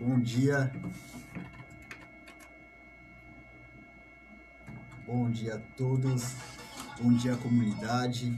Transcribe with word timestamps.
Bom 0.00 0.18
dia. 0.20 0.72
Bom 5.06 5.30
dia 5.30 5.56
a 5.56 5.58
todos. 5.76 6.34
Bom 6.98 7.12
dia 7.12 7.36
comunidade. 7.36 8.34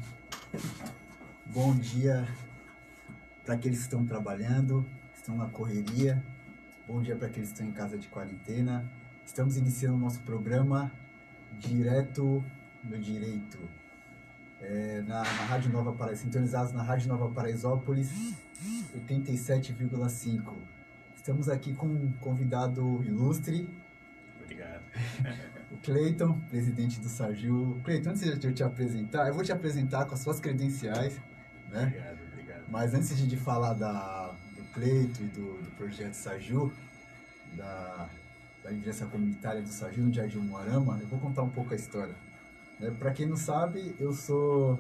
Bom 1.46 1.76
dia 1.76 2.26
para 3.44 3.54
aqueles 3.54 3.78
que 3.78 3.84
estão 3.84 4.04
trabalhando, 4.04 4.84
estão 5.14 5.36
na 5.36 5.46
correria. 5.46 6.24
Bom 6.88 7.00
dia 7.02 7.14
para 7.14 7.28
aqueles 7.28 7.50
que 7.50 7.54
estão 7.54 7.68
em 7.68 7.72
casa 7.72 7.96
de 7.96 8.08
quarentena. 8.08 8.84
Estamos 9.24 9.56
iniciando 9.56 9.96
o 9.96 10.00
nosso 10.00 10.18
programa 10.20 10.90
direto 11.60 12.42
no 12.82 12.98
direito. 12.98 13.81
É, 14.62 15.02
na, 15.08 15.18
na 15.18 15.24
Rádio 15.24 15.72
Nova 15.72 15.92
Paraíso, 15.92 16.22
sintonizados 16.22 16.72
na 16.72 16.84
Rádio 16.84 17.08
Nova 17.08 17.28
Paraisópolis 17.28 18.08
87,5. 18.94 20.52
Estamos 21.16 21.48
aqui 21.48 21.74
com 21.74 21.86
um 21.86 22.12
convidado 22.20 23.02
ilustre, 23.02 23.68
Obrigado. 24.40 24.82
o 25.72 25.76
Cleiton, 25.78 26.38
presidente 26.48 27.00
do 27.00 27.08
Sargil. 27.08 27.80
Cleiton, 27.84 28.10
antes 28.10 28.38
de 28.38 28.46
eu 28.46 28.54
te 28.54 28.62
apresentar, 28.62 29.26
eu 29.26 29.34
vou 29.34 29.42
te 29.42 29.50
apresentar 29.50 30.04
com 30.04 30.14
as 30.14 30.20
suas 30.20 30.38
credenciais, 30.38 31.20
né? 31.68 31.86
Obrigado, 31.86 32.18
obrigado. 32.32 32.64
Mas 32.68 32.94
antes 32.94 33.28
de, 33.28 33.36
falar 33.36 33.74
da, 33.74 34.28
do 34.56 34.62
Cleito 34.72 35.22
e 35.22 35.26
do, 35.26 35.60
do 35.60 35.70
projeto 35.76 36.14
Saju, 36.14 36.72
da, 37.56 38.08
da 38.62 38.70
liderança 38.70 39.06
comunitária 39.06 39.60
do 39.60 39.68
Saju 39.68 40.02
no 40.02 40.12
Jardim 40.12 40.38
Moarama, 40.38 41.00
eu 41.00 41.08
vou 41.08 41.18
contar 41.18 41.42
um 41.42 41.50
pouco 41.50 41.72
a 41.72 41.76
história. 41.76 42.14
Né? 42.82 42.90
Para 42.98 43.12
quem 43.12 43.26
não 43.26 43.36
sabe, 43.36 43.94
eu 44.00 44.12
sou. 44.12 44.78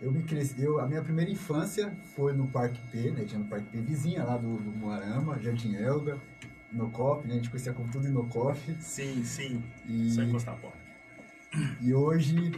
Eu 0.00 0.12
me 0.12 0.22
cresci, 0.22 0.62
eu, 0.62 0.78
a 0.78 0.86
minha 0.86 1.02
primeira 1.02 1.30
infância 1.30 1.94
foi 2.14 2.32
no 2.32 2.46
Parque 2.46 2.80
P, 2.90 3.10
né? 3.10 3.24
Tinha 3.24 3.38
no 3.38 3.46
Parque 3.46 3.66
P 3.70 3.80
vizinha 3.80 4.22
lá 4.24 4.36
do, 4.36 4.56
do 4.56 4.70
Moarama, 4.70 5.38
Jardim 5.38 5.74
Elga, 5.74 6.18
Inocop, 6.72 7.26
né? 7.26 7.34
A 7.34 7.36
gente 7.36 7.50
conhecia 7.50 7.72
como 7.72 7.90
tudo 7.90 8.06
Inocop. 8.06 8.58
Sim, 8.80 9.22
sim. 9.24 9.62
E, 9.86 10.10
Só 10.10 10.22
encostar 10.22 10.54
a 10.54 10.58
porta. 10.58 10.78
e 11.80 11.92
hoje. 11.94 12.52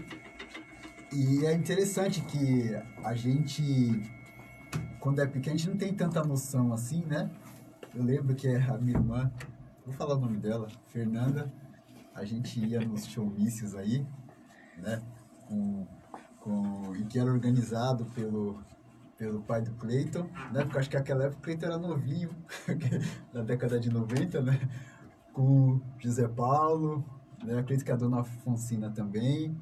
E 1.12 1.44
é 1.44 1.53
interessante 1.53 2.22
que 2.22 2.75
a 3.05 3.14
gente, 3.14 4.00
quando 4.98 5.20
é 5.20 5.27
pequeno, 5.27 5.55
a 5.55 5.59
gente 5.59 5.69
não 5.69 5.77
tem 5.77 5.92
tanta 5.92 6.25
noção 6.25 6.72
assim, 6.72 7.05
né? 7.05 7.31
Eu 7.94 8.03
lembro 8.03 8.34
que 8.34 8.48
a 8.48 8.78
minha 8.78 8.97
irmã, 8.97 9.31
vou 9.84 9.92
falar 9.92 10.14
o 10.14 10.20
nome 10.20 10.38
dela, 10.38 10.69
Fernanda, 10.86 11.53
a 12.14 12.25
gente 12.25 12.59
ia 12.61 12.81
nos 12.81 13.06
showmícios 13.06 13.75
aí, 13.75 14.06
né? 14.83 15.00
Com, 15.47 15.86
com, 16.41 16.94
e 16.97 17.05
que 17.05 17.19
era 17.19 17.30
organizado 17.30 18.05
pelo, 18.06 18.61
pelo 19.16 19.41
pai 19.42 19.62
do 19.62 19.72
Cleiton, 19.72 20.28
né? 20.52 20.64
Porque 20.64 20.78
acho 20.78 20.91
que 20.91 20.97
naquela 20.97 21.25
época 21.25 21.38
o 21.38 21.42
Cleiton 21.42 21.66
era 21.66 21.78
novinho, 21.78 22.30
na 23.33 23.42
década 23.42 23.78
de 23.78 23.91
90, 23.91 24.42
né? 24.42 24.60
Com 25.33 25.80
José 25.98 26.28
Paulo, 26.28 27.05
né? 27.42 27.58
Acredito 27.58 27.86
que 27.86 27.92
a 27.92 27.97
dona 27.97 28.22
Fonsina 28.25 28.91
também, 28.91 29.56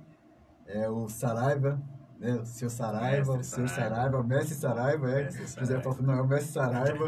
é 0.67 0.89
o 0.89 1.09
Saraiva, 1.09 1.81
né? 2.19 2.35
O 2.35 2.45
seu 2.45 2.71
Saraiva, 2.71 3.37
Mestre 3.37 3.41
o 3.41 3.45
seu 3.45 3.69
Saraiva. 3.69 3.95
Saraiva, 3.95 4.21
o 4.21 4.25
mestre 4.25 4.55
Saraiva, 4.55 5.11
é. 5.11 5.25
Mestre 5.25 5.61
José. 5.61 5.79
Paulo 5.81 6.03
não, 6.03 6.15
é 6.15 6.23
o 6.23 6.27
mestre 6.27 6.53
Saraiva. 6.53 7.05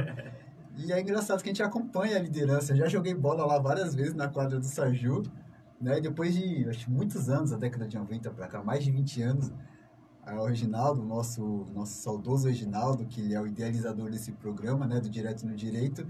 e 0.76 0.92
é 0.92 1.00
engraçado 1.00 1.42
que 1.42 1.48
a 1.48 1.52
gente 1.52 1.62
acompanha 1.62 2.16
a 2.16 2.20
liderança. 2.20 2.72
Eu 2.72 2.76
já 2.78 2.88
joguei 2.88 3.14
bola 3.14 3.44
lá 3.46 3.58
várias 3.58 3.94
vezes 3.94 4.14
na 4.14 4.28
quadra 4.28 4.58
do 4.58 4.66
Saju, 4.66 5.22
né? 5.82 6.00
Depois 6.00 6.34
de 6.34 6.68
acho, 6.68 6.90
muitos 6.90 7.28
anos, 7.28 7.52
a 7.52 7.56
década 7.58 7.86
de 7.88 7.98
90 7.98 8.30
para 8.30 8.46
cá, 8.46 8.62
mais 8.62 8.84
de 8.84 8.90
20 8.92 9.22
anos, 9.22 9.52
o 10.24 10.46
Reginaldo, 10.46 11.02
nosso, 11.02 11.66
nosso 11.74 12.00
saudoso 12.00 12.46
Reginaldo, 12.46 13.04
que 13.06 13.20
ele 13.20 13.34
é 13.34 13.40
o 13.40 13.46
idealizador 13.46 14.08
desse 14.08 14.30
programa, 14.32 14.86
né, 14.86 15.00
do 15.00 15.10
Direto 15.10 15.44
no 15.44 15.54
Direito, 15.56 16.06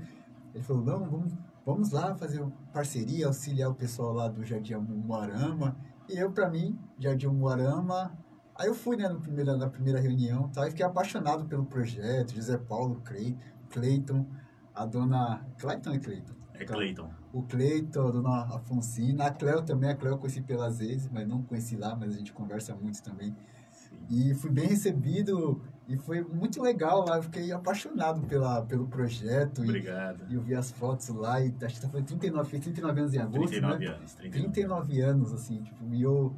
ele 0.55 0.63
falou, 0.63 0.85
não, 0.85 1.09
vamos, 1.09 1.33
vamos 1.65 1.91
lá 1.91 2.15
fazer 2.15 2.45
parceria, 2.73 3.27
auxiliar 3.27 3.71
o 3.71 3.75
pessoal 3.75 4.13
lá 4.13 4.29
do 4.29 4.45
Jardim 4.45 4.75
Moarama. 4.75 5.75
E 6.09 6.19
eu, 6.19 6.31
para 6.31 6.51
mim, 6.51 6.79
Jardim 6.99 7.29
Moarama, 7.29 8.13
aí 8.55 8.69
eu 8.69 8.75
fui, 8.75 8.97
né, 8.97 9.09
no 9.09 9.19
primeira, 9.19 9.57
na 9.57 9.71
primeira 9.71 9.99
reunião, 9.99 10.49
tá, 10.51 10.67
e 10.67 10.71
fiquei 10.71 10.85
apaixonado 10.85 11.47
pelo 11.47 11.65
projeto, 11.65 12.35
José 12.35 12.59
Paulo, 12.59 13.01
Clay- 13.03 13.39
Cleiton, 13.71 14.27
a 14.75 14.85
dona... 14.85 15.47
Clayton 15.57 15.95
e 15.95 15.99
Cleiton? 15.99 16.42
É 16.63 16.67
Cleiton. 16.67 17.11
o 17.33 17.43
Cleiton, 17.43 18.09
a 18.09 18.11
dona 18.11 18.57
Afonsina, 18.57 19.27
a 19.27 19.31
Cleo 19.31 19.63
também, 19.63 19.91
a 19.91 19.95
Cleo 19.97 20.15
eu 20.15 20.19
conheci 20.19 20.41
pelas 20.41 20.79
vezes, 20.79 21.09
mas 21.11 21.27
não 21.27 21.43
conheci 21.43 21.77
lá, 21.77 21.95
mas 21.95 22.15
a 22.15 22.19
gente 22.19 22.33
conversa 22.33 22.75
muito 22.75 23.03
também. 23.03 23.35
Sim. 23.71 23.97
E 24.11 24.35
fui 24.35 24.51
bem 24.51 24.67
recebido 24.67 25.63
e 25.89 25.97
foi 25.97 26.23
muito 26.23 26.63
legal 26.63 27.05
lá, 27.05 27.17
eu 27.17 27.23
fiquei 27.23 27.53
apaixonado 27.53 28.23
pela, 28.23 28.63
pelo 28.63 28.87
projeto. 28.87 29.65
E, 29.65 29.69
Obrigado. 29.69 30.25
e 30.31 30.35
eu 30.35 30.41
vi 30.41 30.55
as 30.55 30.71
fotos 30.71 31.09
lá 31.09 31.41
e 31.41 31.55
acho 31.63 31.81
que 31.81 31.89
foi 31.89 32.03
39, 32.03 32.49
fez 32.49 32.63
39 32.63 33.01
anos 33.01 33.15
em 33.15 33.19
agosto, 33.19 33.51
39 33.51 33.85
né? 33.85 33.91
anos. 33.93 34.15
39. 34.15 34.53
39 34.53 35.01
anos, 35.01 35.33
assim, 35.33 35.63
tipo, 35.63 35.85
e 35.93 36.03
eu, 36.03 36.35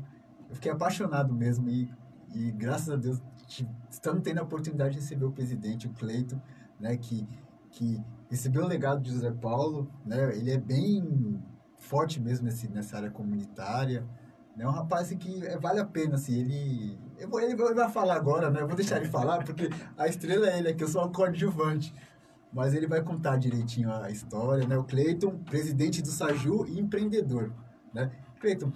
eu 0.48 0.54
fiquei 0.54 0.72
apaixonado 0.72 1.32
mesmo 1.34 1.68
e, 1.68 1.90
e 2.34 2.50
graças 2.52 2.90
a 2.90 2.96
Deus 2.96 3.22
estamos 3.90 4.22
tendo 4.22 4.38
a 4.38 4.42
oportunidade 4.42 4.94
de 4.94 5.00
receber 5.00 5.24
o 5.24 5.32
presidente, 5.32 5.86
o 5.86 5.90
Cleito, 5.90 6.40
né, 6.80 6.96
que, 6.96 7.26
que 7.70 8.00
recebeu 8.30 8.64
o 8.64 8.66
legado 8.68 9.00
de 9.02 9.10
José 9.12 9.30
Paulo, 9.30 9.88
né, 10.04 10.36
ele 10.36 10.50
é 10.50 10.58
bem 10.58 11.40
forte 11.78 12.20
mesmo 12.20 12.46
nesse, 12.46 12.68
nessa 12.68 12.96
área 12.96 13.10
comunitária, 13.10 14.04
né, 14.56 14.66
um 14.66 14.70
rapaz 14.70 15.02
assim, 15.06 15.16
que 15.16 15.44
é, 15.46 15.58
vale 15.58 15.80
a 15.80 15.84
pena, 15.84 16.14
assim, 16.14 16.38
ele, 16.40 16.98
eu 17.18 17.28
vou, 17.28 17.40
ele 17.40 17.54
vai 17.56 17.90
falar 17.90 18.14
agora, 18.16 18.50
né, 18.50 18.60
eu 18.60 18.66
vou 18.66 18.76
deixar 18.76 18.96
ele 18.96 19.06
falar, 19.08 19.44
porque 19.44 19.68
a 19.96 20.06
estrela 20.08 20.48
é 20.48 20.58
ele, 20.58 20.68
aqui 20.68 20.82
eu 20.84 20.88
sou 20.88 21.04
o 21.04 21.10
coadjuvante, 21.10 21.92
mas 22.52 22.72
ele 22.72 22.86
vai 22.86 23.02
contar 23.02 23.36
direitinho 23.36 23.92
a 23.92 24.10
história, 24.12 24.64
né? 24.64 24.78
O 24.78 24.84
Cleiton, 24.84 25.38
presidente 25.38 26.00
do 26.00 26.06
Saju 26.06 26.64
e 26.68 26.78
empreendedor, 26.78 27.52
né? 27.92 28.12
Cleiton, 28.38 28.70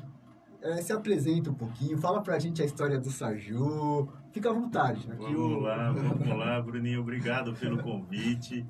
eh, 0.60 0.82
se 0.82 0.92
apresenta 0.92 1.48
um 1.50 1.54
pouquinho, 1.54 1.96
fala 1.96 2.20
pra 2.20 2.40
gente 2.40 2.60
a 2.60 2.64
história 2.64 2.98
do 2.98 3.08
Saju, 3.08 4.08
fica 4.32 4.50
à 4.50 4.52
vontade. 4.52 5.08
Aqui 5.12 5.32
o- 5.32 5.48
Vamos 5.48 5.62
lá, 5.62 5.92
vamos 5.92 6.38
lá, 6.38 6.60
Bruninho. 6.60 7.00
Obrigado 7.02 7.52
pelo 7.54 7.80
convite. 7.80 8.66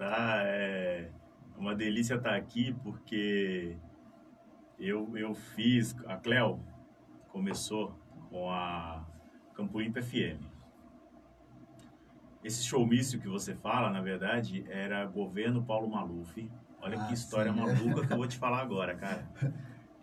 Tá? 0.00 0.40
É 0.44 1.10
uma 1.58 1.74
delícia 1.74 2.14
estar 2.14 2.34
aqui 2.34 2.72
porque 2.82 3.76
eu, 4.78 5.14
eu 5.14 5.34
fiz. 5.34 5.94
A 6.06 6.16
Cleo 6.16 6.58
começou 7.28 7.94
com 8.30 8.50
a 8.50 9.04
Campo 9.52 9.78
Limpo 9.78 10.02
FM. 10.02 10.40
Esse 12.42 12.64
showmício 12.64 13.20
que 13.20 13.28
você 13.28 13.54
fala, 13.54 13.90
na 13.90 14.00
verdade, 14.00 14.64
era 14.70 15.04
governo 15.04 15.62
Paulo 15.62 15.90
Maluf. 15.90 16.50
Olha 16.80 16.98
Ah, 16.98 17.06
que 17.06 17.12
história 17.12 17.52
sim, 17.52 17.60
maluca 17.60 18.06
que 18.06 18.10
eu 18.14 18.16
vou 18.16 18.26
te 18.26 18.38
falar 18.38 18.62
agora, 18.62 18.94
cara. 18.96 19.28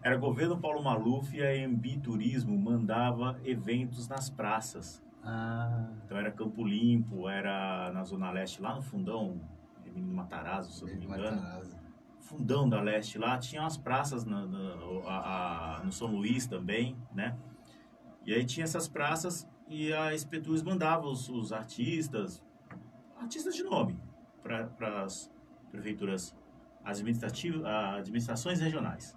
Era 0.04 0.16
governo 0.16 0.60
Paulo 0.60 0.84
Maluf 0.84 1.36
e 1.36 1.42
a 1.42 1.58
Embi 1.58 1.98
Turismo 1.98 2.56
mandava 2.56 3.40
eventos 3.44 4.08
nas 4.08 4.30
praças. 4.30 5.04
Ah, 5.24 5.90
Então 6.06 6.16
era 6.20 6.32
Campo 6.32 6.64
Limpo, 6.64 7.28
era 7.28 7.92
na 7.92 8.04
Zona 8.04 8.30
Leste, 8.30 8.62
lá 8.62 8.76
no 8.76 8.84
fundão, 8.84 9.42
Menino 9.98 10.16
Matarazzo, 10.16 10.72
se 10.72 10.82
eu 10.84 10.88
não 10.90 10.96
me 10.96 11.06
engano. 11.06 11.42
Matarazzo. 11.42 11.78
Fundão 12.20 12.68
da 12.68 12.82
Leste 12.82 13.18
lá, 13.18 13.38
tinha 13.38 13.62
umas 13.62 13.78
praças 13.78 14.26
na, 14.26 14.46
na- 14.46 14.76
a- 15.08 15.78
a- 15.80 15.84
no 15.84 15.92
São 15.92 16.08
Luís 16.08 16.46
também, 16.46 16.98
né? 17.14 17.38
E 18.26 18.34
aí 18.34 18.46
tinha 18.46 18.64
essas 18.66 18.88
praças 18.88 19.48
e 19.70 19.94
a 19.94 20.14
Espetus 20.14 20.62
mandava 20.62 21.08
os, 21.08 21.30
os 21.30 21.54
artistas, 21.54 22.44
artistas 23.20 23.56
de 23.56 23.64
nome, 23.64 23.98
para 24.44 25.04
as 25.04 25.32
prefeituras 25.72 26.36
administrativas, 26.84 27.64
administrações 27.66 28.60
regionais, 28.60 29.16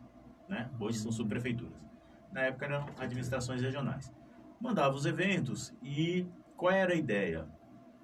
né? 0.48 0.70
Hoje 0.78 0.98
são 0.98 1.10
subprefeituras. 1.10 1.84
Na 2.32 2.42
época 2.42 2.66
eram 2.66 2.86
administrações 2.98 3.60
regionais. 3.60 4.12
Mandava 4.60 4.94
os 4.94 5.04
eventos 5.06 5.74
e 5.82 6.26
qual 6.56 6.70
era 6.72 6.92
a 6.92 6.96
ideia? 6.96 7.48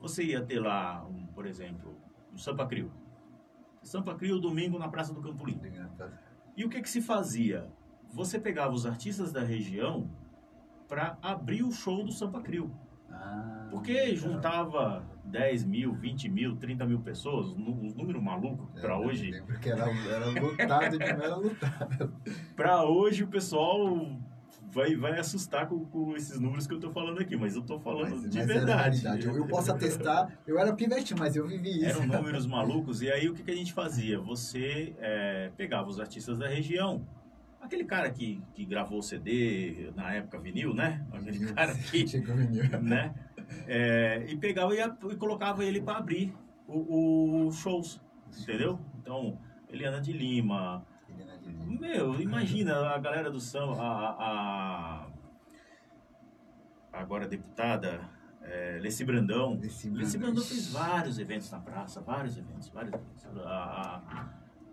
Você 0.01 0.25
ia 0.25 0.43
ter 0.43 0.59
lá, 0.59 1.05
um, 1.07 1.27
por 1.27 1.47
exemplo, 1.47 1.97
um 2.37 2.39
Sampa 2.39 2.67
Crio. 2.67 2.93
Sampa 3.83 4.15
Crio 4.15 4.39
domingo 4.39 4.79
na 4.79 4.89
Praça 4.89 5.13
do 5.15 5.23
Campo 5.23 5.45
Limpo. 5.45 5.59
Obrigado. 5.61 6.13
E 6.57 6.65
o 6.65 6.69
que, 6.69 6.83
que 6.83 6.89
se 6.89 7.01
fazia? 7.01 7.67
Você 8.13 8.39
pegava 8.39 8.73
os 8.75 8.85
artistas 8.87 9.33
da 9.33 9.43
região 9.43 10.09
para 10.87 11.19
abrir 11.23 11.63
o 11.63 11.73
show 11.73 12.05
do 12.05 12.13
Sampa 12.13 12.41
Crio. 12.43 12.71
Ah, 13.11 13.69
Porque 13.71 14.15
juntava 14.15 15.03
10 15.25 15.65
mil, 15.65 15.95
20 15.95 16.29
mil, 16.29 16.57
30 16.57 16.85
mil 16.85 17.01
pessoas, 17.01 17.55
números 17.57 18.23
malucos 18.23 18.69
É, 18.77 18.81
para 18.81 18.95
eu 18.95 19.07
hoje. 19.07 19.31
lembro 19.31 19.59
que 19.59 19.71
era, 19.71 19.85
era 19.89 20.27
lotado, 20.41 20.99
de 20.99 21.05
era 21.05 21.37
lotado. 21.37 22.13
Para 22.55 22.85
hoje 22.85 23.25
o 23.25 23.29
pessoal 23.29 23.79
vai, 24.77 24.95
vai 24.95 25.19
assustar 25.19 25.67
com, 25.67 25.87
com 25.87 26.15
esses 26.15 26.39
números 26.39 26.67
que 26.67 26.75
eu 26.75 26.79
tô 26.79 26.91
falando 26.91 27.19
aqui, 27.19 27.35
mas 27.35 27.57
eu 27.57 27.63
tô 27.63 27.81
falando 27.81 28.11
Mas, 28.11 28.29
de 28.29 28.37
mas 28.37 28.47
verdade. 28.47 29.01
realidade. 29.01 29.27
Eu, 29.27 29.37
eu 29.39 29.47
posso 29.47 29.73
atestar, 29.73 30.39
eu 30.47 30.59
era 30.59 30.75
pivete, 30.75 31.15
mas 31.15 31.35
eu 31.35 31.47
vivi 31.47 31.79
isso. 31.79 31.99
Eram 31.99 32.07
números 32.21 32.47
malucos. 32.47 33.01
E 33.01 33.11
aí 33.11 33.27
o 33.27 33.33
que, 33.33 33.43
que 33.43 33.51
a 33.51 33.57
gente 33.57 33.73
fazia? 33.73 34.21
Você 34.21 34.95
é, 34.99 35.51
pegava 35.57 35.89
os 35.89 35.99
artistas 35.99 36.39
da 36.39 36.47
região. 36.47 37.03
Aquele 37.59 37.85
cara 37.85 38.11
que, 38.11 38.41
que 38.55 38.67
gravou 38.67 39.01
CD 39.01 39.91
na 39.97 40.13
época 40.13 40.39
vinil, 40.39 40.75
né? 40.75 41.05
Aquele 41.11 41.53
cara 41.53 41.75
que 41.75 42.05
né? 42.83 43.15
É, 43.67 44.27
e 44.29 44.37
pegava 44.37 44.75
e, 44.75 44.81
e 44.81 45.17
colocava 45.17 45.65
ele 45.65 45.81
para 45.81 45.99
abrir 45.99 46.35
os 46.69 47.57
shows, 47.57 48.01
entendeu? 48.39 48.79
Então, 49.01 49.39
Eliana 49.71 50.01
de 50.01 50.13
Lima. 50.13 50.85
Meu, 51.47 52.21
imagina 52.21 52.89
a 52.91 52.99
galera 52.99 53.31
do 53.31 53.41
samba, 53.41 53.81
a, 53.81 54.11
a- 54.11 55.07
a- 55.07 55.07
agora 56.93 57.27
deputada 57.29 58.09
é, 58.43 58.79
Leci 58.81 59.05
Brandão. 59.05 59.55
Leci 59.55 59.91
Leci 59.91 60.19
Brandão. 60.19 60.35
Brandão 60.37 60.45
fez 60.45 60.73
vários 60.73 61.19
eventos 61.19 61.51
na 61.51 61.61
praça, 61.61 62.01
vários 62.01 62.37
eventos, 62.39 62.69
vários 62.69 62.93
eventos. 62.95 63.27
A, 63.45 64.03
a 64.07 64.29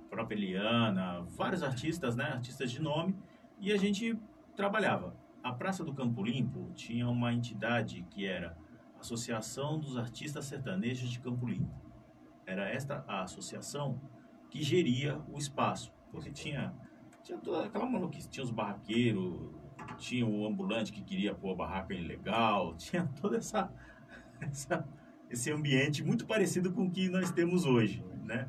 própria 0.10 0.36
Eliana, 0.36 1.22
vários 1.36 1.64
artistas, 1.64 2.16
né, 2.16 2.25
artistas 2.25 2.72
de 2.72 2.81
nome, 2.81 3.16
e 3.60 3.72
a 3.72 3.78
gente 3.78 4.18
trabalhava. 4.56 5.16
A 5.44 5.52
Praça 5.52 5.84
do 5.84 5.94
Campo 5.94 6.24
Limpo 6.24 6.72
tinha 6.74 7.10
uma 7.10 7.34
entidade 7.34 8.06
que 8.10 8.25
era 8.25 8.56
a 8.96 9.00
Associação 9.00 9.78
dos 9.80 9.98
Artistas 9.98 10.46
Sertanejos 10.46 11.10
de 11.10 11.20
Campo 11.20 11.46
Limpo. 11.48 11.70
Era 12.46 12.70
esta 12.70 13.04
a 13.08 13.24
associação 13.24 14.00
que 14.50 14.62
geria 14.62 15.20
o 15.30 15.38
espaço, 15.38 15.92
porque 16.13 16.31
tinha 16.31 16.74
tinha 17.24 17.38
toda 17.38 17.65
aquela 17.65 17.86
maluquice, 17.86 18.30
tinha 18.30 18.44
os 18.44 18.51
barraqueiros, 18.51 19.50
tinha 19.98 20.25
o 20.25 20.45
ambulante 20.45 20.92
que 20.92 21.01
queria 21.01 21.33
pôr 21.33 21.51
a 21.54 21.56
barraca 21.56 21.94
ilegal, 21.94 22.75
tinha 22.77 23.06
toda 23.19 23.38
essa, 23.38 23.71
essa 24.39 24.88
esse 25.30 25.51
ambiente 25.51 26.04
muito 26.04 26.25
parecido 26.27 26.71
com 26.71 26.83
o 26.86 26.92
que 26.92 27.10
nós 27.10 27.31
temos 27.31 27.65
hoje, 27.65 28.04
né? 28.24 28.48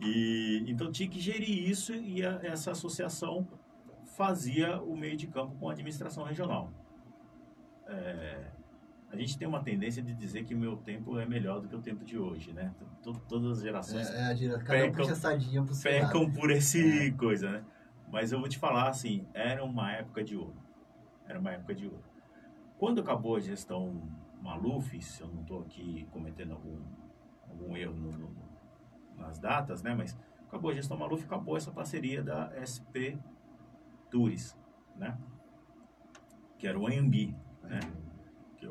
E 0.00 0.62
então 0.68 0.92
tinha 0.92 1.08
que 1.08 1.18
gerir 1.18 1.68
isso 1.68 1.92
e 1.94 2.24
a- 2.24 2.40
essa 2.42 2.70
associação 2.70 3.46
fazia 4.16 4.80
o 4.80 4.96
meio 4.96 5.16
de 5.16 5.26
campo 5.26 5.56
com 5.56 5.68
a 5.68 5.72
administração 5.72 6.22
regional. 6.24 6.70
É, 7.86 8.50
a 9.14 9.18
gente 9.18 9.38
tem 9.38 9.46
uma 9.48 9.62
tendência 9.62 10.02
de 10.02 10.14
dizer 10.14 10.44
que 10.44 10.54
o 10.54 10.58
meu 10.58 10.76
tempo 10.76 11.18
é 11.18 11.26
melhor 11.26 11.60
do 11.60 11.68
que 11.68 11.74
o 11.76 11.80
tempo 11.80 12.04
de 12.04 12.18
hoje, 12.18 12.52
né? 12.52 12.74
To- 13.02 13.12
Todas 13.28 13.58
as 13.58 13.62
gerações 13.62 14.10
É, 14.10 14.20
é 14.20 14.24
a 14.24 14.34
gira, 14.34 14.58
cada 14.58 14.66
um 14.84 14.86
Pecam- 14.92 15.04
pecam 15.82 16.30
por 16.32 16.50
esse 16.50 17.12
coisa, 17.12 17.50
né? 17.50 17.64
Mas 18.10 18.32
eu 18.32 18.38
vou 18.40 18.48
te 18.48 18.58
falar 18.58 18.88
assim, 18.88 19.26
era 19.32 19.64
uma 19.64 19.90
época 19.92 20.22
de 20.22 20.36
ouro. 20.36 20.54
Era 21.26 21.38
uma 21.38 21.50
época 21.52 21.74
de 21.74 21.86
ouro. 21.86 22.02
Quando 22.78 23.00
acabou 23.00 23.36
a 23.36 23.40
gestão 23.40 24.02
Maluf, 24.42 25.00
se 25.00 25.20
eu 25.22 25.28
não 25.28 25.40
estou 25.42 25.60
aqui 25.62 26.06
cometendo 26.10 26.52
algum, 26.52 26.78
algum 27.48 27.76
erro 27.76 27.94
no- 27.94 28.10
no- 28.10 28.44
nas 29.16 29.38
datas, 29.38 29.82
né? 29.82 29.94
Mas 29.94 30.16
acabou 30.46 30.70
a 30.70 30.74
gestão 30.74 30.96
Maluf, 30.96 31.24
acabou 31.24 31.56
essa 31.56 31.70
parceria 31.70 32.22
da 32.22 32.50
SP 32.60 33.16
Tours, 34.10 34.56
né? 34.96 35.16
Que 36.58 36.66
era 36.66 36.78
o 36.78 36.86
AMB, 36.86 37.34
né? 37.62 37.80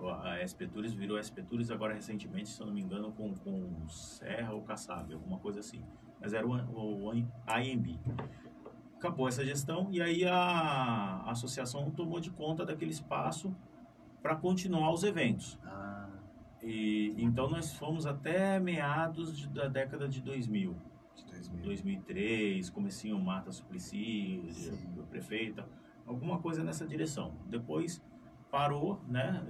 A 0.09 0.39
SP 0.45 0.67
Tours 0.67 0.93
virou 0.93 1.17
SP 1.21 1.41
Tours 1.43 1.69
agora 1.71 1.93
recentemente, 1.93 2.49
se 2.49 2.59
eu 2.61 2.67
não 2.67 2.73
me 2.73 2.81
engano, 2.81 3.11
com, 3.11 3.33
com 3.35 3.87
Serra 3.89 4.53
ou 4.53 4.61
Kassab, 4.61 5.13
alguma 5.13 5.37
coisa 5.39 5.59
assim. 5.59 5.81
Mas 6.19 6.33
era 6.33 6.45
o, 6.47 6.51
o, 6.53 7.09
o 7.09 7.13
IMB. 7.15 7.99
Acabou 8.97 9.27
essa 9.27 9.43
gestão 9.43 9.89
e 9.91 10.01
aí 10.01 10.23
a, 10.25 10.33
a 10.33 11.31
associação 11.31 11.91
tomou 11.91 12.19
de 12.19 12.29
conta 12.31 12.65
daquele 12.65 12.91
espaço 12.91 13.53
para 14.21 14.35
continuar 14.35 14.91
os 14.93 15.03
eventos. 15.03 15.59
Ah, 15.65 16.07
E 16.61 17.13
então 17.17 17.49
nós 17.49 17.73
fomos 17.73 18.05
até 18.05 18.57
meados 18.61 19.37
de- 19.37 19.49
da 19.49 19.67
década 19.67 20.07
de 20.07 20.21
2000. 20.21 20.73
de 21.17 21.25
2000. 21.25 21.63
2003, 21.63 22.69
comecinho 22.69 23.19
Marta 23.19 23.51
Suplicy, 23.51 24.41
a 24.97 25.03
prefeita, 25.07 25.67
alguma 26.07 26.39
coisa 26.39 26.63
nessa 26.63 26.87
direção. 26.87 27.33
Depois 27.47 28.01
parou, 28.53 29.01
né? 29.07 29.43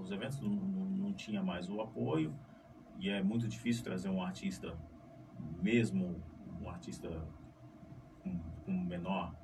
Os 0.00 0.12
eventos 0.12 0.40
não, 0.40 0.48
não, 0.50 1.12
tinha 1.12 1.42
mais 1.42 1.68
o 1.68 1.80
apoio 1.80 2.32
e 2.96 3.10
é 3.10 3.20
muito 3.20 3.48
difícil 3.48 3.82
trazer 3.82 4.08
um 4.08 4.22
artista, 4.22 4.78
mesmo 5.60 6.22
um 6.62 6.70
artista 6.70 7.08
com, 8.22 8.38
com 8.64 8.70
menor, 8.70 9.34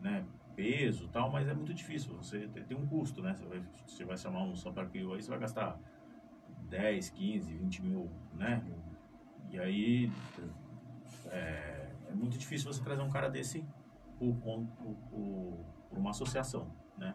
né? 0.00 0.26
Peso, 0.56 1.08
tal, 1.08 1.30
mas 1.30 1.46
é 1.46 1.54
muito 1.54 1.72
difícil. 1.72 2.16
Você 2.16 2.48
tem, 2.48 2.76
um 2.76 2.84
custo, 2.84 3.22
né? 3.22 3.32
Você 3.32 3.44
vai, 3.44 3.62
você 3.86 4.04
vai 4.04 4.16
chamar 4.16 4.42
um 4.42 4.56
São 4.56 4.74
Paulo 4.74 4.90
aí, 4.92 5.22
você 5.22 5.30
vai 5.30 5.38
gastar 5.38 5.78
10, 6.68 7.10
15, 7.10 7.54
20 7.54 7.80
mil, 7.80 8.10
né? 8.34 8.60
E 9.52 9.58
aí 9.60 10.10
é, 11.26 11.92
é 12.08 12.12
muito 12.12 12.36
difícil 12.36 12.72
você 12.72 12.82
trazer 12.82 13.02
um 13.02 13.10
cara 13.10 13.30
desse 13.30 13.64
por, 14.18 14.34
por, 14.34 14.66
por- 15.08 15.64
por 15.88 15.98
uma 15.98 16.10
associação, 16.10 16.68
né? 16.98 17.14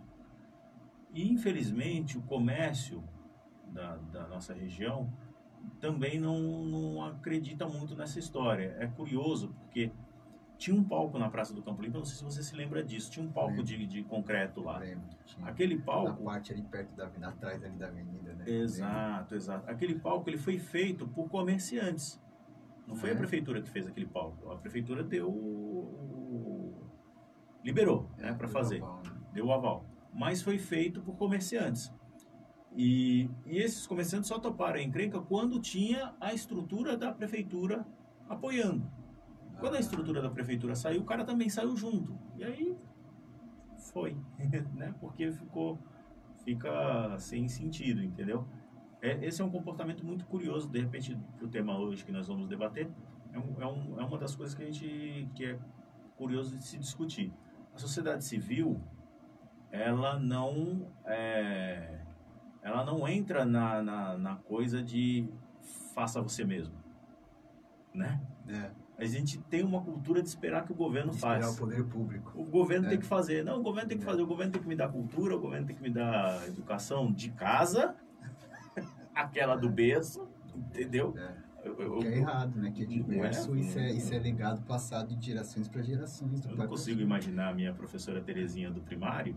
E 1.18 1.32
infelizmente 1.32 2.16
o 2.16 2.22
comércio 2.22 3.04
da, 3.74 3.96
da 4.14 4.28
nossa 4.28 4.54
região 4.54 5.12
também 5.80 6.20
não, 6.20 6.40
não 6.66 7.04
acredita 7.06 7.68
muito 7.68 7.96
nessa 7.96 8.20
história. 8.20 8.76
É 8.80 8.86
curioso 8.86 9.50
porque 9.60 9.92
tinha 10.60 10.76
um 10.76 10.84
palco 10.84 11.18
na 11.18 11.28
Praça 11.28 11.54
do 11.56 11.62
Campo 11.64 11.82
Limpo, 11.82 11.98
não 11.98 12.06
sei 12.06 12.18
se 12.18 12.24
você 12.24 12.44
se 12.44 12.56
lembra 12.56 12.84
disso, 12.84 13.10
tinha 13.10 13.26
um 13.26 13.32
palco 13.32 13.64
de, 13.64 13.86
de 13.88 14.04
concreto 14.04 14.62
lá. 14.62 14.78
Lembro, 14.78 15.08
tinha. 15.26 15.48
Aquele 15.48 15.76
Na 15.78 15.84
palco 15.84 16.24
parte 16.24 16.54
ali 16.54 16.62
perto 16.62 16.96
da 16.96 17.06
avenida, 17.06 17.30
atrás 17.30 17.64
ali 17.64 17.76
da 17.78 17.88
avenida, 17.88 18.34
né? 18.34 18.44
Exato, 18.48 19.34
exato. 19.36 19.70
Aquele 19.72 19.98
palco 19.98 20.30
ele 20.30 20.38
foi 20.38 20.60
feito 20.60 21.08
por 21.08 21.28
comerciantes. 21.30 22.22
Não 22.88 22.96
foi 22.96 23.10
É. 23.10 23.14
a 23.14 23.16
prefeitura 23.16 23.60
que 23.62 23.70
fez 23.70 23.88
aquele 23.88 24.06
palco. 24.06 24.52
A 24.52 24.56
prefeitura 24.58 25.04
deu 25.04 25.28
liberou, 27.64 28.04
né, 28.18 28.34
para 28.34 28.46
Lembro. 28.46 28.48
fazer, 28.50 28.80
Global, 28.80 29.02
né? 29.04 29.12
deu 29.34 29.46
o 29.48 29.52
aval. 29.52 29.86
Mas 30.18 30.42
foi 30.42 30.58
feito 30.58 31.02
por 31.02 31.16
comerciantes. 31.16 31.94
E, 32.76 33.30
e 33.46 33.58
esses 33.58 33.88
comerciantes 33.88 34.28
só 34.28 34.40
toparam 34.40 34.80
a 34.80 34.82
encrenca 34.82 35.22
quando 35.22 35.60
tinha 35.60 36.14
a 36.20 36.34
estrutura 36.34 36.98
da 36.98 37.12
prefeitura 37.12 37.86
apoiando. 38.28 38.92
Quando 39.60 39.76
a 39.76 39.80
estrutura 39.80 40.22
da 40.22 40.30
prefeitura 40.30 40.76
saiu, 40.76 41.02
o 41.02 41.06
cara 41.06 41.24
também 41.24 41.50
saiu 41.50 41.76
junto. 41.76 42.18
E 42.36 42.44
aí 42.44 42.78
foi, 43.92 44.18
né? 44.76 44.94
Porque 45.00 45.32
ficou 45.32 45.80
fica 46.44 47.18
sem 47.20 47.48
sentido, 47.48 48.02
entendeu? 48.02 48.48
É, 49.02 49.26
esse 49.26 49.42
é 49.42 49.46
um 49.46 49.50
comportamento 49.50 50.06
muito 50.06 50.26
curioso, 50.26 50.70
de 50.70 50.80
repente, 50.80 51.18
o 51.42 51.48
tema 51.48 51.78
hoje 51.78 52.06
que 52.06 52.12
nós 52.12 52.28
vamos 52.28 52.48
debater, 52.48 52.90
é, 53.34 53.38
um, 53.38 53.62
é, 53.62 53.68
um, 53.68 54.00
é 54.00 54.06
uma 54.06 54.18
das 54.18 54.36
coisas 54.36 54.56
que 54.56 54.64
a 54.64 54.66
gente 54.66 55.30
que 55.36 55.46
é 55.46 55.60
curioso 56.16 56.56
de 56.56 56.64
se 56.64 56.78
discutir. 56.78 57.34
A 57.76 57.78
sociedade 57.78 58.24
civil, 58.24 58.82
ela 59.82 60.20
não 60.20 60.88
é, 61.06 62.00
ela 62.62 62.84
não 62.86 63.08
entra 63.08 63.46
na, 63.46 63.82
na, 63.82 64.18
na 64.18 64.36
coisa 64.36 64.82
de 64.82 65.28
faça 65.94 66.22
você 66.22 66.44
mesmo, 66.44 66.76
né? 67.94 68.20
É, 68.48 68.72
A 69.00 69.06
gente 69.06 69.38
tem 69.44 69.64
uma 69.64 69.82
cultura 69.82 70.22
de 70.22 70.28
esperar 70.28 70.66
que 70.66 70.72
o 70.72 70.76
governo 70.76 71.12
esperar 71.12 71.42
faça. 71.42 71.52
o 71.54 71.58
poder 71.58 71.84
público. 71.86 72.32
O 72.36 72.44
governo 72.46 72.88
É. 72.88 72.90
tem 72.90 73.00
que 73.00 73.06
fazer. 73.06 73.44
Não, 73.44 73.60
o 73.60 73.64
governo 73.64 73.90
tem 73.90 73.98
que 73.98 74.04
É. 74.04 74.08
fazer. 74.08 74.22
O 74.22 74.28
governo 74.28 74.52
tem 74.54 74.62
que 74.62 74.68
me 74.68 74.76
dar 74.76 74.90
cultura, 74.90 75.36
o 75.36 75.40
governo 75.40 75.68
tem 75.68 75.76
que 75.76 75.82
me 75.82 75.90
dar 75.92 76.48
educação 76.48 77.12
de 77.12 77.30
casa, 77.32 77.96
aquela 79.14 79.56
do 79.56 79.70
berço, 79.70 80.28
entendeu? 80.56 81.14
É. 81.18 81.48
Eu, 81.64 81.76
eu- 81.82 82.00
Que 82.00 82.08
é 82.08 82.18
errado, 82.18 82.56
né? 82.58 82.72
Que 82.72 82.84
é 82.84 82.86
diverso, 82.86 83.50
Não 83.52 83.58
é? 83.58 83.60
isso, 83.60 83.80
é, 83.80 83.92
isso 83.92 84.14
é 84.14 84.20
legado 84.20 84.62
passado 84.66 85.14
de 85.16 85.26
gerações 85.26 85.68
para 85.68 85.82
gerações. 85.82 86.46
eu 86.46 86.56
não 86.56 86.68
consigo 86.68 86.98
filho. 86.98 87.06
imaginar 87.06 87.50
a 87.50 87.54
minha 87.54 87.74
professora 87.74 88.22
Terezinha 88.22 88.72
do 88.72 88.80
primário 88.82 89.36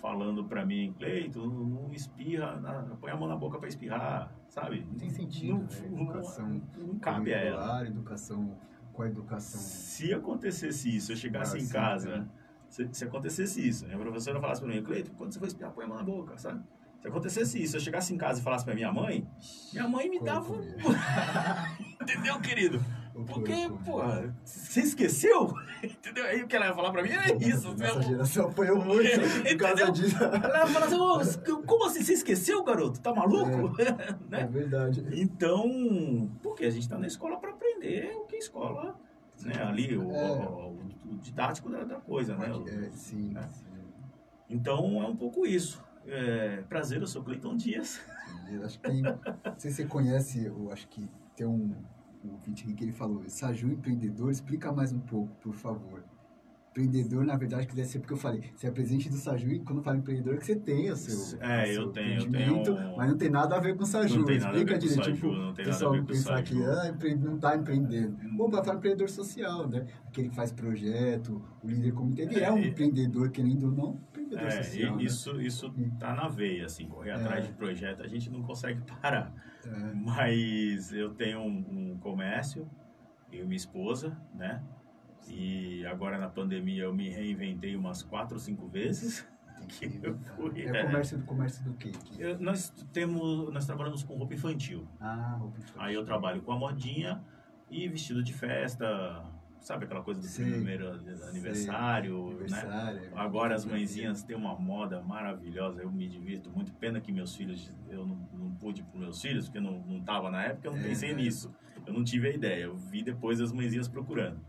falando 0.00 0.44
pra 0.44 0.64
mim, 0.64 0.94
Cleito, 0.98 1.44
não, 1.46 1.64
não 1.64 1.92
espirra, 1.92 2.56
na- 2.56 2.82
põe 3.00 3.10
a 3.10 3.16
mão 3.16 3.28
na 3.28 3.36
boca 3.36 3.58
pra 3.58 3.68
espirrar, 3.68 4.32
sabe? 4.48 4.86
Não 4.90 4.96
tem 4.98 5.10
sentido, 5.10 5.54
Não, 5.54 5.60
né? 5.62 5.88
não- 5.90 6.02
Educação 6.02 6.62
não 6.76 6.98
cabe 6.98 7.34
a 7.34 7.38
ela. 7.38 7.86
educação 7.86 8.56
com 8.92 9.02
a 9.02 9.06
educação. 9.08 9.60
Se 9.60 10.12
acontecesse 10.14 10.94
isso, 10.96 11.12
eu 11.12 11.16
chegasse 11.16 11.56
Ah, 11.56 11.60
em 11.60 11.64
sim, 11.64 11.72
casa, 11.72 12.08
né? 12.18 12.28
se, 12.68 12.88
se 12.92 13.04
acontecesse 13.04 13.66
isso, 13.66 13.86
a 13.86 13.96
professora 13.98 14.40
falasse 14.40 14.60
pra 14.60 14.70
mim, 14.72 14.82
Cleiton, 14.82 15.12
quando 15.16 15.32
você 15.32 15.38
for 15.38 15.46
espirrar, 15.46 15.72
põe 15.72 15.84
a 15.84 15.88
mão 15.88 15.96
na 15.96 16.04
boca, 16.04 16.36
sabe? 16.36 16.62
Se 17.00 17.06
acontecesse 17.08 17.62
isso, 17.62 17.76
eu 17.76 17.80
chegasse 17.80 18.12
em 18.12 18.18
casa 18.18 18.40
e 18.40 18.42
falasse 18.42 18.64
pra 18.64 18.74
minha 18.74 18.92
mãe, 18.92 19.24
minha 19.72 19.88
mãe 19.88 20.08
me 20.10 20.18
Como 20.18 20.30
dava? 20.30 20.54
Entendeu, 22.02 22.40
querido? 22.40 22.80
Porque, 23.26 23.52
porra, 23.84 24.34
você 24.44 24.80
esqueceu? 24.80 25.52
Entendeu? 25.82 26.24
Aí 26.24 26.42
o 26.42 26.46
que 26.46 26.56
ela 26.56 26.66
ia 26.66 26.74
falar 26.74 26.90
pra 26.92 27.02
mim 27.02 27.10
era 27.10 27.32
isso. 27.36 27.70
Nossa 27.76 27.98
né? 27.98 28.02
geração 28.02 28.46
apoiou 28.48 28.76
muito 28.84 29.08
por 29.20 29.56
causa 29.56 29.90
disso. 29.92 30.16
Ela 30.22 30.58
ia 30.60 30.66
falar 30.66 30.86
assim, 30.86 31.50
"Ô, 31.52 31.62
como 31.62 31.84
assim, 31.86 32.02
você 32.02 32.12
esqueceu, 32.14 32.62
garoto? 32.64 33.00
Tá 33.00 33.12
maluco? 33.14 33.80
É 33.80 34.14
né? 34.28 34.46
verdade. 34.50 35.04
Então, 35.12 36.30
porque 36.42 36.64
a 36.64 36.70
gente 36.70 36.88
tá 36.88 36.98
na 36.98 37.06
escola 37.06 37.38
pra 37.38 37.50
aprender 37.50 38.12
o 38.14 38.26
que 38.26 38.36
a 38.36 38.38
escola, 38.38 38.98
né? 39.42 39.62
Ali, 39.62 39.96
o, 39.96 40.12
É. 40.12 40.48
o- 40.48 40.78
o 41.10 41.18
didático 41.20 41.70
da, 41.70 41.84
da 41.84 41.96
coisa, 41.96 42.36
né? 42.36 42.48
É, 42.66 42.90
sim, 42.92 43.30
né? 43.30 43.48
sim. 43.52 43.64
Então, 44.50 45.02
é 45.02 45.06
um 45.06 45.16
pouco 45.16 45.46
isso. 45.46 45.82
É, 46.06 46.62
prazer, 46.68 47.00
eu 47.00 47.06
sou 47.06 47.22
Cleiton 47.22 47.56
Dias. 47.56 48.00
Acho 48.64 48.78
que 48.80 48.88
tem, 48.90 49.02
não 49.02 49.18
sei 49.58 49.70
se 49.70 49.76
você 49.76 49.84
conhece, 49.84 50.46
eu 50.46 50.70
acho 50.72 50.88
que 50.88 51.06
tem 51.36 51.46
um, 51.46 51.74
ouvinte 52.24 52.64
aqui 52.64 52.74
que 52.74 52.84
ele 52.84 52.92
falou, 52.92 53.22
Saju 53.28 53.70
empreendedor, 53.70 54.30
explica 54.30 54.72
mais 54.72 54.92
um 54.92 55.00
pouco, 55.00 55.34
por 55.36 55.54
favor. 55.54 56.02
empreendedor, 56.70 57.24
na 57.24 57.36
verdade, 57.36 57.66
quiser 57.66 57.84
ser, 57.84 57.98
porque 57.98 58.12
eu 58.12 58.16
falei, 58.16 58.52
você 58.54 58.68
é 58.68 58.70
presidente 58.70 59.08
do 59.08 59.16
Saju 59.16 59.50
e 59.50 59.58
quando 59.60 59.82
fala 59.82 59.96
empreendedor 59.96 60.34
é 60.34 60.36
que 60.36 60.46
você 60.46 60.54
tem 60.54 60.90
o 60.92 60.96
seu, 60.96 61.40
é, 61.40 61.62
o 61.64 61.66
seu 61.66 61.82
eu 61.82 61.88
tenho, 61.90 62.20
eu 62.20 62.30
tenho 62.30 62.96
mas 62.96 63.10
não 63.10 63.16
tem 63.18 63.28
nada 63.30 63.56
a 63.56 63.60
ver 63.60 63.76
com 63.76 63.82
o 63.82 63.86
Saju. 63.86 64.18
Não 64.18 64.24
tem 64.24 64.38
nada 64.38 64.56
Explica 64.56 64.76
a 64.76 64.78
ver 64.78 64.86
com 64.86 64.94
direito, 64.94 65.10
o 65.10 65.14
tipo, 65.14 65.26
não 65.32 65.52
tem 65.54 65.64
o 65.64 65.68
pessoal 65.68 65.92
nada 65.92 66.02
a 66.02 66.06
ver 66.06 66.06
com 66.06 66.12
o 66.12 66.16
pensar 66.16 66.42
que 66.42 66.54
Saju. 66.54 66.70
ah, 66.70 66.88
empre- 66.88 67.14
não 67.16 67.34
está 67.34 67.56
empreendendo. 67.56 68.16
Bom, 68.36 68.48
para 68.50 68.62
falar 68.62 68.76
empreendedor 68.76 69.08
social, 69.10 69.68
né? 69.68 69.86
Aquele 70.06 70.28
que 70.28 70.36
faz 70.36 70.52
projeto, 70.52 71.42
o 71.64 71.68
líder 71.68 71.92
comunitário, 71.92 72.30
ele 72.32 72.40
é, 72.44 72.44
É, 72.48 72.52
um 72.52 72.58
empreendedor, 72.58 73.30
querendo 73.30 73.64
ou 73.64 73.72
não, 73.72 74.00
É, 74.36 74.62
social. 74.62 74.94
e 74.94 74.96
né? 74.96 75.02
isso, 75.02 75.40
isso 75.40 75.74
tá 75.98 76.14
na 76.14 76.28
veia, 76.28 76.66
assim, 76.66 76.86
correr 76.86 77.12
atrás 77.12 77.46
de 77.46 77.52
projeto, 77.52 78.02
a 78.02 78.06
gente 78.06 78.30
não 78.30 78.42
consegue 78.42 78.80
parar. 79.00 79.32
É. 79.64 79.70
Mas 79.94 80.92
eu 80.92 81.14
tenho 81.14 81.40
um, 81.40 81.92
um 81.92 81.98
comércio, 81.98 82.68
eu 83.32 83.44
e 83.44 83.46
minha 83.46 83.56
esposa, 83.56 84.16
né? 84.34 84.62
E 85.26 85.84
agora 85.86 86.18
na 86.18 86.28
pandemia 86.28 86.84
eu 86.84 86.94
me 86.94 87.08
reinventei 87.10 87.76
umas 87.76 88.02
quatro 88.02 88.34
ou 88.34 88.40
cinco 88.40 88.66
vezes. 88.68 89.26
que 89.68 90.00
eu 90.02 90.16
fui, 90.36 90.62
É 90.62 90.68
é. 90.68 90.84
comércio 90.84 91.18
do 91.18 91.24
comércio 91.24 91.64
do 91.64 91.74
quê? 91.74 91.90
Que- 91.90 92.22
Eu- 92.22 92.38
nós 92.38 92.70
temos, 92.92 93.52
nós 93.52 93.66
trabalhamos 93.66 94.02
com 94.02 94.14
roupa 94.16 94.32
infantil. 94.34 94.86
Ah, 95.00 95.36
roupa 95.38 95.58
infantil. 95.58 95.82
Aí 95.82 95.94
eu 95.94 96.04
trabalho 96.04 96.40
com 96.42 96.52
a 96.52 96.58
modinha 96.58 97.22
e 97.70 97.86
vestido 97.88 98.22
de 98.22 98.32
festa, 98.32 99.22
sabe 99.60 99.84
aquela 99.84 100.02
coisa 100.02 100.20
do 100.20 100.26
Sei, 100.26 100.50
primeiro 100.50 100.88
aniversário, 101.28 102.24
né? 102.26 102.30
Aniversário. 102.30 103.02
Agora 103.14 103.54
as 103.54 103.64
mãezinhas 103.64 104.22
têm 104.22 104.36
uma 104.36 104.54
moda 104.58 105.00
maravilhosa, 105.02 105.82
eu 105.82 105.90
me 105.90 106.06
divirto 106.08 106.50
muito. 106.50 106.72
Pena 106.74 107.00
que 107.00 107.12
meus 107.12 107.34
filhos, 107.34 107.72
eu 107.88 108.06
não, 108.06 108.16
não 108.32 108.50
pude 108.54 108.82
para 108.82 108.98
meus 109.00 109.20
filhos, 109.20 109.46
porque 109.46 109.58
eu 109.58 109.62
não, 109.62 109.80
não 109.80 110.00
tava 110.02 110.30
na 110.30 110.42
época, 110.44 110.68
eu 110.68 110.72
não 110.72 110.80
É, 110.80 110.84
pensei 110.84 111.10
é. 111.10 111.14
nisso. 111.14 111.52
Eu 111.86 111.92
não 111.92 112.04
tive 112.04 112.28
a 112.28 112.32
ideia, 112.32 112.64
eu 112.64 112.76
vi 112.76 113.02
depois 113.02 113.40
as 113.40 113.52
mãezinhas 113.52 113.88
procurando. 113.88 114.40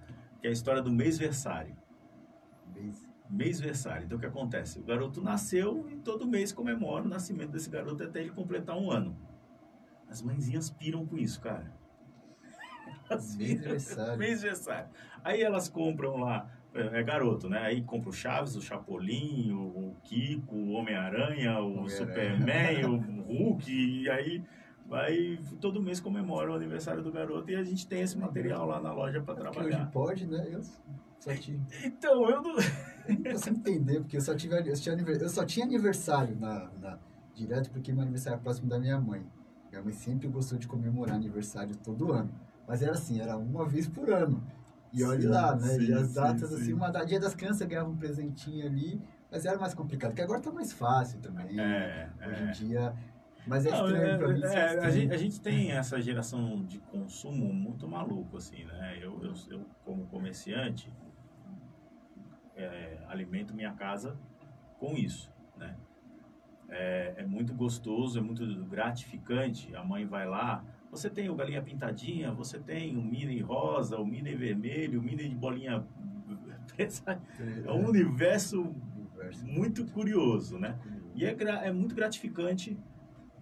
Que 0.42 0.48
é 0.48 0.50
a 0.50 0.54
história 0.54 0.82
do 0.82 0.92
mêsversário. 0.92 1.76
Mês- 2.74 3.08
Mêsversário. 3.30 4.06
Então 4.06 4.18
o 4.18 4.22
que 4.22 4.26
acontece? 4.26 4.80
O 4.80 4.84
garoto 4.84 5.22
nasceu 5.22 5.88
e 5.90 5.96
todo 5.98 6.28
mês 6.28 6.52
comemora 6.52 7.06
o 7.06 7.08
nascimento 7.08 7.52
desse 7.52 7.70
garoto 7.70 8.04
até 8.04 8.22
ele 8.22 8.32
completar 8.32 8.76
um 8.76 8.90
ano. 8.90 9.16
As 10.10 10.22
mãezinhas 10.22 10.72
piram 10.72 11.06
com 11.06 11.16
isso, 11.16 11.40
cara. 11.40 11.72
As 13.10 13.36
Mêsversário. 13.36 14.18
Mêsversário. 14.20 14.90
Aí 15.24 15.42
elas 15.42 15.68
compram 15.70 16.18
lá, 16.18 16.48
é 16.74 17.00
é 17.00 17.04
garoto, 17.04 17.50
né? 17.50 17.60
Aí 17.60 17.82
compra 17.82 18.10
o 18.10 18.14
Chaves, 18.14 18.56
o 18.56 18.62
Chapolin, 18.62 19.52
o, 19.52 19.90
o 19.90 19.96
Kiko, 20.04 20.56
o 20.56 20.70
Homem-Aranha, 20.72 21.60
o 21.60 21.80
Homem-Aranha. 21.80 21.90
Superman, 21.90 22.86
o 22.86 22.98
Hulk, 23.24 23.70
e 23.72 24.10
aí 24.10 24.44
vai 24.88 25.40
todo 25.62 25.82
mês 25.82 26.00
comemora 26.00 26.52
o 26.52 26.56
aniversário 26.56 27.04
do 27.04 27.12
garoto 27.12 27.50
e 27.52 27.56
a 27.56 27.64
gente 27.64 27.88
tem 27.88 28.02
esse 28.02 28.18
material 28.18 28.66
lá 28.66 28.82
na 28.82 28.92
loja 28.92 29.22
para 29.22 29.34
hoje 29.36 29.42
trabalhar. 29.52 29.92
pode, 29.92 30.26
né? 30.26 30.48
Eu 30.52 30.64
só. 30.64 30.80
Então, 31.84 32.30
eu 32.30 32.42
não. 32.42 32.56
Eu 32.56 33.40
não 33.40 33.54
entender, 33.54 34.00
porque 34.02 34.18
eu 34.18 34.22
só, 34.22 34.36
tive, 34.36 34.56
eu, 34.56 34.74
tinha, 34.74 34.96
eu 34.96 35.30
só 35.30 35.44
tinha 35.46 35.66
aniversário 35.66 36.36
na, 36.40 36.70
na- 36.80 37.00
direto, 37.36 37.72
porque 37.72 37.92
meu 37.92 38.04
aniversário 38.04 38.38
é 38.38 38.42
próximo 38.42 38.70
da 38.70 38.80
minha 38.80 39.00
mãe. 39.00 39.26
Minha 39.70 39.84
mãe 39.84 39.94
sempre 39.94 40.28
gostou 40.28 40.58
de 40.58 40.68
comemorar 40.68 41.16
aniversário 41.16 41.76
todo 41.76 42.12
ano. 42.12 42.30
Mas 42.70 42.84
era 42.84 42.92
assim, 42.92 43.20
era 43.20 43.36
uma 43.36 43.66
vez 43.66 43.88
por 43.88 44.08
ano. 44.12 44.44
E 44.94 45.04
olha 45.04 45.22
Sim, 45.22 45.28
lá, 45.28 45.56
né? 45.56 45.68
sim, 45.70 45.86
e 45.88 45.94
as 45.94 46.08
sim, 46.10 46.14
datas, 46.14 46.50
sim. 46.50 46.56
assim, 46.56 46.74
uma 46.74 46.92
da 46.92 47.04
dia 47.04 47.20
das 47.20 47.34
crianças 47.34 47.68
ganhava 47.68 47.90
um 47.90 47.98
presentinho 47.98 48.64
ali, 48.64 49.02
mas 49.32 49.44
era 49.44 49.58
mais 49.58 49.74
complicado, 49.74 50.12
porque 50.12 50.22
agora 50.22 50.40
tá 50.40 50.52
mais 50.52 50.72
fácil 50.72 51.20
também. 51.20 51.60
É, 51.60 52.08
Hoje 52.28 52.44
é. 52.44 52.48
em 52.48 52.52
dia. 52.52 52.94
Mas 53.48 53.66
é 53.66 53.72
Não, 53.72 53.86
estranho 53.86 54.06
é, 54.06 54.18
pra 54.20 54.28
mim. 54.28 54.44
é, 54.44 54.46
é 54.46 54.62
a, 54.62 54.68
estranho. 54.68 54.92
gente, 54.92 55.14
a 55.14 55.18
gente 55.18 55.42
tem 55.42 55.72
essa 55.72 56.00
geração 56.00 56.64
de 56.64 56.78
consumo 56.78 57.52
muito 57.52 57.88
maluco, 57.88 58.38
assim, 58.38 58.64
né? 58.66 59.00
Eu, 59.02 59.20
eu, 59.24 59.34
eu 59.50 59.66
como 59.84 60.06
comerciante, 60.06 60.94
é, 62.56 63.00
alimento 63.08 63.52
minha 63.52 63.74
casa 63.74 64.16
com 64.78 64.94
isso, 64.96 65.34
né? 65.58 65.76
É, 66.70 67.16
é 67.18 67.26
muito 67.26 67.52
gostoso, 67.56 68.20
é 68.20 68.22
muito 68.22 68.46
gratificante. 68.66 69.76
A 69.76 69.84
mãe 69.84 70.06
vai 70.06 70.28
lá, 70.28 70.64
você 70.92 71.10
tem 71.10 71.30
o 71.30 71.36
galinha 71.36 71.62
pintadinha, 71.62 72.32
você 72.32 72.60
tem 72.60 72.98
o 72.98 73.02
mini 73.02 73.40
rosa, 73.42 73.98
o 73.98 74.06
mini 74.06 74.36
vermelho, 74.36 75.00
o 75.00 75.04
mini 75.04 75.28
de 75.30 75.36
bolinha. 75.36 75.86
É 77.66 77.72
um 77.74 77.90
universo 77.90 78.62
Universo. 78.62 79.46
muito 79.46 79.86
curioso, 79.88 80.58
né? 80.58 80.80
E 81.14 81.26
é, 81.26 81.36
é 81.66 81.72
muito 81.74 81.94
gratificante 81.94 82.78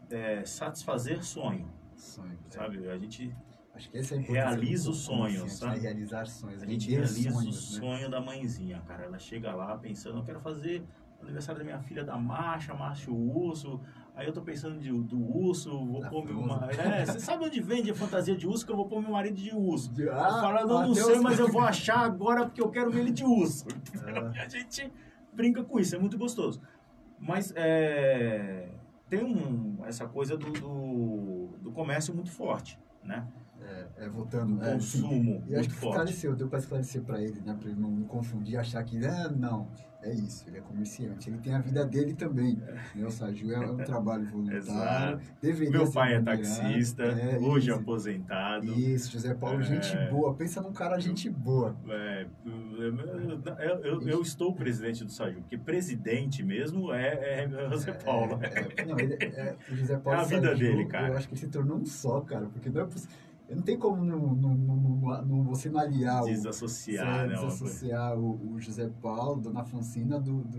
é, 0.09 0.43
satisfazer 0.43 1.23
sonho, 1.23 1.67
Sonho, 1.95 2.37
sabe? 2.49 2.87
A 2.89 2.97
gente, 2.97 3.35
Acho 3.75 3.91
que 3.91 3.97
esse 3.97 4.15
é 4.15 4.17
Realiza 4.17 4.89
o 4.89 4.93
sonho, 4.93 5.17
comerciante, 5.19 5.53
sabe? 5.53 5.75
né? 5.75 5.81
Realizar 5.81 6.25
sonhos. 6.25 6.63
a 6.63 6.65
gente 6.65 6.89
realiza 6.89 7.31
sonhos, 7.31 7.71
o 7.71 7.73
né? 7.75 7.79
sonho 7.79 8.09
da 8.09 8.19
mãezinha, 8.19 8.81
cara. 8.87 9.03
Ela 9.03 9.19
chega 9.19 9.53
lá 9.53 9.77
pensando, 9.77 10.17
eu 10.17 10.23
quero 10.23 10.39
fazer 10.39 10.83
o 11.19 11.23
aniversário 11.23 11.59
da 11.59 11.65
minha 11.65 11.79
filha 11.79 12.03
da 12.03 12.17
Marcha, 12.17 12.73
Marcha 12.73 13.11
o 13.11 13.37
Urso. 13.45 13.79
Aí 14.17 14.25
eu 14.25 14.33
tô 14.33 14.41
pensando 14.41 14.79
de, 14.79 14.91
do 14.91 15.37
urso, 15.37 15.69
vou 15.85 16.01
Da 16.01 16.09
pôr 16.09 16.25
meu 16.25 16.41
marido. 16.41 16.81
É, 16.81 17.05
você 17.05 17.19
sabe 17.19 17.45
onde 17.45 17.61
vende 17.61 17.91
a 17.91 17.93
fantasia 17.93 18.35
de 18.35 18.47
urso 18.47 18.65
que 18.65 18.71
eu 18.71 18.75
vou 18.75 18.87
pôr 18.87 18.99
meu 18.99 19.11
marido 19.11 19.35
de 19.35 19.53
urso? 19.53 19.93
Eu 19.95 20.11
ah, 20.11 20.41
falo, 20.41 20.57
eu 20.57 20.67
não 20.67 20.95
sei, 20.95 21.19
mas 21.19 21.37
eu 21.37 21.47
vou 21.47 21.61
achar 21.61 21.99
agora 21.99 22.43
porque 22.43 22.59
eu 22.59 22.69
quero 22.71 22.89
ver 22.89 23.01
ele 23.01 23.11
de 23.11 23.23
urso. 23.23 23.67
Ah. 24.03 24.31
A 24.43 24.49
gente 24.49 24.91
brinca 25.31 25.63
com 25.63 25.79
isso, 25.79 25.95
é 25.95 25.99
muito 25.99 26.17
gostoso. 26.17 26.59
Mas 27.19 27.53
é, 27.55 28.69
tem 29.07 29.23
um, 29.23 29.85
essa 29.85 30.07
coisa 30.07 30.35
do, 30.35 30.51
do, 30.51 31.49
do 31.61 31.71
comércio 31.71 32.11
muito 32.11 32.31
forte, 32.31 32.79
né? 33.03 33.27
É, 33.67 34.05
é, 34.05 34.09
voltando. 34.09 34.57
O 34.59 34.63
É, 34.63 34.73
consumo 34.73 35.43
E 35.47 35.55
acho 35.55 35.67
que 35.69 35.75
forte. 35.75 35.89
esclareceu, 35.91 36.35
deu 36.35 36.47
para 36.47 36.59
esclarecer 36.59 37.01
para 37.03 37.21
ele, 37.21 37.41
né? 37.45 37.55
Para 37.59 37.69
ele 37.69 37.79
não 37.79 38.03
confundir, 38.03 38.57
achar 38.57 38.81
que, 38.83 39.05
ah, 39.05 39.29
não, 39.29 39.67
é 40.01 40.13
isso, 40.13 40.45
ele 40.47 40.59
é 40.59 40.61
comerciante, 40.61 41.29
ele 41.29 41.37
tem 41.39 41.53
a 41.53 41.59
vida 41.59 41.83
dele 41.85 42.13
também. 42.13 42.55
Né? 42.95 43.05
O 43.05 43.11
Saju 43.11 43.51
é 43.51 43.59
um 43.59 43.77
trabalho 43.77 44.25
voluntário, 44.27 44.57
Exato. 44.59 45.21
deveria 45.41 45.71
Meu 45.71 45.91
pai 45.91 46.15
é 46.15 46.21
taxista, 46.21 47.03
É, 47.03 47.37
hoje 47.39 47.69
isso. 47.71 47.79
aposentado. 47.79 48.65
Isso, 48.67 49.11
José 49.11 49.33
Paulo, 49.33 49.59
É. 49.59 49.63
gente 49.63 49.97
boa, 50.09 50.33
pensa 50.33 50.61
num 50.61 50.71
cara 50.71 50.97
gente 50.99 51.29
boa. 51.29 51.75
É, 51.89 52.25
eu, 53.65 53.83
eu, 53.83 54.01
eu 54.07 54.21
estou 54.21 54.53
presidente 54.53 55.03
do 55.03 55.11
Saju, 55.11 55.41
porque 55.41 55.57
presidente 55.57 56.43
mesmo 56.43 56.93
é, 56.93 57.43
é 57.43 57.69
José 57.69 57.91
Paulo. 57.93 58.39
É, 58.41 58.81
é, 58.81 58.85
não, 58.85 58.99
ele, 58.99 59.15
é, 59.15 59.55
o 59.69 59.75
José 59.75 59.97
Paulo 59.97 60.19
É 60.19 60.23
a 60.23 60.25
vida 60.25 60.47
Saju, 60.49 60.59
dele, 60.59 60.85
cara. 60.85 61.09
Eu 61.09 61.17
acho 61.17 61.27
que 61.27 61.33
ele 61.33 61.41
se 61.41 61.47
tornou 61.47 61.77
um 61.77 61.85
só, 61.85 62.21
cara, 62.21 62.45
porque 62.47 62.69
não 62.69 62.81
é 62.81 62.85
possível. 62.85 63.15
Não 63.49 63.61
tem 63.61 63.77
como 63.77 64.03
não, 64.03 64.35
não, 64.35 64.55
não- 64.55 65.21
não- 65.25 65.43
você 65.43 65.69
não 65.69 65.79
aliar 65.79 66.23
o, 66.23 66.25
Desassociar, 66.27 67.21
Sim, 67.23 67.27
né? 67.29 67.35
desassociar 67.35 68.17
o, 68.19 68.51
o 68.53 68.59
José 68.59 68.89
Paulo, 69.01 69.41
Dona 69.41 69.63
Francina 69.63 70.19
do, 70.19 70.41
do... 70.43 70.57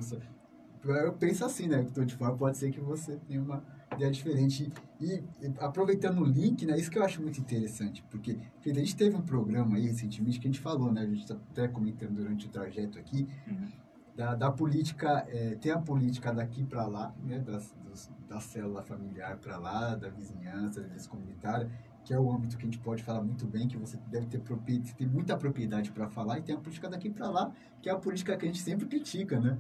Eu 0.84 1.12
penso 1.12 1.44
assim, 1.44 1.66
né? 1.66 1.84
Que 1.84 2.04
de 2.04 2.14
fora 2.14 2.34
pode 2.34 2.56
ser 2.56 2.70
que 2.70 2.80
você 2.80 3.16
tenha 3.26 3.42
uma 3.42 3.62
ideia 3.94 4.10
diferente. 4.10 4.72
E, 5.00 5.22
e 5.40 5.52
aproveitando 5.58 6.20
o 6.20 6.24
link, 6.24 6.64
né? 6.64 6.78
Isso 6.78 6.90
que 6.90 6.98
eu 6.98 7.04
acho 7.04 7.20
muito 7.20 7.40
interessante, 7.40 8.02
porque 8.10 8.38
a 8.64 8.72
gente 8.72 8.96
teve 8.96 9.16
um 9.16 9.20
programa 9.22 9.76
aí 9.76 9.86
recentemente 9.86 10.38
que 10.40 10.46
a 10.46 10.50
gente 10.50 10.60
falou, 10.60 10.90
né? 10.92 11.02
A 11.02 11.06
gente 11.06 11.22
está 11.22 11.34
até 11.34 11.68
comentando 11.68 12.14
durante 12.14 12.46
o 12.46 12.48
trajeto 12.50 12.98
aqui, 12.98 13.28
Uhum. 13.46 13.68
da, 14.16 14.34
da 14.34 14.50
política, 14.50 15.26
é, 15.28 15.56
tem 15.56 15.72
a 15.72 15.78
política 15.78 16.32
daqui 16.32 16.64
para 16.64 16.86
lá, 16.86 17.14
né, 17.22 17.38
das, 17.40 17.74
dos, 17.84 18.10
da 18.28 18.40
célula 18.40 18.82
familiar 18.82 19.36
para 19.38 19.58
lá, 19.58 19.94
da 19.94 20.08
vizinhança, 20.08 20.80
da 20.80 21.08
comunitária, 21.08 21.70
que 22.08 22.14
é 22.14 22.18
o 22.18 22.32
âmbito 22.32 22.56
que 22.56 22.62
a 22.62 22.64
gente 22.64 22.78
pode 22.78 23.02
falar 23.02 23.20
muito 23.20 23.46
bem, 23.46 23.68
que 23.68 23.76
você 23.76 23.98
deve 24.06 24.24
ter, 24.24 24.40
ter 24.40 25.06
muita 25.06 25.36
propriedade 25.36 25.92
para 25.92 26.08
falar, 26.08 26.38
e 26.38 26.42
tem 26.42 26.54
a 26.54 26.58
política 26.58 26.88
daqui 26.88 27.10
para 27.10 27.28
lá, 27.28 27.52
que 27.82 27.90
é 27.90 27.92
a 27.92 27.98
política 27.98 28.34
que 28.34 28.46
a 28.46 28.48
gente 28.48 28.62
sempre 28.62 28.86
critica, 28.86 29.38
né? 29.38 29.58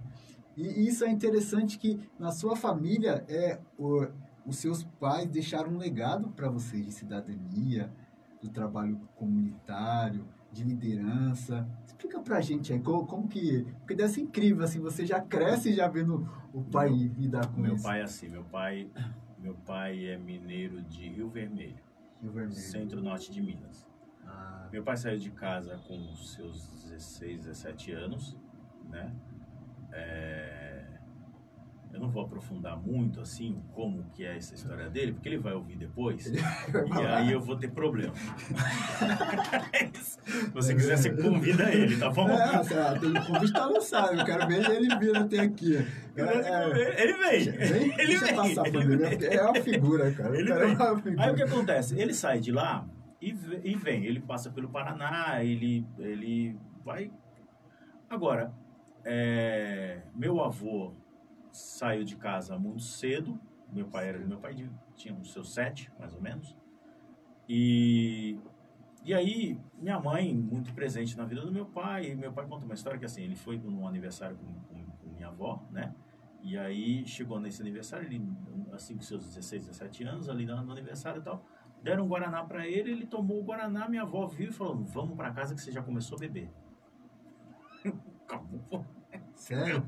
E, 0.56 0.88
isso 0.88 1.04
é 1.04 1.10
interessante 1.10 1.78
que 1.78 2.00
na 2.18 2.32
sua 2.32 2.56
família 2.56 3.22
é 3.28 3.60
o, 3.78 4.06
os 4.46 4.56
seus 4.56 4.82
pais 4.98 5.28
deixaram 5.28 5.72
um 5.72 5.76
legado 5.76 6.30
para 6.30 6.48
vocês 6.48 6.86
de 6.86 6.90
cidadania, 6.90 7.92
do 8.42 8.48
trabalho 8.48 8.98
comunitário, 9.14 10.24
de 10.50 10.64
liderança. 10.64 11.68
Explica 11.84 12.18
pra 12.18 12.40
gente 12.40 12.72
aí 12.72 12.80
como, 12.80 13.04
como 13.04 13.28
que. 13.28 13.66
Porque 13.80 13.94
deve 13.94 14.08
ser 14.08 14.22
incrível, 14.22 14.64
assim, 14.64 14.80
você 14.80 15.04
já 15.04 15.20
cresce 15.20 15.74
já 15.74 15.86
vendo 15.86 16.26
o 16.54 16.62
pai 16.62 16.88
lidar 16.88 17.46
com 17.48 17.60
Meu 17.60 17.74
isso. 17.74 17.84
pai 17.84 18.00
é 18.00 18.04
assim, 18.04 18.30
meu 18.30 18.44
pai, 18.44 18.88
meu 19.38 19.54
pai 19.66 20.06
é 20.06 20.16
mineiro 20.16 20.80
de 20.80 21.10
Rio 21.10 21.28
Vermelho. 21.28 21.87
Centro-norte 22.54 23.30
de 23.30 23.40
Minas. 23.40 23.86
Ah, 24.26 24.68
Meu 24.72 24.82
pai 24.82 24.96
saiu 24.96 25.18
de 25.18 25.30
casa 25.30 25.78
com 25.86 25.96
os 26.12 26.32
seus 26.32 26.68
16, 26.84 27.40
17 27.40 27.92
anos, 27.92 28.36
né? 28.88 29.14
É, 29.92 30.57
Eu 31.98 32.02
não 32.02 32.10
vou 32.10 32.22
aprofundar 32.24 32.76
muito, 32.80 33.20
assim, 33.20 33.60
como 33.74 34.04
que 34.14 34.24
é 34.24 34.36
essa 34.36 34.54
história 34.54 34.88
dele, 34.88 35.12
porque 35.14 35.28
ele 35.28 35.38
vai 35.38 35.52
ouvir 35.52 35.74
depois. 35.76 36.30
E 36.30 37.06
aí 37.06 37.32
eu 37.32 37.40
vou 37.40 37.56
ter 37.56 37.68
problema. 37.72 38.14
Se 40.00 40.50
você 40.50 40.74
quiser, 40.76 40.96
você 40.96 41.10
convida 41.10 41.72
ele, 41.74 41.96
tá 41.96 42.08
bom? 42.10 42.28
É, 42.28 42.62
sei 42.62 42.76
lá, 42.76 42.96
tem- 42.96 43.10
o 43.10 43.26
convite 43.26 43.52
tá 43.52 43.66
lançado, 43.66 44.14
eu 44.16 44.24
quero 44.24 44.46
ver 44.46 44.70
ele 44.70 44.96
vir 44.96 45.16
até 45.16 45.40
aqui. 45.40 45.76
É, 46.16 46.22
é, 46.22 47.02
Ele 47.02 47.12
vem. 47.14 47.50
vem, 47.50 47.82
Ele 47.92 48.06
deixa 48.06 48.26
vem. 48.26 48.36
passar 48.36 48.62
pra 48.70 48.84
mim, 48.84 48.96
né? 48.96 49.10
É 49.30 49.42
uma 49.42 49.54
figura, 49.60 50.12
cara. 50.12 50.38
Ele 50.38 50.52
O 50.52 50.54
cara 50.54 50.62
é 50.62 50.66
vem. 50.66 50.76
uma 50.76 50.98
figura. 51.02 51.24
Aí 51.24 51.32
o 51.32 51.34
que 51.34 51.42
acontece? 51.42 51.98
Ele 52.00 52.14
sai 52.14 52.38
de 52.38 52.52
lá 52.52 52.86
e 53.20 53.34
e 53.64 53.74
vem. 53.74 54.04
Ele 54.04 54.20
passa 54.20 54.50
pelo 54.50 54.68
Paraná, 54.68 55.42
ele, 55.42 55.84
ele 55.98 56.56
vai 56.84 57.10
Agora, 58.08 58.52
é, 59.04 59.98
meu 60.14 60.40
avô 60.44 60.92
saiu 61.52 62.04
de 62.04 62.16
casa 62.16 62.58
muito 62.58 62.82
cedo. 62.82 63.38
Meu 63.72 63.86
pai 63.86 64.08
era 64.08 64.18
meu 64.18 64.38
pai 64.38 64.54
tinha 64.94 65.14
os 65.14 65.32
seus 65.32 65.52
sete, 65.52 65.90
mais 65.98 66.14
ou 66.14 66.20
menos. 66.20 66.56
E 67.48 68.38
e 69.04 69.14
aí 69.14 69.58
minha 69.78 69.98
mãe 69.98 70.34
muito 70.36 70.72
presente 70.74 71.16
na 71.16 71.24
vida 71.24 71.42
do 71.42 71.52
meu 71.52 71.66
pai. 71.66 72.14
Meu 72.14 72.32
pai 72.32 72.46
conta 72.46 72.64
uma 72.64 72.74
história 72.74 72.98
que 72.98 73.04
assim 73.04 73.22
ele 73.22 73.36
foi 73.36 73.58
num 73.58 73.86
aniversário 73.86 74.36
com, 74.36 74.46
com, 74.46 74.84
com 74.84 75.10
minha 75.10 75.28
avó, 75.28 75.62
né? 75.70 75.94
E 76.42 76.56
aí 76.56 77.06
chegou 77.06 77.40
nesse 77.40 77.60
aniversário, 77.60 78.06
ele, 78.06 78.22
assim 78.72 78.96
com 78.96 79.02
seus 79.02 79.24
16, 79.24 79.66
17 79.66 80.04
anos, 80.04 80.28
ali 80.28 80.46
no 80.46 80.70
aniversário 80.70 81.20
e 81.20 81.24
tal, 81.24 81.44
deram 81.82 82.04
um 82.04 82.08
Guaraná 82.08 82.44
para 82.44 82.66
ele, 82.66 82.92
ele 82.92 83.06
tomou 83.06 83.40
o 83.40 83.44
Guaraná, 83.44 83.88
minha 83.88 84.02
avó 84.02 84.26
viu 84.26 84.50
e 84.50 84.52
falou, 84.52 84.76
vamos 84.84 85.16
para 85.16 85.32
casa 85.32 85.54
que 85.54 85.60
você 85.60 85.72
já 85.72 85.82
começou 85.82 86.16
a 86.16 86.20
beber. 86.20 86.50
Acabou. 88.24 88.84
Sério? 89.34 89.86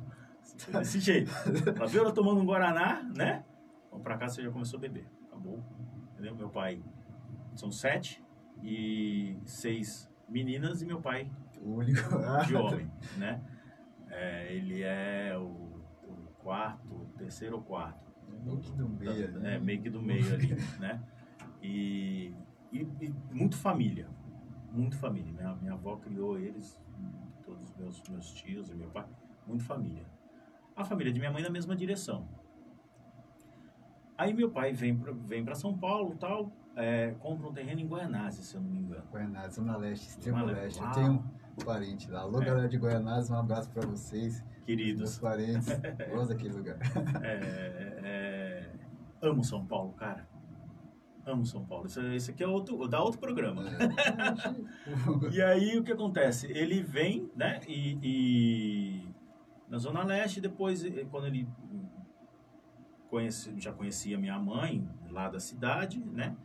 Desse 0.73 1.01
jeito. 1.01 1.31
Ela 1.77 1.87
viu 1.87 2.03
ela 2.03 2.13
tomando 2.13 2.41
um 2.41 2.47
Guaraná, 2.47 3.03
né? 3.17 3.45
Vamos 3.91 4.05
pra 4.05 4.17
casa, 4.17 4.37
você 4.37 4.43
já 4.43 4.51
começou 4.51 4.79
a 4.79 4.81
beber. 4.81 5.07
Acabou. 5.27 5.63
Entendeu? 6.13 6.35
Meu 6.35 6.49
pai, 6.49 6.83
são 7.55 7.71
sete 7.71 8.23
e 8.63 9.37
seis 9.45 10.11
meninas 10.29 10.83
e 10.83 10.87
meu 10.87 11.01
pai 11.01 11.31
o 11.61 11.75
único 11.75 12.01
de 12.47 12.57
homem, 12.57 12.91
né? 13.17 13.41
É, 14.09 14.53
ele 14.53 14.83
é 14.83 15.37
o, 15.37 15.45
o, 15.45 16.29
quarto, 16.39 17.07
terceiro 17.17 17.57
ou 17.57 17.63
quarto. 17.63 18.05
Meio 18.45 18.59
que 18.59 18.73
do 18.73 18.89
meio 18.89 19.11
ali. 19.11 19.47
É, 19.47 19.59
meio 19.59 19.83
que 19.83 19.91
do 19.91 20.03
meio 20.03 20.35
ali, 20.35 20.55
né? 20.81 21.03
E, 21.63 22.35
e, 22.73 22.81
e, 23.01 23.15
muito 23.31 23.57
família, 23.57 24.09
muito 24.73 24.97
família. 24.97 25.33
Minha, 25.33 25.55
minha 25.57 25.73
avó 25.75 25.97
criou 25.97 26.39
eles, 26.39 26.81
todos 27.45 27.71
os 27.71 27.77
meus, 27.77 28.03
meus 28.09 28.33
tios 28.33 28.71
e 28.71 28.75
meu 28.75 28.89
pai, 28.89 29.07
muito 29.47 29.65
família. 29.65 30.05
A 30.81 30.85
família 30.85 31.13
de 31.13 31.19
minha 31.19 31.31
mãe 31.31 31.43
na 31.43 31.51
mesma 31.51 31.77
direção. 31.77 32.27
Aí 34.17 34.33
meu 34.33 34.51
pai 34.51 34.73
vem 34.73 34.97
para 34.97 35.13
vem 35.13 35.55
São 35.55 35.77
Paulo 35.77 36.17
tal, 36.19 36.51
é, 36.75 37.15
compra 37.21 37.49
um 37.49 37.53
terreno 37.53 37.83
em 37.83 37.87
Guaianazes, 37.87 38.47
se 38.47 38.55
eu 38.55 38.63
não 38.63 38.71
me 38.71 38.79
engano. 38.79 39.05
Guaianazes, 39.13 39.57
Zona 39.57 39.77
Leste, 39.77 40.09
Extremo 40.09 40.43
Leste. 40.47 40.83
Eu 40.83 40.91
tenho 40.93 41.13
um 41.13 41.65
parente 41.65 42.11
lá. 42.11 42.21
Alô, 42.21 42.41
é. 42.41 42.47
galera 42.47 42.69
de 42.69 42.79
Guaianazes, 42.79 43.31
um 43.31 43.37
abraço 43.37 43.69
para 43.71 43.87
vocês. 43.87 44.43
Queridos. 44.65 45.01
Meus 45.01 45.19
parentes. 45.19 45.69
Gosto 46.11 46.29
daquele 46.29 46.55
lugar. 46.55 46.79
É, 47.23 48.01
é, 48.03 48.71
amo 49.21 49.45
São 49.45 49.67
Paulo, 49.67 49.93
cara. 49.93 50.27
Amo 51.27 51.45
São 51.45 51.63
Paulo. 51.67 51.87
Isso, 51.87 52.01
isso 52.07 52.31
aqui 52.31 52.43
é 52.43 52.47
outro, 52.47 52.89
dá 52.89 53.03
outro 53.03 53.21
programa. 53.21 53.65
É. 53.69 55.29
e 55.31 55.43
aí 55.43 55.77
o 55.77 55.85
que 55.85 55.93
acontece? 55.93 56.51
Ele 56.51 56.83
vem, 56.83 57.31
né? 57.37 57.61
E, 57.69 57.99
e 58.03 59.10
na 59.71 59.79
Zona 59.79 60.03
Leste, 60.03 60.41
depois, 60.41 60.85
eh, 60.85 61.07
quando 61.09 61.29
ele 61.29 61.49
conhece, 63.09 63.55
já 63.57 63.73
conhecia 63.73 64.19
minha 64.19 64.39
mãe 64.39 64.87
lá 65.09 65.29
da 65.29 65.39
cidade, 65.39 66.01
né? 66.01 66.37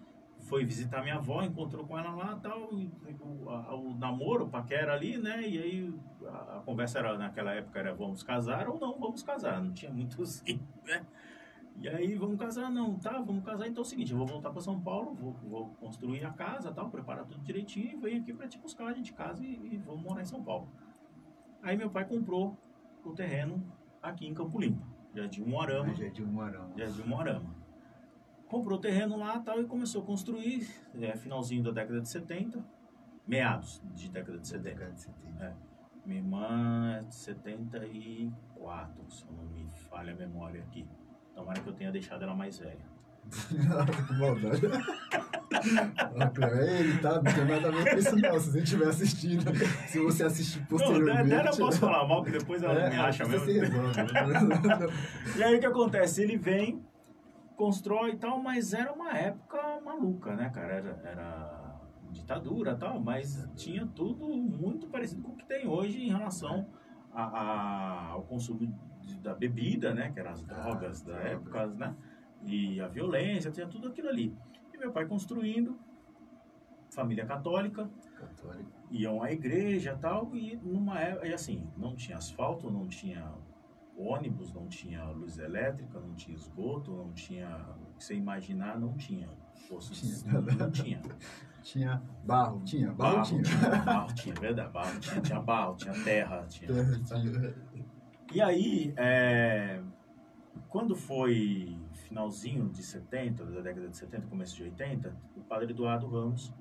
Foi 0.41 0.63
visitar 0.63 1.01
minha 1.01 1.15
avó, 1.15 1.41
encontrou 1.41 1.87
com 1.87 1.97
ela 1.97 2.11
lá 2.11 2.35
tal, 2.35 2.71
e, 2.71 2.91
o, 3.19 3.49
o 3.49 3.95
namoro, 3.95 4.45
o 4.45 4.49
paquera 4.49 4.93
ali, 4.93 5.17
né? 5.17 5.41
E 5.41 5.57
aí 5.57 5.93
a, 6.27 6.57
a, 6.57 6.61
conversa 6.61 6.99
era, 6.99 7.17
naquela 7.17 7.51
época 7.51 7.79
era 7.79 7.95
vamos 7.95 8.21
casar 8.21 8.69
ou 8.69 8.79
não 8.79 8.99
vamos 8.99 9.23
casar, 9.23 9.61
não 9.63 9.73
tinha 9.73 9.91
muito 9.91 10.21
assim, 10.23 10.59
né? 10.83 11.03
E 11.81 11.89
aí, 11.89 12.15
vamos 12.15 12.39
casar? 12.39 12.71
Não, 12.71 12.95
tá, 12.97 13.19
vamos 13.19 13.43
casar. 13.43 13.67
Então 13.67 13.81
é 13.81 13.85
o 13.85 13.89
seguinte, 13.89 14.11
eu 14.11 14.17
vou 14.17 14.25
voltar 14.25 14.49
para 14.49 14.61
São 14.61 14.79
Paulo, 14.79 15.13
vou, 15.13 15.33
vou 15.43 15.65
construir 15.79 16.23
a 16.23 16.31
casa, 16.31 16.71
tal, 16.71 16.89
preparar 16.89 17.25
tudo 17.25 17.43
direitinho 17.43 17.91
e 17.91 17.95
venho 17.97 18.21
aqui 18.21 18.33
para 18.33 18.47
te 18.47 18.57
buscar, 18.57 18.85
a 18.85 18.93
gente 18.93 19.11
casa 19.13 19.43
e, 19.43 19.73
e 19.73 19.77
vamos 19.85 20.01
morar 20.03 20.21
em 20.21 20.25
São 20.25 20.41
Paulo. 20.41 20.69
Aí 21.61 21.75
meu 21.75 21.89
pai 21.89 22.05
comprou 22.05 22.55
o 23.11 23.15
terreno 23.15 23.63
aqui 24.01 24.27
em 24.27 24.33
Campo 24.33 24.59
Limpo, 24.59 24.85
Jardim 25.13 25.43
Moarama. 25.43 25.93
Jardim 25.93 26.23
Moarama. 26.23 26.77
Jardim 26.77 27.03
Moarama. 27.03 27.55
Comprou 28.47 28.77
o 28.77 28.81
terreno 28.81 29.17
lá 29.17 29.39
tal 29.39 29.59
e 29.59 29.65
começou 29.65 30.03
a 30.03 30.05
construir, 30.05 30.67
é, 30.99 31.15
finalzinho 31.15 31.63
da 31.63 31.71
década 31.71 32.01
de 32.01 32.09
70, 32.09 32.63
meados 33.27 33.81
de 33.93 34.09
década 34.09 34.37
de 34.37 34.47
70. 34.47 34.69
Década 34.69 34.91
de 34.91 35.01
70. 35.01 35.43
É. 35.43 35.53
Minha 36.05 36.19
irmã 36.19 36.97
é 36.97 37.03
de 37.03 37.15
74, 37.15 39.09
se 39.09 39.25
eu 39.25 39.31
não 39.31 39.45
me 39.45 39.67
falha 39.89 40.13
a 40.13 40.15
memória 40.15 40.61
aqui. 40.61 40.87
Tomara 41.33 41.59
que 41.59 41.67
eu 41.67 41.73
tenha 41.73 41.91
deixado 41.91 42.23
ela 42.23 42.35
mais 42.35 42.59
velha. 42.59 42.94
Maldade. 44.19 44.61
ele, 45.65 46.97
tá? 46.99 47.15
Não 47.15 47.23
tem 47.23 47.45
nada 47.45 47.67
a 47.67 47.71
ver 47.71 47.91
com 47.91 47.97
isso, 47.97 48.15
não. 48.15 48.39
Se 48.39 48.51
você 48.51 48.59
estiver 48.59 48.87
assistindo, 48.87 49.43
se 49.87 49.99
você 49.99 50.23
assistir 50.23 50.65
posteriormente. 50.67 51.17
Não, 51.17 51.27
dela 51.27 51.49
eu 51.49 51.57
posso 51.57 51.79
falar 51.79 52.07
mal, 52.07 52.23
que 52.23 52.31
depois 52.31 52.63
ela 52.63 52.79
é, 52.79 52.89
me 52.89 52.97
acha 52.97 53.25
mesmo. 53.25 53.45
Resolve. 53.45 54.01
e 55.37 55.43
aí 55.43 55.55
o 55.55 55.59
que 55.59 55.65
acontece? 55.65 56.23
Ele 56.23 56.37
vem, 56.37 56.83
constrói 57.55 58.11
e 58.11 58.17
tal, 58.17 58.41
mas 58.41 58.73
era 58.73 58.91
uma 58.91 59.17
época 59.17 59.81
maluca, 59.83 60.35
né, 60.35 60.49
cara? 60.49 60.73
Era, 60.73 61.01
era 61.03 61.65
ditadura 62.11 62.71
e 62.71 62.77
tal, 62.77 62.99
mas 62.99 63.47
tinha 63.55 63.85
tudo 63.87 64.27
muito 64.27 64.87
parecido 64.87 65.21
com 65.21 65.31
o 65.31 65.35
que 65.35 65.45
tem 65.45 65.67
hoje 65.67 66.01
em 66.03 66.09
relação 66.09 66.67
a, 67.13 67.23
a, 67.23 68.07
ao 68.11 68.23
consumo 68.23 68.59
de, 69.01 69.17
da 69.19 69.33
bebida, 69.33 69.93
né? 69.93 70.11
Que 70.11 70.19
eram 70.19 70.31
as 70.31 70.43
ah, 70.43 70.45
drogas 70.45 71.01
ah, 71.01 71.05
da 71.05 71.13
droga. 71.13 71.29
época, 71.29 71.67
né? 71.67 71.95
E 72.45 72.79
a 72.79 72.87
violência, 72.87 73.51
tinha 73.51 73.67
tudo 73.67 73.87
aquilo 73.87 74.09
ali. 74.09 74.35
E 74.73 74.77
meu 74.77 74.91
pai 74.91 75.05
construindo, 75.05 75.77
família 76.91 77.25
católica, 77.25 77.89
católica. 78.17 78.69
iam 78.91 79.21
à 79.21 79.31
igreja 79.31 79.97
tal, 79.99 80.33
e 80.35 80.55
numa 80.57 80.99
época, 80.99 81.27
e 81.27 81.33
assim, 81.33 81.67
não 81.75 81.95
tinha 81.95 82.17
asfalto, 82.17 82.69
não 82.71 82.87
tinha 82.87 83.33
ônibus, 83.97 84.53
não 84.53 84.67
tinha 84.67 85.03
luz 85.05 85.37
elétrica, 85.37 85.99
não 85.99 86.13
tinha 86.13 86.35
esgoto, 86.35 86.91
não 86.91 87.13
tinha 87.13 87.47
o 87.47 87.97
que 87.97 88.03
você 88.03 88.15
imaginar, 88.15 88.79
não 88.79 88.95
tinha. 88.95 89.29
Poço, 89.69 89.93
tinha. 89.93 90.33
Não, 90.33 90.41
não 90.41 90.71
tinha. 90.71 91.01
Tinha 91.63 92.01
barro, 92.23 92.61
tinha, 92.63 92.91
barro, 92.91 93.15
barro 93.15 93.23
tinha. 93.25 93.43
tinha. 93.43 93.69
Barro 93.83 94.13
tinha, 94.13 94.35
verdade, 94.35 94.71
barro 94.71 94.99
tinha, 94.99 95.21
tinha 95.21 95.39
barro, 95.39 95.75
tinha 95.75 95.93
terra, 96.03 96.45
tinha. 96.47 96.71
Terra, 96.71 96.99
tinha. 97.03 97.55
E 98.33 98.41
aí, 98.41 98.93
é, 98.97 99.81
quando 100.69 100.95
foi 100.95 101.75
finalzinho 102.05 102.69
de 102.69 102.83
70, 102.83 103.45
da 103.45 103.61
década 103.61 103.89
de 103.89 103.97
70, 103.97 104.27
começo 104.27 104.55
de 104.55 104.63
80, 104.63 105.15
o 105.35 105.41
padre 105.41 105.71
Eduardo 105.71 106.07
Ramos, 106.07 106.53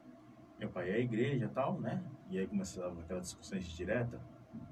meu 0.59 0.69
pai 0.69 0.91
é 0.91 0.95
a 0.95 0.99
igreja 0.99 1.45
e 1.45 1.49
tal, 1.49 1.81
né? 1.81 2.03
E 2.31 2.39
aí 2.39 2.47
começava 2.47 3.01
aquelas 3.01 3.25
discussões 3.25 3.65
direta, 3.65 4.21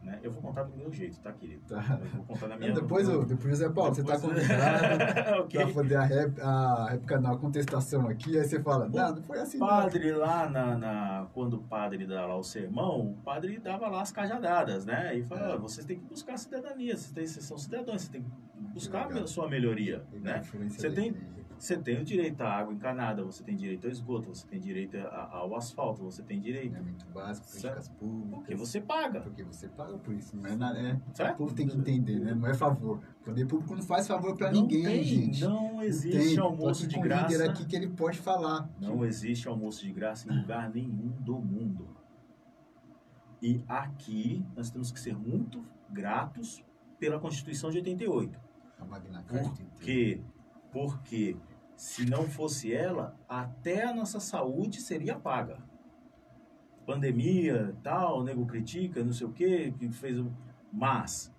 né? 0.03 0.19
Eu 0.23 0.31
vou 0.33 0.43
contar 0.43 0.65
do 0.65 0.77
meu 0.77 0.93
jeito, 0.93 1.21
tá, 1.21 1.33
querido? 1.33 1.63
Tá. 1.67 1.99
Eu 2.01 2.09
vou 2.09 2.25
contar 2.25 2.49
da 2.49 2.57
minha... 2.57 2.73
Depois, 2.73 3.09
eu, 3.09 3.25
depois 3.25 3.59
Zé 3.59 3.69
Paulo, 3.69 3.95
depois... 3.95 4.21
você 4.21 4.29
tá 4.29 4.29
convidado 4.29 5.43
okay. 5.45 5.65
pra 5.65 5.75
fazer 5.75 5.97
a, 5.97 6.05
rep, 6.05 6.41
a 6.41 6.89
época 6.93 7.21
na 7.21 7.37
contestação 7.37 8.09
aqui, 8.09 8.39
aí 8.39 8.45
você 8.45 8.61
fala, 8.61 8.89
não, 8.89 9.15
não 9.17 9.23
foi 9.23 9.39
assim 9.39 9.59
padre 9.59 10.13
não. 10.13 10.19
lá, 10.19 10.49
na, 10.49 10.77
na, 10.77 11.27
quando 11.33 11.55
o 11.55 11.63
padre 11.63 12.07
dá 12.07 12.27
lá 12.27 12.37
o 12.37 12.43
sermão, 12.43 13.11
o 13.11 13.15
padre 13.25 13.59
dava 13.59 13.89
lá 13.89 14.03
as 14.03 14.11
cajadadas, 14.11 14.85
né? 14.85 15.17
E 15.17 15.23
fala, 15.23 15.55
é. 15.55 15.59
vocês 15.59 15.87
têm 15.87 15.99
que 15.99 16.05
buscar 16.05 16.35
a 16.35 16.39
cidadania, 16.39 16.97
vocês, 16.97 17.13
têm, 17.13 17.27
vocês 17.27 17.45
são 17.45 17.59
cidadãos, 17.59 18.03
vocês 18.03 18.09
têm 18.09 18.23
que 18.23 18.31
buscar 18.73 19.07
a 19.13 19.27
sua 19.27 19.49
melhoria, 19.49 20.05
né? 20.13 20.43
Você 20.69 20.91
tem... 20.91 21.15
Você 21.63 21.77
tem 21.77 22.01
o 22.01 22.05
direito 22.05 22.41
à 22.41 22.57
água 22.57 22.75
encanada, 22.75 23.23
você 23.23 23.45
tem 23.45 23.55
direito 23.55 23.85
ao 23.85 23.93
esgoto, 23.93 24.35
você 24.35 24.45
tem 24.49 24.59
direito 24.59 24.97
ao 24.99 25.55
asfalto, 25.55 26.03
você 26.03 26.21
tem 26.21 26.41
direito. 26.41 26.77
É 26.77 26.81
muito 26.81 27.07
básico, 27.07 27.47
políticas 27.47 27.89
públicas. 27.89 28.35
Porque 28.41 28.55
você 28.57 28.81
paga. 28.81 29.21
Porque 29.21 29.45
você 29.45 29.69
paga 29.69 29.97
por 29.97 30.13
isso. 30.13 30.37
Não 30.37 30.45
é, 30.51 30.57
na, 30.57 30.77
é 30.77 31.31
O 31.31 31.37
povo 31.37 31.55
tem 31.55 31.69
que 31.69 31.77
entender, 31.77 32.19
né? 32.19 32.35
Não 32.35 32.49
é 32.49 32.55
favor. 32.55 32.99
O 33.21 33.25
poder 33.25 33.47
público 33.47 33.77
não 33.77 33.83
faz 33.85 34.09
favor 34.09 34.37
para 34.37 34.51
ninguém, 34.51 34.83
tem, 34.83 35.05
gente. 35.05 35.45
Não 35.45 35.81
existe 35.81 36.35
não 36.35 36.47
almoço 36.47 36.85
de 36.85 36.99
graça. 36.99 37.29
líder 37.29 37.49
aqui 37.49 37.65
que 37.65 37.77
ele 37.77 37.91
pode 37.91 38.19
falar. 38.19 38.69
Não 38.81 39.05
existe 39.05 39.47
almoço 39.47 39.85
de 39.85 39.93
graça 39.93 40.29
em 40.29 40.37
lugar 40.37 40.69
nenhum 40.69 41.13
do 41.21 41.39
mundo. 41.39 41.97
E 43.41 43.63
aqui 43.69 44.45
nós 44.57 44.69
temos 44.69 44.91
que 44.91 44.99
ser 44.99 45.17
muito 45.17 45.65
gratos 45.89 46.65
pela 46.99 47.21
Constituição 47.21 47.71
de 47.71 47.77
88. 47.77 48.37
A 48.81 48.85
Magna 48.85 49.23
Carta. 49.23 49.49
Porque, 49.77 50.21
porque 50.73 51.37
se 51.83 52.09
não 52.09 52.29
fosse 52.29 52.73
ela, 52.73 53.13
até 53.29 53.83
a 53.83 53.93
nossa 53.93 54.21
saúde 54.21 54.81
seria 54.81 55.19
paga. 55.19 55.59
Pandemia, 56.87 57.75
tal, 57.83 58.21
o 58.21 58.23
nego 58.23 58.47
critica, 58.47 59.03
não 59.03 59.13
sei 59.13 59.27
o 59.27 59.33
quê, 59.33 59.75
que 59.77 59.91
fez. 59.91 60.25
Mas 60.73 61.35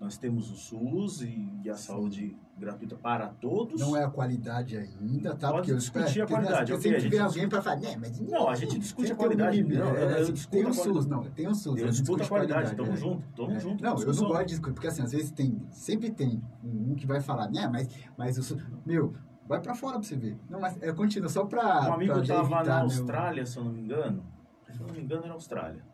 nós 0.00 0.16
temos 0.16 0.50
o 0.50 0.56
SUS 0.56 1.20
e, 1.20 1.46
e 1.62 1.68
a 1.68 1.74
Sim. 1.74 1.88
saúde 1.88 2.36
gratuita 2.56 2.96
para 2.96 3.28
todos. 3.28 3.78
Não 3.78 3.94
é 3.94 4.02
a 4.02 4.08
qualidade 4.08 4.78
ainda, 4.78 5.36
tá? 5.36 5.50
Pode 5.50 5.66
porque 5.66 5.78
discutir 5.78 6.20
eu, 6.20 6.24
a 6.24 6.28
qualidade. 6.28 6.72
Porque 6.72 6.88
sempre 6.88 7.08
vem 7.10 7.20
alguém 7.20 7.48
para 7.50 7.60
falar, 7.60 7.76
né, 7.76 7.96
mas 8.00 8.18
não, 8.18 8.48
a 8.48 8.56
gente 8.56 8.78
discute 8.78 9.12
a 9.12 9.14
qualidade. 9.14 9.62
Um 9.62 9.68
não, 9.68 9.94
eu, 9.94 10.10
eu, 10.10 10.26
eu 10.28 10.34
tem 10.50 10.64
o 10.64 10.72
SUS, 10.72 11.04
não, 11.04 11.22
tem 11.24 11.48
o 11.48 11.54
SUS. 11.54 11.78
Eu, 11.78 11.90
discuto 11.90 12.22
a 12.22 12.28
qualidade, 12.28 12.74
tamo 12.74 12.92
é. 12.92 12.96
junto, 12.96 13.28
tamo 13.36 13.50
é. 13.50 13.60
junto. 13.60 13.84
Não, 13.84 14.00
eu 14.00 14.14
não 14.14 14.28
gosto 14.28 14.46
de 14.46 14.46
discutir, 14.46 14.72
porque 14.72 14.88
assim, 14.88 15.02
às 15.02 15.12
vezes 15.12 15.30
tem, 15.30 15.62
sempre 15.70 16.10
tem 16.10 16.42
um 16.64 16.94
que 16.94 17.06
vai 17.06 17.20
falar, 17.20 17.50
né, 17.50 17.68
mas, 17.70 17.90
mas 18.16 18.38
o 18.38 18.42
SUS, 18.42 18.62
meu, 18.86 19.12
Vai 19.52 19.60
pra 19.60 19.74
fora 19.74 19.98
pra 19.98 20.02
você 20.02 20.16
ver. 20.16 20.38
Não, 20.48 20.58
mas 20.60 20.80
é, 20.82 20.92
continua, 20.92 21.28
só 21.28 21.44
pra. 21.44 21.90
Um 21.90 21.92
amigo 21.92 22.26
tava 22.26 22.64
na 22.64 22.80
Austrália, 22.80 23.42
meu... 23.42 23.46
se 23.46 23.58
eu 23.58 23.64
não 23.64 23.72
me 23.72 23.80
engano. 23.82 24.24
Se 24.70 24.80
eu 24.80 24.86
não 24.86 24.94
me 24.94 25.00
engano, 25.00 25.24
era 25.24 25.34
Austrália. 25.34 25.84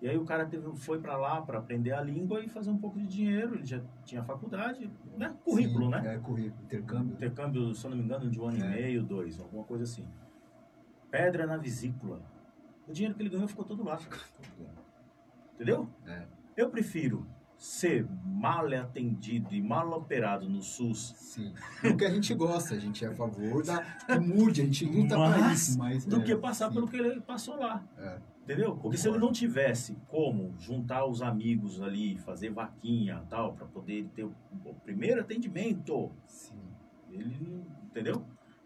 E 0.00 0.08
aí 0.08 0.16
o 0.16 0.24
cara 0.24 0.46
teve, 0.46 0.74
foi 0.76 0.98
para 0.98 1.16
lá 1.16 1.42
para 1.42 1.58
aprender 1.58 1.92
a 1.92 2.00
língua 2.00 2.40
e 2.42 2.48
fazer 2.48 2.70
um 2.70 2.78
pouco 2.78 2.98
de 2.98 3.06
dinheiro. 3.06 3.54
Ele 3.54 3.64
já 3.66 3.80
tinha 4.04 4.22
faculdade, 4.24 4.90
né? 5.16 5.34
Currículo, 5.44 5.84
Sim, 5.84 5.90
né? 5.90 6.14
É, 6.14 6.18
currículo, 6.18 6.64
intercâmbio. 6.64 7.12
Intercâmbio, 7.14 7.74
se 7.74 7.84
eu 7.86 7.90
não 7.90 7.98
me 7.98 8.02
engano, 8.02 8.30
de 8.30 8.40
um 8.40 8.48
ano 8.48 8.58
e 8.58 8.62
É. 8.62 8.68
meio, 8.68 9.02
dois, 9.04 9.38
alguma 9.38 9.62
coisa 9.64 9.84
assim. 9.84 10.04
Pedra 11.10 11.46
na 11.46 11.56
vesícula. 11.58 12.20
O 12.88 12.92
dinheiro 12.92 13.14
que 13.14 13.22
ele 13.22 13.28
ganhou 13.28 13.46
ficou 13.46 13.64
todo 13.64 13.84
lá. 13.84 13.98
Entendeu? 15.54 15.88
É, 16.06 16.26
Eu 16.56 16.70
prefiro 16.70 17.26
ser 17.62 18.04
mal 18.24 18.66
atendido 18.74 19.54
e 19.54 19.62
mal 19.62 19.88
operado 19.92 20.48
no 20.48 20.60
SUS 20.60 21.14
sim. 21.16 21.54
O 21.84 21.96
que 21.96 22.04
a 22.04 22.10
gente 22.10 22.34
gosta, 22.34 22.74
a 22.74 22.78
gente 22.78 23.04
é 23.04 23.08
a 23.08 23.14
favor 23.14 23.64
da 23.64 23.80
que 23.80 24.18
mude, 24.18 24.62
a 24.62 24.64
gente 24.64 24.84
luta 24.84 25.14
pra 25.14 25.28
Mas, 25.28 25.68
isso, 25.68 25.78
mas... 25.78 26.04
do 26.04 26.20
é, 26.20 26.24
que 26.24 26.34
passar 26.34 26.68
sim, 26.68 26.74
pelo 26.74 26.88
que 26.88 26.96
ele 26.96 27.20
passou 27.20 27.56
lá. 27.56 27.84
É, 27.96 28.18
Entendeu? 28.42 28.76
Porque 28.76 28.96
se 28.96 29.08
ele 29.08 29.18
não 29.18 29.30
tivesse 29.30 29.96
como 30.08 30.52
juntar 30.58 31.06
os 31.06 31.22
amigos 31.22 31.80
ali, 31.80 32.18
fazer 32.18 32.50
vaquinha 32.50 33.22
e 33.24 33.28
tal, 33.28 33.52
para 33.52 33.66
poder 33.66 34.08
ter 34.12 34.24
o, 34.24 34.34
o 34.64 34.74
primeiro 34.74 35.20
atendimento, 35.20 36.10
sim. 36.26 36.58
ele 37.12 37.36
não. 37.40 37.64
Entendeu? 37.84 38.24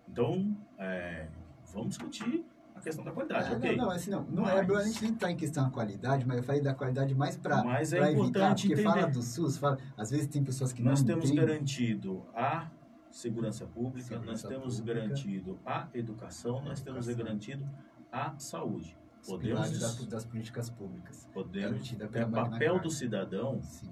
Então, 0.08 0.56
é, 0.78 1.28
vamos 1.70 1.90
discutir 1.90 2.42
questão 2.86 3.04
da 3.04 3.10
qualidade, 3.10 3.52
É, 3.52 3.56
ok? 3.56 3.76
Não, 3.76 3.84
não, 3.86 3.90
assim, 3.90 4.10
não, 4.10 4.22
não 4.24 4.42
Mas- 4.44 4.68
é, 4.70 4.76
a 4.76 4.82
gente 4.84 5.02
nem 5.02 5.14
tá 5.14 5.30
em 5.30 5.36
questão 5.36 5.64
da 5.64 5.70
qualidade, 5.70 6.24
mas 6.26 6.36
eu 6.36 6.42
falei 6.44 6.60
da 6.62 6.72
qualidade 6.72 7.14
mais 7.16 7.36
pra, 7.36 7.64
Mas 7.64 7.92
é 7.92 7.98
pra 7.98 8.10
evitar, 8.12 8.26
importante 8.28 8.68
porque 8.68 8.82
fala 8.82 9.06
do 9.08 9.22
SUS, 9.22 9.58
fala, 9.58 9.78
às 9.96 10.10
vezes 10.10 10.28
tem 10.28 10.44
pessoas 10.44 10.72
que 10.72 10.82
Nós 10.82 11.00
não 11.00 11.06
temos 11.06 11.26
têm, 11.26 11.34
garantido 11.36 12.24
a 12.34 12.70
segurança 13.10 13.66
pública, 13.66 14.14
nós 14.16 14.20
Segurança 14.40 14.48
temos 14.48 14.78
pública. 14.78 15.00
garantido 15.00 15.58
a 15.66 15.88
educação, 15.94 16.62
nós 16.62 16.80
temos 16.80 17.08
Educação. 17.08 17.24
garantido 17.26 17.68
a 18.12 18.38
saúde. 18.38 18.96
os 19.22 19.28
Podemos, 19.28 19.78
das, 19.80 20.04
das 20.06 20.24
políticas 20.24 20.70
públicas. 20.70 21.28
podemos 21.34 21.92
é 21.92 22.24
Magna 22.24 22.50
papel 22.50 22.78
do 22.78 22.88
cidadão, 22.90 23.60
Sim, 23.60 23.90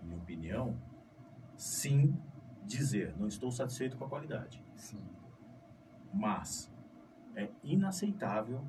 na 0.00 0.06
minha 0.06 0.18
opinião, 0.18 0.76
sim 1.56 2.14
dizer, 2.64 3.14
não 3.18 3.26
estou 3.26 3.50
satisfeito 3.50 3.96
com 3.96 4.04
a 4.04 4.08
qualidade. 4.08 4.62
sim. 4.76 5.02
Mas 6.14 6.70
é 7.36 7.48
inaceitável, 7.62 8.64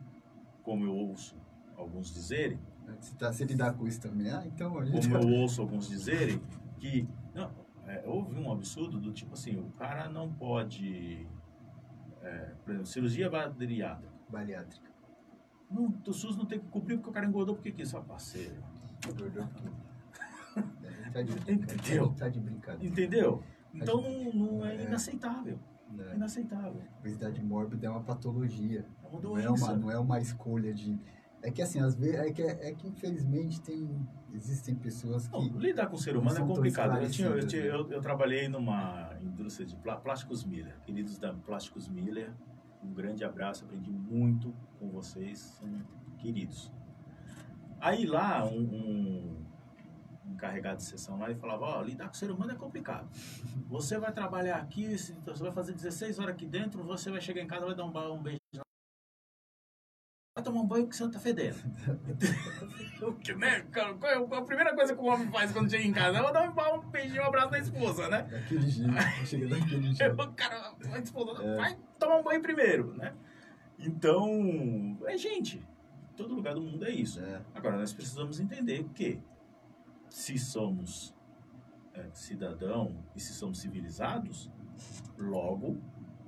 como 0.63 0.83
eu 0.85 0.93
ouço 0.93 1.35
alguns 1.75 2.13
dizerem, 2.13 2.59
Se, 3.01 3.15
tá, 3.15 3.33
se 3.33 3.43
lidar 3.43 3.73
com 3.73 3.85
isso 3.87 3.99
também, 4.01 4.29
ah, 4.31 4.43
então 4.45 4.77
a 4.79 4.85
gente... 4.85 5.09
como 5.09 5.29
eu 5.29 5.41
ouço 5.41 5.61
alguns 5.61 5.87
dizerem, 5.89 6.41
que 6.79 7.07
não, 7.33 7.49
é, 7.85 8.03
houve 8.05 8.37
um 8.39 8.51
absurdo 8.51 8.99
do 8.99 9.11
tipo 9.11 9.33
assim, 9.33 9.57
o 9.57 9.69
cara 9.71 10.09
não 10.09 10.31
pode, 10.31 11.27
é, 12.21 12.53
por 12.63 12.71
exemplo, 12.71 12.85
cirurgia 12.87 13.29
bariátrica. 13.29 14.13
Bariátrica. 14.29 14.87
Não, 15.69 15.93
o 16.07 16.13
SUS 16.13 16.37
não 16.37 16.45
tem 16.45 16.59
que 16.59 16.67
cobrir 16.67 16.95
porque 16.97 17.09
o 17.09 17.13
cara 17.13 17.25
engordou 17.25 17.55
porque 17.55 17.71
quis, 17.71 17.89
só 17.89 17.99
parceiro. 18.01 18.55
Engordou 19.05 19.45
porque- 19.47 19.87
É, 20.85 21.09
tá 21.11 21.21
de 21.21 21.31
Entendeu? 21.51 22.13
Tá 22.17 22.29
de 22.29 22.39
brincadeira. 22.39 22.85
Entendeu? 22.91 23.43
Então 23.73 24.01
não, 24.01 24.33
não 24.33 24.65
é 24.65 24.75
É. 24.75 24.85
inaceitável. 24.85 25.59
Né? 25.91 26.13
Inaceitável. 26.15 26.81
Obesidade 26.99 27.41
mórbida 27.43 27.87
é 27.87 27.89
uma 27.89 28.01
patologia. 28.03 28.85
É 29.03 29.07
uma 29.07 29.21
Não 29.21 29.37
é 29.37 29.43
doença. 29.43 29.65
uma, 29.65 29.75
não 29.75 29.91
é 29.91 29.97
uma 29.99 30.19
escolha 30.19 30.73
de. 30.73 30.99
É 31.41 31.51
que 31.51 31.61
assim, 31.61 31.79
às 31.79 31.95
vezes, 31.95 32.15
é 32.15 32.31
que, 32.31 32.41
é 32.41 32.73
que 32.73 32.87
infelizmente 32.87 33.61
tem, 33.61 33.87
existem 34.33 34.73
pessoas 34.75 35.27
que. 35.27 35.33
Não, 35.33 35.59
lidar 35.59 35.87
com 35.87 35.95
o 35.95 35.99
ser 35.99 36.17
humano 36.17 36.37
é 36.37 36.41
complicado. 36.45 36.97
Eu, 36.97 37.09
tinha, 37.09 37.27
eu, 37.29 37.47
tinha- 37.47 37.61
né? 37.63 37.69
eu- 37.69 37.91
eu 37.91 38.01
trabalhei 38.01 38.47
numa 38.47 39.11
indústria 39.21 39.65
de 39.65 39.75
plá- 39.77 39.97
plásticos 39.97 40.43
Miller. 40.43 40.75
Queridos 40.85 41.17
da 41.17 41.33
Plásticos 41.33 41.87
Miller, 41.87 42.31
um 42.83 42.91
grande 42.91 43.23
abraço. 43.23 43.65
Aprendi 43.65 43.91
muito 43.91 44.53
com 44.79 44.89
vocês, 44.89 45.39
são 45.39 45.69
queridos. 46.17 46.71
Aí 47.79 48.07
lá, 48.07 48.43
um, 48.43 48.57
um 48.59 49.16
encarregado 50.37 50.77
de 50.77 50.83
sessão 50.83 51.17
lá, 51.19 51.29
ele 51.29 51.39
falava: 51.39 51.65
Ó, 51.65 51.81
lidar 51.81 52.05
com 52.07 52.13
o 52.13 52.17
ser 52.17 52.31
humano 52.31 52.51
é 52.51 52.55
complicado. 52.55 53.09
Você 53.67 53.97
vai 53.97 54.11
trabalhar 54.13 54.57
aqui, 54.57 54.97
você 54.97 55.13
vai 55.43 55.51
fazer 55.51 55.73
16 55.73 56.19
horas 56.19 56.33
aqui 56.35 56.45
dentro, 56.45 56.83
você 56.83 57.11
vai 57.11 57.19
chegar 57.19 57.41
em 57.41 57.47
casa, 57.47 57.65
vai 57.65 57.75
dar 57.75 57.83
um, 57.85 58.13
um 58.13 58.21
beijo. 58.21 58.39
na- 58.53 58.61
Vai 60.37 60.43
tomar 60.43 60.61
um 60.61 60.67
banho 60.67 60.87
que 60.87 60.95
você 60.95 61.09
tá 61.09 61.19
fedendo. 61.19 61.57
Que, 63.23 63.33
né? 63.33 63.61
Cara, 63.71 63.93
Qual 63.95 64.11
é 64.11 64.37
a 64.37 64.41
primeira 64.43 64.75
coisa 64.75 64.95
que 64.95 65.01
o 65.01 65.05
homem 65.05 65.29
faz 65.31 65.51
quando 65.51 65.69
chega 65.69 65.83
em 65.83 65.91
casa? 65.93 66.17
É 66.19 66.31
dar 66.31 66.47
um 66.49 66.79
um 66.79 66.89
beijinho, 66.91 67.21
um 67.23 67.25
abraço 67.25 67.49
da 67.51 67.59
esposa, 67.59 68.07
né? 68.07 68.21
Daquele 68.23 68.67
jeito. 68.69 68.91
chega 69.25 69.47
daquele 69.47 69.93
jeito. 69.93 70.33
Cara, 70.35 70.73
a 70.93 70.99
esposa, 70.99 71.43
É. 71.43 71.55
vai 71.57 71.77
tomar 71.99 72.17
um 72.17 72.23
banho 72.23 72.41
primeiro, 72.41 72.93
né? 72.95 73.13
Então, 73.79 74.97
é 75.05 75.17
gente. 75.17 75.63
Todo 76.15 76.33
lugar 76.35 76.53
do 76.55 76.61
mundo 76.61 76.85
é 76.85 76.91
isso. 76.91 77.19
É, 77.19 77.41
Agora, 77.53 77.77
nós 77.77 77.93
precisamos 77.93 78.39
entender 78.39 78.83
que 78.95 79.19
se 80.17 80.35
somos 80.35 81.15
é, 81.93 82.09
cidadão 82.11 82.97
e 83.15 83.19
se 83.19 83.33
somos 83.33 83.59
civilizados, 83.59 84.51
logo 85.15 85.77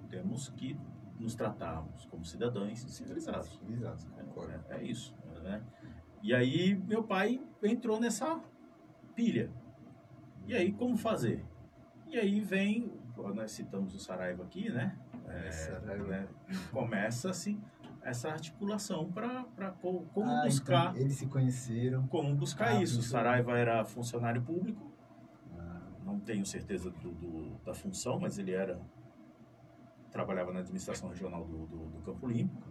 temos 0.08 0.48
que 0.50 0.80
nos 1.20 1.34
tratarmos 1.34 2.06
como 2.06 2.24
cidadãos 2.24 2.84
e 2.84 2.92
civilizados. 2.92 3.50
civilizados, 3.50 4.06
concordo. 4.06 4.54
É, 4.70 4.78
é 4.78 4.84
isso. 4.84 5.16
Né? 5.42 5.64
E 6.22 6.36
aí 6.36 6.76
meu 6.76 7.04
pai 7.04 7.42
entrou 7.64 8.00
nessa 8.00 8.40
pilha. 9.16 9.52
E 10.46 10.56
aí 10.56 10.72
como 10.72 10.96
fazer? 10.96 11.44
E 12.06 12.16
aí 12.16 12.40
vem, 12.42 12.94
nós 13.18 13.52
citamos 13.52 13.96
o 13.96 14.00
Saraiva 14.00 14.44
aqui, 14.44 14.70
né? 14.70 14.96
É, 15.28 15.52
Saraiva. 15.52 16.06
né? 16.06 16.28
Começa-se 16.72 17.60
essa 18.02 18.30
articulação 18.30 19.12
para 19.12 19.44
como 19.72 20.08
Ah, 20.32 20.42
buscar, 20.46 20.90
então, 20.92 21.02
eles 21.02 21.16
se 21.18 21.28
conheceram. 21.28 22.08
como 22.08 22.34
buscar 22.36 22.70
Ah, 22.76 22.82
isso. 22.82 22.98
O 22.98 23.00
isso. 23.02 23.10
Saraiva 23.10 23.58
era 23.58 23.84
funcionário 23.86 24.42
público, 24.42 24.92
Ah, 25.58 25.90
não 26.06 26.20
tenho 26.20 26.46
certeza 26.46 26.90
do, 26.90 27.12
do- 27.12 27.58
da 27.66 27.74
função, 27.74 28.20
mas 28.20 28.38
ele 28.38 28.52
era 28.52 28.80
trabalhava 30.12 30.52
na 30.52 30.60
administração 30.62 31.10
regional 31.10 31.46
do, 31.46 31.68
do, 31.68 31.78
do 31.90 32.00
Campo 32.02 32.26
Limpo 32.28 32.68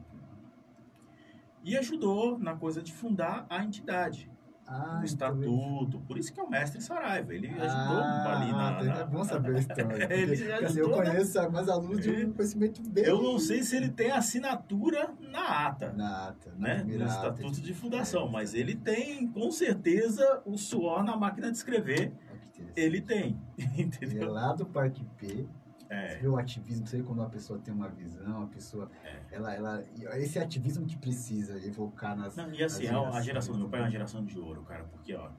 e 1.62 1.76
ajudou 1.76 2.36
na 2.38 2.56
coisa 2.56 2.82
de 2.82 2.92
fundar 2.92 3.46
a 3.48 3.62
entidade, 3.64 4.30
ah 4.68 4.84
o 4.84 4.88
então 4.96 5.04
estatuto. 5.04 6.00
Por 6.00 6.18
isso 6.18 6.32
que 6.32 6.38
é 6.38 6.42
o 6.42 6.48
mestre 6.50 6.80
Saraiva. 6.80 7.34
Ele 7.34 7.48
ajudou 7.48 7.68
Ah, 8.00 8.36
ali 8.40 8.52
na. 8.52 8.80
É 8.80 8.98
na- 8.98 9.04
bom 9.06 9.24
saber 9.24 9.56
a 9.56 9.58
história. 9.60 10.12
Ele 10.12 10.36
porque, 10.36 10.64
assim, 10.64 10.78
eu 10.80 10.88
né? 10.88 10.96
conheço 10.96 11.40
alguns 11.40 11.68
alunos 11.68 12.02
de 12.02 12.10
um 12.26 12.32
conhecimento 12.32 12.82
bem. 12.90 13.04
Eu 13.04 13.22
não 13.22 13.38
sei 13.38 13.62
se 13.62 13.76
ele 13.76 13.88
tem 13.88 14.10
assinatura 14.10 15.10
na 15.20 15.66
ata. 15.66 15.92
Na 15.92 16.28
ata, 16.28 16.50
na 16.56 16.68
Né, 16.68 16.74
no 16.74 16.80
primeira 16.80 17.04
ata. 17.06 17.14
estatuto 17.14 17.60
de 17.60 17.74
fundação, 17.74 18.26
É. 18.28 18.30
mas 18.30 18.54
ele 18.54 18.74
tem 18.74 19.26
com 19.28 19.50
certeza 19.50 20.42
o 20.44 20.56
suor 20.58 21.02
na 21.02 21.16
máquina 21.16 21.50
de 21.50 21.56
escrever. 21.56 22.12
Interessante. 22.12 22.72
Ele 22.76 23.00
tem, 23.00 23.40
é 23.58 23.80
entendeu? 23.82 24.30
lá 24.32 24.52
do 24.52 24.66
Parque 24.66 25.04
P. 25.16 25.46
Você 25.88 25.94
É, 25.94 26.18
vê 26.18 26.28
o 26.28 26.36
ativismo, 26.36 26.86
você 26.86 26.98
vê 26.98 27.02
quando 27.02 27.20
uma 27.20 27.30
pessoa 27.30 27.58
tem 27.58 27.72
uma 27.72 27.88
visão, 27.88 28.42
a 28.42 28.46
pessoa. 28.46 28.90
É. 29.04 29.22
Ela, 29.30 29.54
ela, 29.54 29.84
esse 30.18 30.38
ativismo 30.38 30.84
que 30.86 30.96
precisa 30.98 31.56
evocar 31.66 32.16
nas. 32.16 32.36
Não, 32.36 32.52
e 32.52 32.62
assim, 32.62 32.84
nas 32.86 32.92
a, 32.94 32.98
a 32.98 33.00
gerações, 33.22 33.24
geração 33.24 33.52
do 33.54 33.58
meu 33.60 33.68
pai 33.70 33.78
é 33.80 33.82
uma 33.82 33.86
né? 33.86 33.92
geração 33.92 34.24
de 34.24 34.38
ouro, 34.38 34.62
cara, 34.62 34.84
porque, 34.84 35.14
ó, 35.14 35.30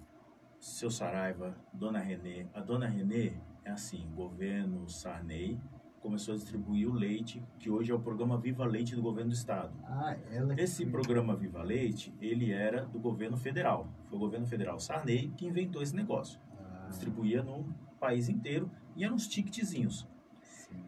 seu 0.60 0.90
Saraiva, 0.90 1.56
Dona 1.72 2.00
Renê, 2.00 2.48
a 2.54 2.62
Dona 2.62 2.88
Renê 2.88 3.34
é 3.64 3.72
assim, 3.72 4.10
governo 4.16 4.90
Sarney 4.90 5.60
começou 6.02 6.34
a 6.34 6.38
distribuir 6.38 6.88
o 6.90 6.94
leite, 6.94 7.44
que 7.60 7.70
hoje 7.70 7.92
é 7.92 7.94
o 7.96 8.00
programa 8.00 8.38
Viva 8.38 8.66
Leite 8.66 8.96
do 8.96 9.02
governo 9.02 9.32
do 9.32 9.36
estado. 9.36 9.74
Ah, 9.84 10.16
ela 10.32 10.56
que 10.56 10.62
Esse 10.62 10.84
foi- 10.84 10.92
programa 10.92 11.36
Viva 11.36 11.62
Leite, 11.62 12.14
ele 12.22 12.52
era 12.54 12.86
do 12.86 12.98
governo 13.00 13.36
federal. 13.38 13.88
Foi 14.08 14.18
o 14.18 14.20
governo 14.20 14.48
federal 14.48 14.80
Sarney 14.80 15.28
que 15.38 15.46
inventou 15.46 15.82
esse 15.84 15.94
negócio. 15.96 16.40
Ah, 16.58 16.88
Distribuía 16.90 17.44
no 17.44 17.66
país 18.00 18.30
inteiro 18.30 18.72
e 18.96 19.04
eram 19.04 19.16
uns 19.16 19.28
ticketzinhos. 19.28 20.08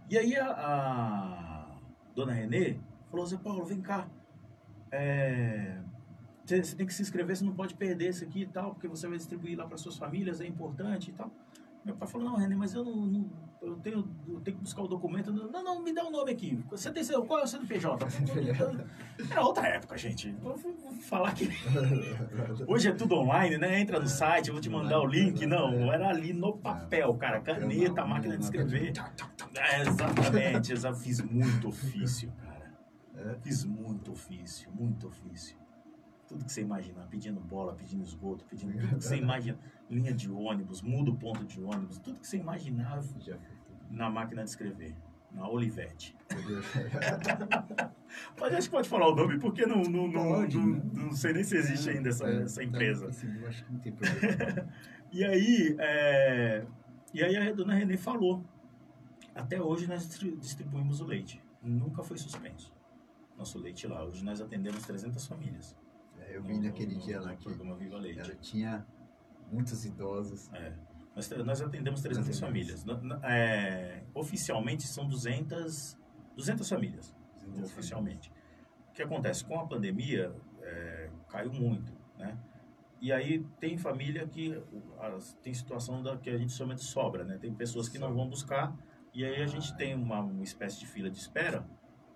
E 0.10 0.18
aí 0.18 0.36
a, 0.36 0.46
a 0.52 1.78
dona 2.16 2.34
Renê 2.34 2.78
falou, 3.10 3.26
Zé 3.26 3.38
Paulo, 3.38 3.66
vem 3.66 3.82
cá. 3.82 4.08
É, 4.92 5.78
Você 6.46 6.64
você 6.64 6.76
tem 6.76 6.86
que 6.86 6.94
se 6.94 7.02
inscrever, 7.02 7.36
você 7.36 7.46
não 7.46 7.54
pode 7.54 7.76
perder 7.76 8.10
isso 8.10 8.24
aqui 8.24 8.42
e 8.42 8.46
tal, 8.48 8.74
porque 8.74 8.88
você 8.88 9.08
vai 9.08 9.18
distribuir 9.18 9.58
lá 9.58 9.66
para 9.66 9.78
suas 9.78 9.98
famílias, 9.98 10.42
é 10.42 10.48
importante 10.48 11.10
e 11.12 11.14
tal. 11.14 11.32
Meu 11.86 11.96
pai 11.96 12.08
falou, 12.08 12.30
não, 12.30 12.36
Renê, 12.38 12.56
mas 12.56 12.74
eu 12.74 12.84
não, 12.84 12.96
não- 13.06 13.30
eu, 13.62 13.76
tenho, 13.78 13.98
eu 14.28 14.40
tenho 14.42 14.58
que 14.58 14.64
buscar 14.64 14.82
o 14.82 14.88
documento. 14.88 15.32
Não, 15.32 15.64
não, 15.64 15.82
me 15.84 15.94
dá 15.94 16.04
um 16.04 16.12
nome 16.12 16.32
aqui. 16.32 16.64
Você 16.70 16.92
tem 16.92 17.04
seu, 17.04 17.24
qual 17.24 17.42
é 17.42 17.44
o 17.44 17.48
CNPJ? 17.48 18.06
Era 19.30 19.42
outra 19.44 19.68
época, 19.68 19.98
gente. 19.98 20.36
Eu 20.44 20.56
vou 20.58 20.94
falar 21.02 21.34
que 21.34 21.48
hoje 22.68 22.90
é 22.90 22.92
tudo 22.94 23.16
online, 23.16 23.58
né? 23.58 23.80
Entra 23.80 24.00
no 24.00 24.08
site, 24.08 24.48
eu 24.48 24.54
vou 24.54 24.62
te 24.62 24.70
mandar 24.70 25.00
o 25.00 25.06
link. 25.06 25.46
Não, 25.46 25.94
era 25.94 26.10
ali 26.10 26.34
no 26.34 26.58
papel, 26.58 27.14
cara. 27.16 27.40
Caneta, 27.40 28.06
máquina 28.06 28.38
de 28.38 28.44
escrever. 28.44 28.94
É, 29.56 29.82
exatamente, 29.82 30.74
exa- 30.74 30.94
fiz 30.94 31.22
muito 31.22 31.68
ofício, 31.68 32.32
cara. 32.42 32.72
É. 33.16 33.36
Fiz 33.44 33.64
muito 33.64 34.12
ofício, 34.12 34.72
muito 34.72 35.08
ofício. 35.08 35.56
Tudo 36.28 36.46
que 36.46 36.52
você 36.52 36.62
imaginar, 36.62 37.06
pedindo 37.08 37.42
bola, 37.42 37.74
pedindo 37.74 38.02
esgoto, 38.04 38.46
pedindo 38.46 38.72
tudo 38.72 38.98
que 38.98 39.04
você 39.04 39.18
imagina. 39.18 39.60
Linha 39.90 40.14
de 40.14 40.32
ônibus, 40.32 40.82
muda 40.82 41.12
o 41.12 41.16
ponto 41.16 41.44
de 41.44 41.62
ônibus, 41.62 42.00
tudo 42.00 42.20
que 42.22 42.26
você 42.28 42.38
imaginar 42.38 43.02
Já. 43.20 43.38
Na 43.92 44.10
máquina 44.10 44.44
de 44.44 44.50
escrever. 44.50 44.96
Na 45.32 45.48
Olivete. 45.48 46.16
Mas 48.40 48.54
acho 48.54 48.70
que 48.70 48.76
pode 48.76 48.90
falar 48.90 49.08
o 49.10 49.16
nome, 49.16 49.40
porque 49.40 49.66
não, 49.66 49.82
não, 49.84 50.08
não, 50.08 50.24
Pode, 50.28 50.58
não, 50.58 50.68
né? 50.68 50.82
não 50.94 51.12
sei 51.14 51.34
nem 51.34 51.44
se 51.44 51.56
existe 51.56 51.90
ainda 51.90 52.10
essa, 52.10 52.28
É, 52.28 52.44
essa 52.44 52.60
tá, 52.60 52.64
empresa. 52.66 53.08
esse 53.08 53.26
eu 53.26 53.48
acho 53.48 53.66
que 53.66 53.72
não 53.72 53.80
tem 53.80 53.92
problema. 53.94 54.68
E 55.14 55.26
aí, 55.26 55.76
é, 55.78 56.66
e 57.14 57.22
aí 57.22 57.36
a 57.36 57.52
dona 57.54 57.74
Renê 57.74 57.98
falou, 57.98 58.46
até 59.36 59.62
hoje 59.62 59.86
nós 59.86 60.08
distri- 60.08 60.38
distribuímos 60.38 61.02
o 61.02 61.06
leite. 61.06 61.44
Nunca 61.62 62.02
foi 62.02 62.18
suspenso. 62.18 62.74
Nosso 63.38 63.60
leite 63.60 63.86
lá. 63.88 64.06
Hoje 64.06 64.24
nós 64.24 64.40
atendemos 64.40 64.86
300 64.86 65.28
famílias. 65.28 65.76
É, 66.18 66.38
eu 66.38 66.42
no- 66.44 66.62
naquele 66.62 66.96
no- 66.96 67.02
dia 67.02 67.20
no 67.20 67.26
lá 67.26 67.36
que 67.36 67.50
Viva 67.50 67.98
Leite. 67.98 68.20
ela 68.22 68.36
tinha 68.36 68.86
muitos 69.52 69.84
idosos. 69.84 70.50
É. 70.54 70.72
Nós, 71.16 71.30
nós 71.46 71.62
atendemos 71.62 72.02
300 72.02 72.40
famílias. 72.40 72.86
É, 73.24 74.04
oficialmente 74.14 74.84
são 74.88 75.06
200, 75.08 75.98
200 76.36 76.68
famílias. 76.70 77.16
oficialmente. 77.64 78.32
O 78.90 78.94
que 78.94 79.02
acontece? 79.02 79.44
Com 79.44 79.60
a 79.60 79.66
pandemia, 79.68 80.34
é, 80.62 81.10
caiu 81.28 81.52
muito, 81.52 81.92
né? 82.18 82.38
E 83.02 83.12
aí 83.12 83.44
tem 83.60 83.78
família 83.78 84.28
que 84.28 84.62
as- 85.00 85.34
tem 85.42 85.54
situação 85.54 86.04
da, 86.04 86.16
que 86.18 86.30
a 86.30 86.38
gente 86.38 86.54
de 86.76 86.84
sobra, 86.84 87.24
né? 87.24 87.38
Tem 87.40 87.52
pessoas 87.54 87.90
que 87.90 87.98
não 87.98 88.14
vão 88.14 88.28
buscar 88.30 88.74
e 89.14 89.26
aí 89.26 89.42
a 89.42 89.48
gente 89.48 89.76
tem 89.76 89.96
uma, 89.96 90.20
uma 90.20 90.44
espécie 90.44 90.80
de 90.80 90.86
fila 90.86 91.10
de 91.10 91.18
espera, 91.18 91.66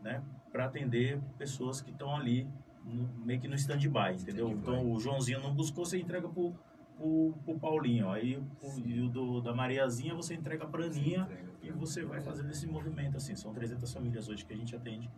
né? 0.02 0.24
Para 0.52 0.66
atender 0.66 1.20
pessoas 1.40 1.82
que 1.82 1.90
estão 1.90 2.16
ali 2.16 2.48
no- 2.84 3.10
meio 3.26 3.40
que 3.42 3.48
no 3.48 3.56
stand-by, 3.56 4.14
entendeu? 4.22 4.48
Stand-by. 4.50 4.62
Então 4.62 4.92
o 4.92 5.00
Joãozinho 5.00 5.40
não 5.42 5.56
buscou, 5.56 5.86
você 5.86 5.98
entrega 6.00 6.30
pro, 6.30 6.54
pro, 6.98 7.34
pro 7.44 7.60
Paulinho. 7.60 8.10
Aí 8.10 8.38
o, 8.38 8.80
e 8.80 9.02
o 9.02 9.10
do, 9.10 9.42
da 9.42 9.54
Mariazinha 9.54 10.14
você 10.16 10.34
entrega 10.34 10.66
pra 10.66 10.86
Aninha 10.86 11.28
e 11.62 11.72
você 11.72 12.04
vai 12.06 12.22
fazendo 12.22 12.50
esse 12.50 12.66
movimento 12.68 13.18
assim. 13.18 13.36
São 13.36 13.54
300 13.54 13.92
famílias 13.94 14.28
hoje 14.30 14.46
que 14.46 14.54
a 14.54 14.58
gente 14.58 14.76
atende 14.76 15.10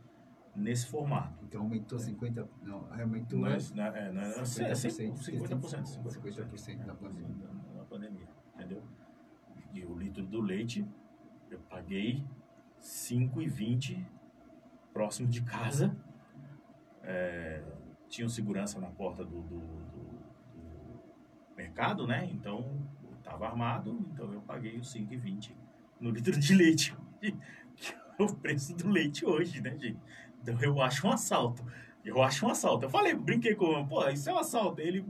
nesse 0.56 0.88
formato. 0.88 1.44
Então 1.44 1.62
aumentou 1.62 1.98
50%. 2.00 2.48
Não, 2.64 2.88
aí 2.92 3.02
aumentou 3.02 3.40
Nós, 3.40 3.72
né, 3.74 3.92
é, 3.96 4.12
né, 4.12 4.24
é, 4.38 4.42
50%, 4.42 5.14
50%, 5.18 5.84
50% 5.84 6.86
na 6.86 6.96
pandemia. 6.96 7.48
na 7.76 7.84
pandemia, 7.84 8.28
entendeu? 8.56 8.82
E 9.74 9.86
o 9.86 9.96
litro 9.98 10.26
do 10.26 10.42
leite 10.42 10.86
eu 11.52 11.60
paguei 11.70 12.24
5,20 12.82 14.04
próximo 14.94 15.28
de 15.28 15.42
casa. 15.42 15.96
É, 17.04 17.64
tinha 18.10 18.26
um 18.26 18.30
segurança 18.30 18.80
na 18.80 18.88
porta 18.88 19.24
do- 19.24 19.42
do 19.42 19.87
mercado, 21.58 22.06
né? 22.06 22.30
Então 22.32 22.88
estava 23.18 23.48
armado, 23.48 24.00
então 24.14 24.32
eu 24.32 24.42
paguei 24.42 24.78
os 24.78 24.94
5,20 24.94 25.52
no 26.00 26.12
litro 26.12 26.40
de 26.40 26.54
leite, 26.54 26.96
que 27.20 27.36
é 27.94 28.24
o 28.24 28.34
preço 28.34 28.76
do 28.76 28.88
leite 28.90 29.26
hoje, 29.26 29.60
né, 29.60 29.72
gente? 29.72 30.00
Então 30.42 30.62
eu 30.62 30.82
acho 30.82 31.06
um 31.08 31.12
assalto. 31.12 31.66
Eu 32.06 32.22
acho 32.22 32.46
um 32.46 32.50
assalto. 32.50 32.86
Eu 32.86 32.90
falei, 32.90 33.14
brinquei 33.14 33.54
com 33.54 33.66
ele, 33.74 33.86
pô, 33.86 34.08
isso 34.08 34.30
é 34.30 34.34
um 34.34 34.38
assalto. 34.38 34.80
Ele 34.80 35.06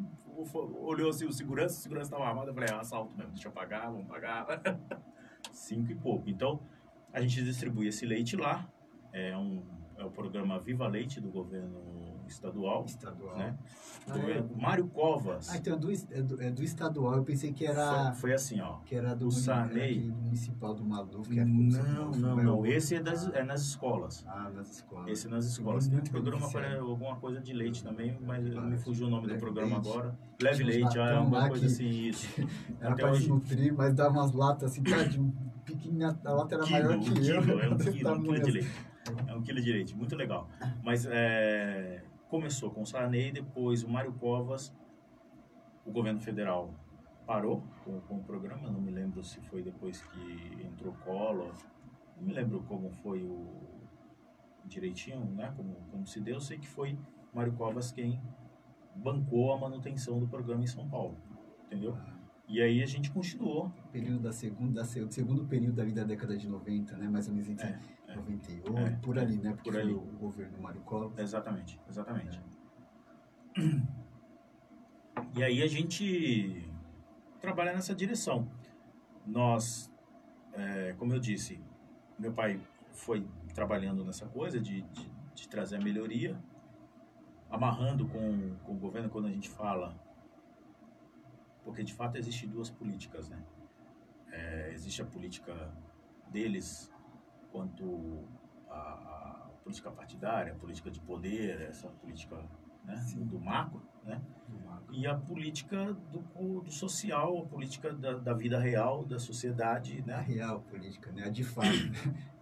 olhou 0.81 1.09
assim, 1.09 1.25
o 1.25 1.31
segurança, 1.31 1.77
o 1.77 1.81
segurança 1.81 2.07
estava 2.07 2.27
armado. 2.27 2.49
Eu 2.49 2.53
falei, 2.53 2.69
é 2.71 2.75
um 2.75 2.79
assalto 2.79 3.15
mesmo, 3.15 3.33
deixa 3.33 3.47
eu 3.47 3.51
pagar, 3.51 3.91
vamos 3.91 4.07
pagar. 4.07 4.47
Cinco 5.51 5.91
e 5.91 5.95
pouco. 5.95 6.29
Então, 6.29 6.59
a 7.13 7.21
gente 7.21 7.43
distribui 7.43 7.87
esse 7.87 8.05
leite 8.05 8.35
lá. 8.35 8.67
É, 9.13 9.37
um, 9.37 9.63
é 9.97 10.03
o 10.03 10.09
programa 10.09 10.59
Viva 10.59 10.87
Leite 10.87 11.19
do 11.19 11.29
governo 11.29 12.06
estadual. 12.31 12.85
Estadual. 12.85 13.37
Né? 13.37 13.55
Ah, 14.09 14.13
Do- 14.13 14.31
é. 14.31 14.43
Mário 14.59 14.87
Covas. 14.87 15.49
Ah, 15.49 15.57
então 15.57 15.73
é 15.73 15.77
do, 15.77 15.91
é 15.91 16.21
do, 16.21 16.41
é 16.43 16.51
do 16.51 16.63
estadual. 16.63 17.15
Eu 17.15 17.23
pensei 17.23 17.51
que 17.51 17.65
era, 17.65 18.11
Foi, 18.13 18.21
foi 18.21 18.33
assim, 18.33 18.59
ó. 18.61 18.77
que 18.85 18.95
era 18.95 19.13
do 19.15 19.27
o 19.27 19.31
Sarney. 19.31 19.83
aquele 19.97 20.11
municipal 20.11 20.73
do 20.73 20.83
Maluf. 20.85 21.29
Que 21.29 21.39
é 21.39 21.45
Não, 21.45 22.11
não, 22.11 22.39
é 22.39 22.43
não. 22.43 22.59
o- 22.61 22.65
Esse 22.65 22.95
é, 22.95 23.01
das, 23.01 23.27
é 23.33 23.43
nas 23.43 23.61
escolas. 23.61 24.25
Ah, 24.27 24.49
nas 24.53 24.75
escolas. 24.75 25.07
Esse 25.11 25.27
é 25.27 25.29
nas 25.29 25.45
escolas. 25.45 25.87
Tem 25.87 25.99
um 25.99 26.03
programa 26.03 26.49
para 26.51 26.79
alguma 26.79 27.15
coisa 27.17 27.39
de 27.41 27.51
leite 27.53 27.83
também, 27.83 28.17
mas 28.25 28.47
Claro. 28.49 28.67
me 28.67 28.77
fugiu 28.77 29.07
o 29.07 29.09
nome 29.09 29.27
do 29.27 29.37
programa 29.37 29.75
leite. 29.77 29.89
agora. 29.89 30.17
Leve 30.41 30.55
Tinha 30.57 30.67
leite, 30.69 30.99
ah, 30.99 31.05
é 31.09 31.15
alguma 31.15 31.47
coisa 31.49 31.65
que- 31.65 31.71
assim, 31.73 31.89
isso. 32.07 32.27
Era 32.79 32.93
Até 32.93 33.01
pra 33.03 33.11
hoje- 33.11 33.21
desnutrir, 33.21 33.73
mas 33.73 33.93
dava 33.93 34.11
umas 34.11 34.31
latas 34.31 34.71
assim, 34.71 34.83
tá, 34.83 35.03
de 35.03 35.19
um 35.19 35.33
a 36.23 36.31
lata 36.31 36.55
era 36.55 36.63
Quilo, 36.63 36.79
maior 36.83 36.95
um 36.97 36.99
que 37.01 37.09
eu. 37.09 37.13
quilo, 37.15 37.59
é 37.59 37.69
um 37.69 37.77
quilo, 37.77 38.13
um 38.13 38.21
quilo 38.23 38.35
de 38.35 38.41
assim. 38.41 38.51
leite. 38.51 38.71
É 39.27 39.35
um 39.35 39.41
quilo 39.41 39.61
de 39.61 39.71
leite, 39.71 39.95
muito 39.97 40.15
legal. 40.15 40.49
Mas 40.83 41.05
é, 41.09 42.03
começou 42.29 42.71
com 42.71 42.81
o 42.81 42.85
Sarney, 42.85 43.31
depois 43.31 43.83
o 43.83 43.89
Mário 43.89 44.13
Covas, 44.13 44.73
o 45.85 45.91
governo 45.91 46.19
federal 46.19 46.73
parou 47.25 47.63
com, 47.83 47.99
com 48.01 48.17
o 48.17 48.23
programa, 48.23 48.69
não 48.69 48.81
me 48.81 48.91
lembro 48.91 49.23
se 49.23 49.39
foi 49.41 49.61
depois 49.61 50.01
que 50.01 50.63
entrou 50.65 50.93
Collor, 51.03 51.53
não 52.17 52.27
me 52.27 52.33
lembro 52.33 52.61
como 52.63 52.89
foi 52.89 53.23
o 53.23 53.45
direitinho, 54.65 55.25
né, 55.25 55.53
como, 55.55 55.75
como 55.91 56.05
se 56.07 56.19
deu, 56.19 56.39
sei 56.39 56.57
que 56.57 56.67
foi 56.67 56.97
Mário 57.33 57.53
Covas 57.53 57.91
quem 57.91 58.21
bancou 58.95 59.53
a 59.53 59.57
manutenção 59.57 60.19
do 60.19 60.27
programa 60.27 60.63
em 60.63 60.67
São 60.67 60.87
Paulo, 60.89 61.17
entendeu? 61.65 61.95
E 62.49 62.61
aí 62.61 62.81
a 62.81 62.85
gente 62.85 63.11
continuou, 63.11 63.69
período 63.91 64.19
da 64.19 64.31
segunda, 64.31 64.79
da 64.81 64.85
se- 64.85 65.05
segundo 65.11 65.45
período 65.45 65.81
ali 65.81 65.91
da 65.91 66.03
década 66.03 66.37
de 66.37 66.47
90, 66.47 66.95
né? 66.97 67.07
Mais 67.09 67.27
ou 67.27 67.35
menos 67.35 67.59
É, 67.61 67.77
é. 68.07 68.15
98, 68.15 68.77
É, 68.77 68.89
por 68.97 69.19
ali, 69.19 69.37
né? 69.37 69.53
Porque 69.53 69.71
por 69.71 69.79
ali. 69.79 69.93
o 69.93 69.99
governo 69.99 70.59
Mário 70.61 70.81
Covas. 70.81 71.17
Exatamente, 71.19 71.79
exatamente. 71.89 72.41
E 75.35 75.43
aí 75.43 75.61
a 75.61 75.67
gente 75.67 76.71
trabalha 77.41 77.73
nessa 77.73 77.93
direção. 77.93 78.49
Nós, 79.25 79.91
é, 80.53 80.93
como 80.93 81.13
eu 81.13 81.19
disse, 81.19 81.59
meu 82.17 82.33
pai 82.33 82.59
foi 82.91 83.27
trabalhando 83.53 84.03
nessa 84.05 84.27
coisa 84.27 84.59
de, 84.59 84.81
de, 84.83 85.11
de 85.35 85.49
trazer 85.49 85.77
a 85.77 85.81
melhoria, 85.81 86.39
amarrando 87.49 88.07
com, 88.07 88.55
com 88.63 88.73
o 88.73 88.77
governo 88.79 89.09
quando 89.09 89.27
a 89.27 89.31
gente 89.31 89.49
fala, 89.49 89.95
porque 91.63 91.83
de 91.83 91.93
fato 91.93 92.17
existem 92.17 92.47
duas 92.49 92.69
políticas, 92.69 93.29
né? 93.29 93.43
É, 94.31 94.71
existe 94.71 95.01
a 95.01 95.05
política 95.05 95.71
deles 96.29 96.93
quanto 97.57 98.23
a, 98.69 98.75
a 98.75 99.49
política 99.63 99.89
partidária, 99.89 100.53
a 100.53 100.55
política 100.55 100.91
de 100.91 100.99
poder, 100.99 101.59
essa 101.61 101.89
política 101.89 102.37
né, 102.85 102.95
do 103.15 103.39
macro, 103.39 103.81
né? 104.03 104.21
e 104.91 105.05
a 105.07 105.15
política 105.15 105.93
do, 106.11 106.61
do 106.61 106.71
social, 106.71 107.39
a 107.39 107.45
política 107.45 107.91
da, 107.91 108.13
da 108.13 108.33
vida 108.33 108.59
real, 108.59 109.03
da 109.03 109.19
sociedade, 109.19 110.01
A 110.03 110.07
né? 110.07 110.21
real 110.21 110.61
política, 110.61 111.11
né? 111.11 111.23
A 111.25 111.29
de 111.29 111.43
fato. 111.43 111.67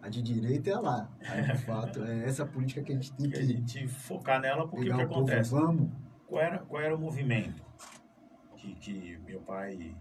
a 0.02 0.10
de 0.10 0.22
direita 0.22 0.70
é 0.70 0.76
lá. 0.76 1.10
A 1.22 1.42
de 1.42 1.58
fato 1.60 2.04
é 2.04 2.26
essa 2.26 2.46
política 2.46 2.84
que 2.84 2.92
a 2.92 2.96
gente 2.96 3.12
tem 3.14 3.30
Que 3.30 3.38
a 3.38 3.40
que 3.40 3.48
gente 3.48 3.88
focar 3.88 4.40
nela, 4.40 4.68
porque 4.68 4.92
o 4.92 4.96
que 4.96 5.04
o 5.04 5.08
povo, 5.08 5.22
acontece? 5.22 5.52
vamos. 5.52 5.92
Qual 6.28 6.42
era, 6.42 6.60
qual 6.60 6.82
era 6.82 6.96
o 6.96 7.00
movimento 7.00 7.64
que, 8.56 8.76
que 8.76 9.18
meu 9.26 9.42
pai 9.42 9.96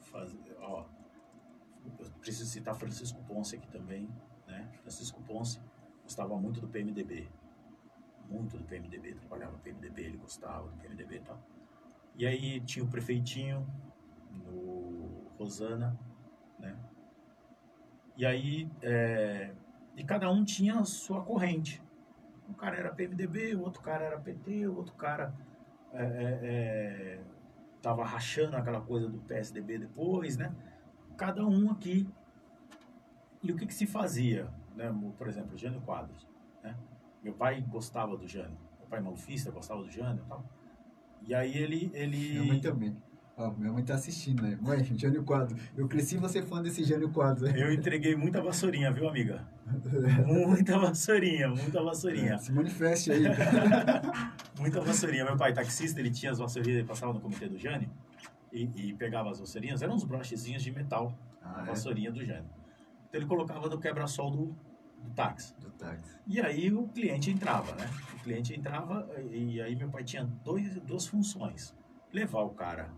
fazia? 0.00 0.56
Ó, 0.60 0.84
eu 1.98 2.10
preciso 2.20 2.50
citar 2.50 2.74
Francisco 2.74 3.22
Ponce 3.24 3.56
aqui 3.56 3.68
também, 3.68 4.08
né? 4.46 4.68
Francisco 4.82 5.22
Ponce 5.22 5.60
gostava 6.02 6.36
muito 6.36 6.60
do 6.60 6.68
PMDB, 6.68 7.28
muito 8.28 8.56
do 8.56 8.64
PMDB, 8.64 9.14
trabalhava 9.14 9.52
no 9.52 9.58
PMDB, 9.58 10.02
ele 10.02 10.16
gostava 10.18 10.68
do 10.68 10.76
PMDB 10.78 11.16
e 11.16 11.20
tal. 11.20 11.40
E 12.16 12.26
aí 12.26 12.60
tinha 12.60 12.84
o 12.84 12.88
prefeitinho 12.88 13.66
no 14.30 15.30
Rosana, 15.38 15.98
né? 16.58 16.76
E 18.16 18.24
aí, 18.24 18.70
é, 18.80 19.52
e 19.96 20.02
cada 20.02 20.30
um 20.30 20.44
tinha 20.44 20.78
a 20.78 20.84
sua 20.84 21.22
corrente. 21.22 21.82
Um 22.48 22.54
cara 22.54 22.76
era 22.76 22.92
PMDB, 22.92 23.54
o 23.54 23.62
outro 23.62 23.82
cara 23.82 24.04
era 24.04 24.18
PT, 24.18 24.66
o 24.68 24.76
outro 24.76 24.94
cara 24.94 25.34
é, 25.92 26.02
é, 26.42 27.20
tava 27.82 28.04
rachando 28.04 28.56
aquela 28.56 28.80
coisa 28.80 29.08
do 29.08 29.18
PSDB 29.18 29.78
depois, 29.78 30.36
né? 30.36 30.54
Cada 31.16 31.44
um 31.46 31.70
aqui. 31.70 32.08
E 33.48 33.52
o 33.52 33.56
que, 33.56 33.66
que 33.66 33.74
se 33.74 33.86
fazia, 33.86 34.48
né? 34.74 34.92
Por 35.16 35.28
exemplo, 35.28 35.56
Jânio 35.56 35.80
Quadros, 35.80 36.26
né? 36.62 36.74
Meu 37.22 37.32
pai 37.32 37.60
gostava 37.68 38.16
do 38.16 38.26
Jânio. 38.26 38.56
Meu 38.78 38.88
pai 38.88 39.00
malufista 39.00 39.50
gostava 39.50 39.82
do 39.82 39.90
Jânio 39.90 40.22
e 40.24 40.28
tal. 40.28 40.44
E 41.26 41.34
aí 41.34 41.56
ele... 41.56 41.90
ele... 41.94 42.16
Minha 42.38 42.44
mãe 42.44 42.60
também. 42.60 42.96
Ó, 43.38 43.50
minha 43.50 43.70
mãe 43.72 43.84
tá 43.84 43.94
assistindo, 43.94 44.42
né? 44.42 44.56
Mãe, 44.60 44.82
Jânio 44.96 45.22
Quadro. 45.24 45.56
Eu 45.76 45.86
cresci 45.88 46.16
você 46.16 46.40
fã 46.42 46.62
desse 46.62 46.82
Jânio 46.84 47.10
Quadro. 47.10 47.46
Eu 47.48 47.72
entreguei 47.72 48.16
muita 48.16 48.40
vassourinha, 48.40 48.90
viu, 48.90 49.08
amiga? 49.08 49.46
Muita 50.24 50.78
vassourinha, 50.78 51.48
muita 51.48 51.82
vassourinha. 51.82 52.38
Se 52.38 52.52
manifeste 52.52 53.10
aí. 53.10 53.24
Muita 54.60 54.80
vassourinha. 54.80 55.24
Meu 55.24 55.36
pai, 55.36 55.52
taxista, 55.52 55.98
ele 55.98 56.10
tinha 56.10 56.30
as 56.30 56.38
vassourinhas, 56.38 56.78
ele 56.78 56.86
passava 56.86 57.12
no 57.12 57.20
comitê 57.20 57.48
do 57.48 57.58
Jânio 57.58 57.90
e, 58.52 58.70
e 58.76 58.94
pegava 58.94 59.28
as 59.30 59.40
vassourinhas, 59.40 59.82
eram 59.82 59.94
uns 59.96 60.04
brochezinhos 60.04 60.62
de 60.62 60.70
metal, 60.70 61.12
a 61.42 61.60
Ah, 61.60 61.62
é? 61.62 61.66
vassourinha 61.66 62.12
do 62.12 62.24
Jânio. 62.24 62.48
Então 63.16 63.20
ele 63.22 63.26
colocava 63.26 63.68
no 63.68 63.78
quebra-sol 63.78 64.30
do, 64.30 64.56
do 65.02 65.10
táxi. 65.14 65.54
Do 65.58 65.70
táxi. 65.70 66.18
E 66.26 66.40
aí 66.40 66.72
o 66.72 66.86
cliente 66.88 67.30
entrava, 67.30 67.74
né? 67.74 67.88
O 68.14 68.22
cliente 68.22 68.54
entrava 68.54 69.08
e 69.30 69.60
aí 69.60 69.74
meu 69.74 69.88
pai 69.88 70.04
tinha 70.04 70.24
dois, 70.44 70.78
duas 70.80 71.06
funções. 71.06 71.74
Levar 72.12 72.42
o 72.42 72.50
cara 72.50 72.90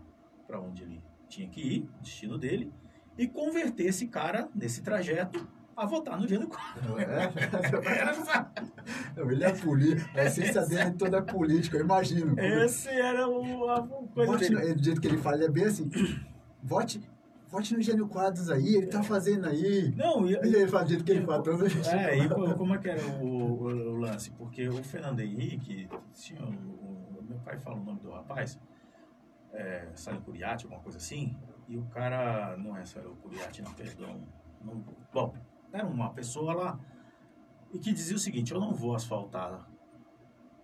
para 0.45 0.59
onde 0.59 0.83
ele 0.83 1.01
tinha 1.27 1.47
que 1.47 1.61
ir, 1.61 1.89
destino 2.01 2.37
dele, 2.37 2.73
e 3.17 3.27
converter 3.27 3.85
esse 3.85 4.07
cara, 4.07 4.49
nesse 4.53 4.81
trajeto, 4.81 5.47
a 5.75 5.85
votar 5.85 6.19
no 6.19 6.27
Jânio 6.27 6.47
Quadros. 6.47 6.99
É. 6.99 7.31
Ele 9.31 9.43
é 9.43 9.51
político, 9.53 10.09
a 10.17 10.25
essência 10.25 10.65
dele 10.65 10.81
é 10.81 10.91
toda 10.91 11.21
política, 11.21 11.77
eu 11.77 11.83
imagino. 11.83 12.37
Esse 12.39 12.89
era 12.89 13.27
o, 13.27 13.69
a 13.69 13.87
coisa 13.87 14.31
Vote 14.31 14.49
dele. 14.49 14.73
do 14.73 14.83
jeito 14.83 14.99
que 14.99 15.07
ele 15.07 15.17
fala, 15.17 15.37
ele 15.37 15.45
é 15.45 15.49
bem 15.49 15.65
assim. 15.65 15.89
Vote, 16.63 17.01
vote 17.49 17.73
no 17.73 17.81
Gênio 17.81 18.07
Quadros 18.07 18.49
aí, 18.49 18.75
ele 18.75 18.87
tá 18.87 19.01
fazendo 19.03 19.47
aí. 19.47 19.91
Não, 19.95 20.27
e, 20.27 20.35
Ele 20.35 20.67
fala 20.67 20.83
do 20.83 20.89
jeito 20.89 21.03
que 21.03 21.11
ele 21.11 21.25
fala, 21.25 21.43
todo 21.43 21.65
É, 21.65 22.17
e 22.17 22.29
co- 22.29 22.53
como 22.55 22.75
é 22.75 22.77
que 22.77 22.89
era 22.89 23.05
o, 23.07 23.23
o- 23.23 23.63
o 23.63 23.95
lance? 23.97 24.31
Porque 24.31 24.67
o 24.69 24.83
Fernando 24.83 25.19
Henrique, 25.19 25.89
tinha 26.13 26.43
o, 26.45 27.23
meu 27.27 27.39
pai 27.39 27.57
fala 27.57 27.77
o 27.77 27.83
nome 27.83 27.99
do 28.01 28.11
rapaz, 28.11 28.59
é, 29.51 29.89
Salim 29.95 30.21
Curiati, 30.21 30.65
alguma 30.65 30.81
coisa 30.81 30.97
assim, 30.99 31.35
e 31.67 31.77
o 31.77 31.83
cara, 31.87 32.55
não 32.57 32.75
é 32.77 32.85
Salim 32.85 33.15
Curiati, 33.15 33.61
não, 33.61 33.73
perdão. 33.73 34.21
Não, 34.61 34.83
bom, 35.11 35.33
era 35.73 35.85
uma 35.85 36.11
pessoa 36.13 36.53
lá, 36.53 36.79
e 37.71 37.79
que 37.79 37.91
dizia 37.93 38.15
o 38.15 38.19
seguinte, 38.19 38.51
eu 38.51 38.59
não 38.59 38.73
vou 38.73 38.93
asfaltar 38.95 39.67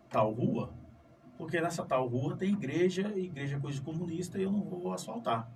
tal 0.10 0.32
rua, 0.32 0.74
porque 1.38 1.60
nessa 1.60 1.84
tal 1.84 2.08
rua 2.08 2.36
tem 2.38 2.52
igreja, 2.54 3.02
igreja 3.18 3.58
é 3.58 3.60
coisa 3.60 3.78
de 3.80 3.84
comunista, 3.84 4.38
e 4.40 4.44
eu 4.44 4.52
não 4.52 4.62
vou 4.64 4.94
asfaltar. 4.94 5.52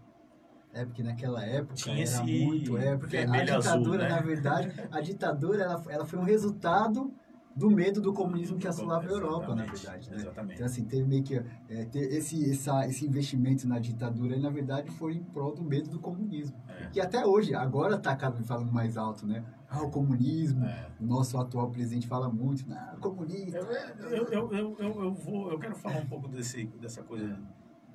É, 0.74 0.86
porque 0.86 1.02
naquela 1.02 1.44
época 1.44 1.74
Tinha 1.74 2.04
era 2.04 2.24
muito. 2.24 2.78
É, 2.78 2.96
porque 2.96 3.18
a 3.18 3.22
vermelho 3.22 3.56
azul, 3.56 3.80
ditadura, 3.80 4.04
né? 4.04 4.10
na 4.10 4.22
verdade, 4.22 4.74
a 4.92 5.02
ditadura 5.02 5.64
ela, 5.64 5.84
ela 5.90 6.06
foi 6.06 6.20
um 6.20 6.24
resultado 6.24 7.12
do 7.56 7.70
medo 7.70 8.00
do 8.00 8.14
comunismo 8.14 8.58
que 8.58 8.68
assolava 8.68 9.06
a 9.06 9.10
Europa, 9.10 9.54
na 9.56 9.66
verdade. 9.66 10.10
Né? 10.10 10.18
Exatamente. 10.18 10.54
Então, 10.54 10.66
assim, 10.66 10.86
teve 10.86 11.04
meio 11.06 11.24
que. 11.24 11.36
É, 11.68 11.86
ter 11.86 12.14
esse, 12.14 12.52
essa, 12.52 12.88
esse 12.88 13.06
investimento 13.06 13.68
na 13.68 13.80
ditadura, 13.80 14.38
na 14.38 14.50
verdade, 14.50 14.90
foi 14.92 15.16
em 15.16 15.24
prol 15.24 15.54
do 15.54 15.64
medo 15.64 15.90
do 15.90 16.00
comunismo. 16.00 16.56
É. 16.68 16.86
Que 16.88 17.02
até 17.02 17.26
hoje, 17.26 17.54
agora 17.56 17.96
está 17.96 18.16
falando 18.44 18.72
mais 18.72 18.96
alto, 18.96 19.26
né? 19.26 19.44
Ah, 19.70 19.82
o 19.82 19.90
comunismo. 19.90 20.64
É. 20.66 20.88
O 21.00 21.06
nosso 21.06 21.38
atual 21.38 21.70
presidente 21.70 22.08
fala 22.08 22.30
muito, 22.30 22.66
ah, 22.72 22.96
comunista. 23.02 23.58
Eu, 23.58 24.10
eu, 24.10 24.28
eu, 24.28 24.52
eu, 24.52 25.04
eu, 25.04 25.14
vou, 25.14 25.52
eu 25.52 25.60
quero 25.60 25.76
falar 25.76 25.98
um 25.98 26.08
pouco 26.08 26.28
desse, 26.28 26.66
dessa 26.80 27.04
coisa 27.04 27.38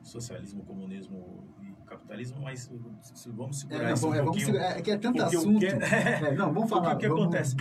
socialismo, 0.02 0.62
comunismo 0.64 1.42
e 1.62 1.73
capitalismo, 1.84 2.40
mas 2.42 2.68
vamos 3.26 3.56
É, 3.56 3.60
segurar 3.60 3.84
não, 3.86 3.94
isso 3.94 4.08
um 4.08 4.14
é, 4.14 4.22
pouquinho. 4.22 4.46
segurar- 4.46 4.78
é 4.78 4.82
que 4.82 4.90
é 4.90 4.98
tanto 4.98 5.22
assunto. 5.22 5.58
que 5.58 5.66
é- 5.66 6.28
É, 6.28 6.34
não, 6.34 6.52
vamos 6.52 6.68
falar. 6.70 6.94
o 6.94 6.98
que 6.98 7.08
vamos- 7.08 7.22
acontece? 7.24 7.56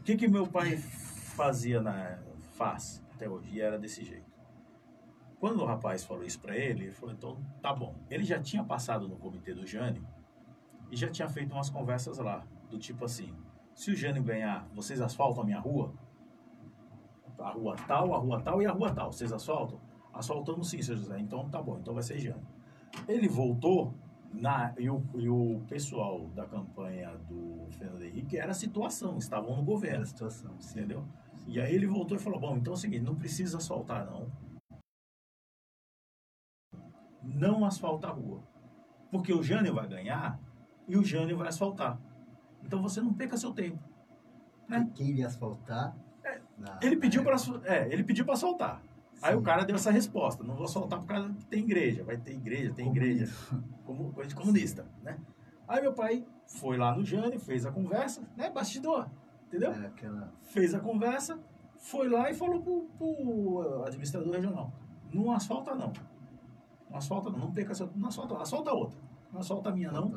O 0.00 0.02
que, 0.04 0.16
que 0.16 0.28
meu 0.28 0.46
pai 0.46 0.76
fazia 0.76 1.80
na 1.80 2.18
faz 2.54 3.02
até 3.14 3.28
hoje 3.28 3.50
e 3.52 3.60
era 3.60 3.78
desse 3.78 4.04
jeito. 4.04 4.26
Quando 5.38 5.60
o 5.62 5.64
rapaz 5.64 6.02
falou 6.04 6.24
isso 6.24 6.40
para 6.40 6.56
ele, 6.56 6.84
ele 6.84 6.92
falou, 6.92 7.14
então 7.14 7.38
tá 7.62 7.72
bom. 7.72 7.94
Ele 8.10 8.24
já 8.24 8.40
tinha 8.40 8.64
passado 8.64 9.08
no 9.08 9.16
comitê 9.16 9.54
do 9.54 9.64
Jânio 9.64 10.04
e 10.90 10.96
já 10.96 11.08
tinha 11.08 11.28
feito 11.28 11.52
umas 11.52 11.70
conversas 11.70 12.18
lá, 12.18 12.44
do 12.68 12.76
tipo 12.78 13.04
assim, 13.04 13.32
se 13.74 13.92
o 13.92 13.94
Jânio 13.94 14.22
ganhar, 14.24 14.66
vocês 14.74 15.00
asfaltam 15.00 15.42
a 15.42 15.46
minha 15.46 15.60
rua? 15.60 15.92
A 17.38 17.50
rua 17.50 17.76
tal, 17.86 18.12
a 18.14 18.18
rua 18.18 18.40
tal 18.42 18.60
e 18.60 18.66
a 18.66 18.72
rua 18.72 18.92
tal. 18.92 19.12
Vocês 19.12 19.32
asfaltam? 19.32 19.80
Asfaltamos 20.12 20.68
sim, 20.70 20.82
seu 20.82 20.96
José. 20.96 21.20
Então 21.20 21.48
tá 21.48 21.62
bom, 21.62 21.78
então 21.78 21.94
vai 21.94 22.02
ser 22.02 22.18
Jânio. 22.18 22.44
Ele 23.08 23.28
voltou 23.28 23.94
na, 24.32 24.74
e, 24.78 24.88
o, 24.90 25.02
e 25.14 25.28
o 25.28 25.60
pessoal 25.68 26.26
da 26.28 26.46
campanha 26.46 27.16
do 27.28 27.66
Fernando 27.72 28.02
Henrique 28.02 28.36
era 28.36 28.50
a 28.50 28.54
situação, 28.54 29.16
estavam 29.18 29.50
no 29.50 29.56
Era 29.56 29.64
governo, 29.64 30.02
a 30.02 30.06
situação. 30.06 30.54
sim. 30.60 30.78
entendeu? 30.78 31.04
E 31.46 31.58
aí 31.60 31.74
ele 31.74 31.86
voltou 31.86 32.16
e 32.16 32.20
falou, 32.20 32.38
bom, 32.38 32.56
então 32.56 32.72
é 32.74 32.76
o 32.76 32.78
seguinte, 32.78 33.02
não 33.04 33.14
precisa 33.16 33.56
asfaltar 33.56 34.04
não. 34.04 34.30
Não 37.22 37.64
asfalta 37.64 38.08
a 38.08 38.10
rua. 38.10 38.42
Porque 39.10 39.32
o 39.32 39.42
Jânio 39.42 39.74
vai 39.74 39.88
ganhar 39.88 40.38
e 40.86 40.96
o 40.96 41.04
Jânio 41.04 41.36
vai 41.38 41.48
asfaltar. 41.48 41.98
Então 42.62 42.82
você 42.82 43.00
não 43.00 43.12
perca 43.14 43.36
seu 43.36 43.52
tempo. 43.52 43.78
Né? 44.68 44.90
Quem 44.94 45.08
iria 45.10 45.26
asfaltar? 45.26 45.96
na- 46.58 46.78
Ele 46.82 46.96
pediu 46.96 47.22
para 47.24 47.36
é, 47.64 47.90
ele 47.90 48.04
pediu 48.04 48.24
para 48.26 48.36
soltar. 48.36 48.82
Aí 49.22 49.34
o 49.34 49.42
cara 49.42 49.64
deu 49.64 49.76
essa 49.76 49.90
resposta, 49.90 50.44
não 50.44 50.54
vou 50.54 50.68
soltar 50.68 51.00
por 51.00 51.06
causa 51.06 51.32
que 51.32 51.44
tem 51.46 51.60
igreja, 51.60 52.04
vai 52.04 52.16
ter 52.16 52.32
igreja, 52.32 52.72
tem 52.72 52.88
igreja, 52.88 53.32
como 53.84 54.12
coisa 54.12 54.28
de 54.28 54.34
comunista, 54.34 54.86
né? 55.02 55.18
Aí 55.66 55.82
meu 55.82 55.92
pai 55.92 56.24
foi 56.46 56.76
lá 56.76 56.94
no 56.96 57.04
Jânio, 57.04 57.38
fez 57.38 57.66
a 57.66 57.72
conversa, 57.72 58.22
né, 58.36 58.50
bastidor, 58.50 59.08
entendeu? 59.46 59.72
É, 59.72 59.86
aquela... 59.86 60.32
Fez 60.42 60.74
a 60.74 60.80
conversa, 60.80 61.38
foi 61.78 62.08
lá 62.08 62.30
e 62.30 62.34
falou 62.34 62.62
pro, 62.62 62.82
pro 62.96 63.84
administrador 63.84 64.32
regional, 64.32 64.72
não 65.12 65.32
asfalta 65.32 65.74
não. 65.74 65.92
Não 66.88 66.96
asfalta 66.96 67.30
não, 67.30 67.38
não 67.38 67.52
perca 67.52 67.74
seu, 67.74 67.90
não 67.94 68.08
asfalta, 68.08 68.36
asfalta 68.38 68.72
outra. 68.72 68.98
Não 69.32 69.40
asfalta 69.40 69.68
a 69.68 69.72
minha 69.72 69.92
não, 69.92 70.10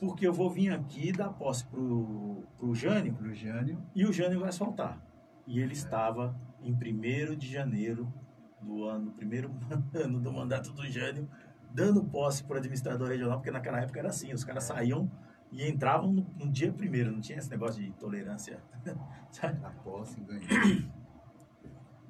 porque 0.00 0.26
eu 0.26 0.32
vou 0.32 0.48
vir 0.48 0.72
aqui 0.72 1.12
dar 1.12 1.28
posse 1.30 1.66
pro, 1.66 2.44
pro 2.56 2.74
Jânio 2.74 3.12
Pro 3.12 3.34
Jânio. 3.34 3.78
e 3.94 4.06
o 4.06 4.12
Jânio 4.12 4.40
vai 4.40 4.48
asfaltar. 4.48 4.98
E 5.46 5.60
ele 5.60 5.74
estava 5.74 6.34
em 6.62 6.72
1 6.72 7.36
de 7.36 7.46
janeiro 7.50 8.10
do 8.60 8.84
ano, 8.84 9.12
primeiro 9.12 9.50
ano 9.94 10.20
do 10.20 10.32
mandato 10.32 10.72
do 10.72 10.86
Jânio, 10.86 11.28
dando 11.72 12.02
posse 12.04 12.42
para 12.44 12.54
o 12.54 12.58
administrador 12.58 13.08
regional, 13.08 13.38
porque 13.38 13.50
naquela 13.50 13.80
época 13.80 13.98
era 13.98 14.08
assim, 14.08 14.32
os 14.32 14.44
caras 14.44 14.64
saíam 14.64 15.10
e 15.52 15.66
entravam 15.68 16.12
no, 16.12 16.26
no 16.38 16.50
dia 16.50 16.72
primeiro, 16.72 17.10
não 17.12 17.20
tinha 17.20 17.38
esse 17.38 17.50
negócio 17.50 17.82
de 17.82 17.90
tolerância. 17.92 18.60
sabe? 19.30 19.64
A 19.64 19.70
posse 19.70 20.20
ganhou. 20.20 20.42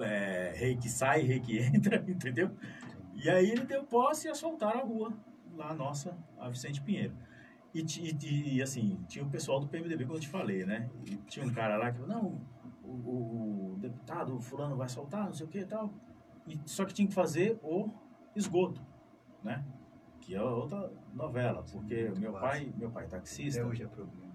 É, 0.00 0.52
rei 0.54 0.76
que 0.76 0.88
sai, 0.88 1.22
rei 1.22 1.40
que 1.40 1.58
entra, 1.74 1.96
entendeu? 2.08 2.50
E 3.14 3.28
aí 3.28 3.50
ele 3.50 3.64
deu 3.64 3.82
posse 3.82 4.28
e 4.28 4.30
asfaltaram 4.30 4.80
a 4.80 4.84
rua, 4.84 5.12
lá 5.56 5.74
nossa, 5.74 6.16
a 6.38 6.48
Vicente 6.48 6.80
Pinheiro. 6.80 7.14
E, 7.74 7.80
e, 7.82 8.54
e, 8.56 8.62
assim, 8.62 8.98
tinha 9.08 9.24
o 9.24 9.28
pessoal 9.28 9.58
do 9.61 9.66
PMDB, 9.66 10.04
como 10.04 10.16
eu 10.16 10.20
te 10.20 10.28
falei, 10.28 10.64
né? 10.64 10.88
E 11.04 11.16
tinha 11.28 11.44
um 11.44 11.52
cara 11.52 11.76
lá 11.76 11.90
que 11.90 11.98
falou, 11.98 12.14
não, 12.14 12.40
o, 12.84 12.92
o- 12.92 13.72
o 13.72 13.76
deputado 13.80 14.40
fulano 14.40 14.76
vai 14.76 14.88
soltar, 14.88 15.26
não 15.26 15.34
sei 15.34 15.46
o 15.46 15.48
que 15.48 15.58
e 15.58 15.66
tal. 15.66 15.92
E, 16.48 16.58
só 16.64 16.84
que 16.84 16.94
tinha 16.94 17.06
que 17.08 17.14
fazer 17.14 17.58
o 17.62 17.90
esgoto, 18.34 18.80
né? 19.42 19.64
Que 20.20 20.34
é 20.34 20.42
outra 20.42 20.90
novela, 21.14 21.64
porque 21.70 22.12
meu 22.18 22.32
pai, 22.32 22.72
meu 22.76 22.90
pai 22.90 23.06
taxista, 23.06 23.61
Até 23.61 23.70
hoje 23.70 23.82
é 23.82 23.87
problema. 23.87 24.32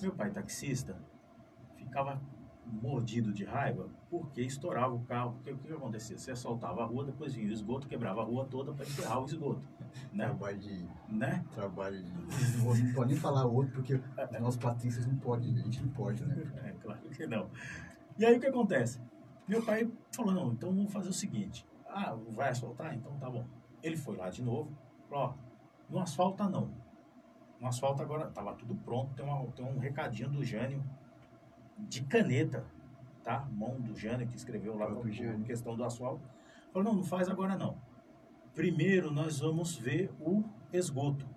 meu 0.00 0.12
pai 0.12 0.30
taxista 0.30 0.96
ficava 1.76 2.20
mordido 2.66 3.32
de 3.32 3.44
raiva 3.44 3.88
porque 4.10 4.42
estourava 4.42 4.94
o 4.94 5.00
carro. 5.00 5.34
Porque 5.34 5.52
o 5.52 5.58
que, 5.58 5.68
que 5.68 5.72
acontecia? 5.72 6.18
Você 6.18 6.32
assaltava 6.32 6.82
a 6.82 6.86
rua, 6.86 7.04
depois 7.04 7.34
vinha 7.34 7.48
o 7.48 7.52
esgoto, 7.52 7.86
quebrava 7.86 8.22
a 8.22 8.24
rua 8.24 8.44
toda 8.44 8.72
para 8.72 8.84
enterrar 8.84 9.22
o 9.22 9.24
esgoto. 9.24 9.62
Né? 10.12 10.26
Trabalho 10.26 10.58
de... 10.58 10.84
né? 11.08 11.44
Trabalho 11.54 12.02
de... 12.02 12.12
Não 12.12 12.92
pode 12.92 13.12
nem 13.12 13.16
falar 13.16 13.46
outro, 13.46 13.72
porque 13.74 14.00
nossos 14.40 14.60
patrícios 14.60 15.06
não 15.06 15.16
podem, 15.16 15.54
a 15.54 15.62
gente 15.62 15.82
não 15.82 15.90
pode, 15.90 16.24
né? 16.24 16.36
É, 16.64 16.72
claro 16.82 17.00
que 17.00 17.26
não. 17.26 17.48
E 18.18 18.24
aí 18.24 18.36
o 18.36 18.40
que 18.40 18.46
acontece? 18.46 19.00
Meu 19.48 19.62
pai 19.62 19.90
falou, 20.10 20.34
não, 20.34 20.52
então 20.52 20.74
vamos 20.74 20.92
fazer 20.92 21.08
o 21.08 21.12
seguinte. 21.12 21.64
Ah, 21.88 22.16
vai 22.30 22.50
asfaltar? 22.50 22.94
Então 22.94 23.16
tá 23.18 23.30
bom. 23.30 23.46
Ele 23.82 23.96
foi 23.96 24.16
lá 24.16 24.28
de 24.28 24.42
novo, 24.42 24.76
falou, 25.08 25.24
ó, 25.24 25.34
não 25.88 26.00
asfalta 26.00 26.48
não. 26.48 26.70
Não 27.60 27.68
asfalta 27.68 28.02
agora, 28.02 28.28
tava 28.28 28.54
tudo 28.54 28.74
pronto, 28.74 29.14
tem, 29.14 29.24
uma, 29.24 29.46
tem 29.52 29.64
um 29.64 29.78
recadinho 29.78 30.28
do 30.28 30.44
Jânio 30.44 30.84
de 31.78 32.02
caneta, 32.02 32.66
tá? 33.22 33.46
Mão 33.52 33.80
do 33.80 33.94
Jânio 33.94 34.26
que 34.26 34.36
escreveu 34.36 34.76
lá 34.76 34.86
a 34.86 35.44
questão 35.44 35.76
do 35.76 35.84
asfalto. 35.84 36.28
Falou, 36.72 36.88
não, 36.88 36.96
não 36.96 37.04
faz 37.04 37.28
agora 37.28 37.56
não. 37.56 37.78
Primeiro 38.54 39.10
nós 39.10 39.38
vamos 39.38 39.76
ver 39.76 40.10
o 40.20 40.42
esgoto. 40.72 41.28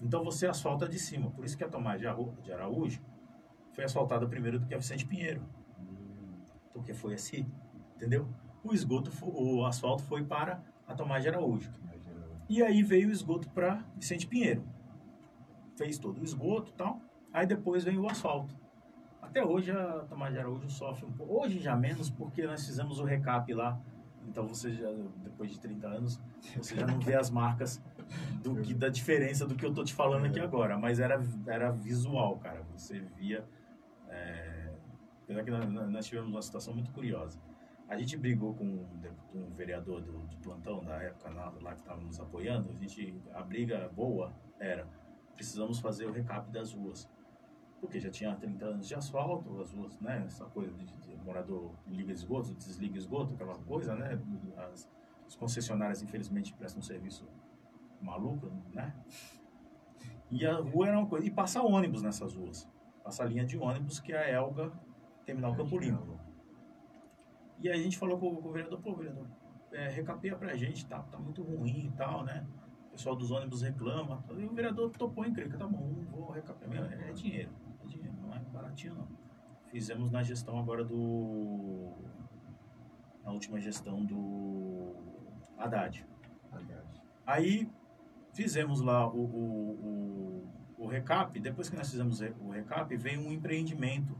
Então 0.00 0.24
você 0.24 0.46
asfalta 0.46 0.88
de 0.88 0.98
cima. 0.98 1.30
Por 1.30 1.44
isso 1.44 1.56
que 1.56 1.62
a 1.62 1.68
Tomás 1.68 2.00
de 2.00 2.52
Araújo 2.52 3.00
foi 3.72 3.84
asfaltada 3.84 4.26
primeiro 4.26 4.58
do 4.58 4.66
que 4.66 4.74
a 4.74 4.78
Vicente 4.78 5.06
Pinheiro. 5.06 5.42
Porque 6.72 6.92
foi 6.94 7.14
assim, 7.14 7.46
entendeu? 7.96 8.28
O 8.64 8.72
esgoto, 8.72 9.10
o 9.22 9.64
asfalto 9.64 10.02
foi 10.04 10.24
para 10.24 10.62
a 10.86 10.94
Tomás 10.94 11.22
de 11.22 11.28
Araújo. 11.28 11.70
E 12.48 12.62
aí 12.62 12.82
veio 12.82 13.08
o 13.08 13.12
esgoto 13.12 13.48
para 13.50 13.84
Vicente 13.96 14.26
Pinheiro. 14.26 14.62
Fez 15.76 15.98
todo 15.98 16.20
o 16.20 16.24
esgoto 16.24 16.70
e 16.70 16.74
tal. 16.74 17.00
Aí 17.32 17.46
depois 17.46 17.82
veio 17.84 18.02
o 18.02 18.08
asfalto. 18.08 18.54
Até 19.20 19.42
hoje 19.42 19.70
a 19.70 20.04
Tomás 20.08 20.32
de 20.32 20.38
Araújo 20.38 20.68
sofre 20.68 21.06
um 21.06 21.12
pouco. 21.12 21.40
Hoje 21.40 21.58
já 21.58 21.74
menos, 21.74 22.10
porque 22.10 22.46
nós 22.46 22.66
fizemos 22.66 23.00
o 23.00 23.04
recap 23.04 23.52
lá. 23.54 23.80
Então 24.28 24.46
você 24.46 24.72
já, 24.72 24.88
depois 25.24 25.50
de 25.50 25.60
30 25.60 25.86
anos, 25.86 26.20
você 26.56 26.76
já 26.76 26.86
não 26.86 27.00
vê 27.00 27.14
as 27.14 27.30
marcas 27.30 27.82
do 28.42 28.56
que, 28.56 28.74
da 28.74 28.88
diferença 28.88 29.46
do 29.46 29.54
que 29.54 29.64
eu 29.64 29.72
tô 29.72 29.82
te 29.82 29.94
falando 29.94 30.26
aqui 30.26 30.38
agora. 30.38 30.76
Mas 30.78 31.00
era, 31.00 31.22
era 31.46 31.70
visual, 31.70 32.36
cara. 32.36 32.62
Você 32.76 33.00
via. 33.16 33.44
É... 34.08 34.51
Apesar 35.22 35.44
que 35.44 35.50
nós, 35.50 35.90
nós 35.90 36.06
tivemos 36.06 36.30
uma 36.30 36.42
situação 36.42 36.74
muito 36.74 36.90
curiosa. 36.92 37.38
A 37.88 37.96
gente 37.98 38.16
brigou 38.16 38.54
com 38.54 38.64
um, 38.64 39.50
vereador 39.54 40.00
do, 40.00 40.12
do 40.12 40.36
plantão 40.38 40.82
da 40.82 40.94
época 41.02 41.28
lá, 41.30 41.74
que 41.74 41.80
estava 41.80 42.00
nos 42.00 42.18
apoiando. 42.18 42.70
A, 42.70 42.74
gente, 42.74 43.20
a 43.34 43.42
briga 43.42 43.88
boa 43.94 44.32
era: 44.58 44.88
precisamos 45.34 45.78
fazer 45.78 46.06
o 46.06 46.12
recap 46.12 46.50
das 46.50 46.72
ruas. 46.72 47.08
Porque 47.80 47.98
já 47.98 48.10
tinha 48.10 48.34
30 48.34 48.64
anos 48.64 48.88
de 48.88 48.94
asfalto, 48.94 49.60
as 49.60 49.72
ruas, 49.72 49.98
né? 50.00 50.24
Essa 50.26 50.46
coisa 50.46 50.72
de, 50.72 50.86
de 50.86 51.16
morador 51.16 51.72
liga 51.86 52.12
esgoto, 52.12 52.54
desliga 52.54 52.96
esgoto, 52.96 53.34
aquela 53.34 53.58
coisa, 53.58 53.94
né? 53.94 54.18
As, 54.56 54.88
as 55.26 55.36
concessionárias, 55.36 56.00
infelizmente, 56.02 56.54
prestam 56.54 56.80
um 56.80 56.82
serviço 56.82 57.28
maluco, 58.00 58.50
né? 58.72 58.94
E 60.30 60.46
a 60.46 60.56
rua 60.56 60.88
era 60.88 60.98
uma 60.98 61.06
coisa. 61.06 61.26
E 61.26 61.30
passa 61.30 61.60
ônibus 61.60 62.02
nessas 62.02 62.34
ruas. 62.34 62.66
Passa 63.04 63.24
linha 63.24 63.44
de 63.44 63.58
ônibus 63.58 64.00
que 64.00 64.14
a 64.14 64.26
Elga 64.30 64.72
Terminal 65.24 65.54
Campo 65.54 65.78
Limpo. 65.78 66.18
E 67.60 67.68
aí 67.68 67.78
a 67.78 67.82
gente 67.82 67.96
falou 67.96 68.18
com, 68.18 68.26
o 68.26 68.52
vereador, 68.52 68.80
pô, 68.80 68.94
vereador, 68.94 69.26
é, 69.72 69.88
recapeia 69.88 70.36
pra 70.36 70.54
gente, 70.56 70.84
tá, 70.86 71.00
tá 71.00 71.18
muito 71.18 71.42
ruim 71.42 71.86
e 71.86 71.92
tal, 71.92 72.24
né? 72.24 72.46
O 72.88 72.90
pessoal 72.90 73.14
dos 73.14 73.30
ônibus 73.30 73.62
reclama. 73.62 74.22
E 74.36 74.44
o 74.44 74.52
vereador 74.52 74.90
topou 74.90 75.24
em 75.24 75.32
crer, 75.32 75.56
tá 75.56 75.66
bom, 75.66 76.04
vou 76.10 76.30
recapear. 76.30 76.92
É, 76.92 77.10
é 77.10 77.12
dinheiro, 77.12 77.50
é 77.82 77.86
dinheiro, 77.86 78.14
não 78.20 78.34
é 78.34 78.40
baratinho 78.40 78.94
não. 78.94 79.08
Fizemos 79.70 80.10
na 80.10 80.22
gestão 80.22 80.58
agora 80.58 80.84
do. 80.84 81.92
Na 83.24 83.30
última 83.30 83.60
gestão 83.60 84.04
do 84.04 84.94
Haddad. 85.56 86.04
Haddad. 86.50 87.02
Aí 87.24 87.70
fizemos 88.34 88.80
lá 88.80 89.08
o, 89.08 89.20
o, 89.20 90.44
o, 90.76 90.84
o 90.84 90.86
recap. 90.88 91.38
Depois 91.38 91.70
que 91.70 91.76
nós 91.76 91.88
fizemos 91.88 92.20
o 92.20 92.50
recap, 92.50 92.94
veio 92.96 93.20
um 93.20 93.32
empreendimento 93.32 94.14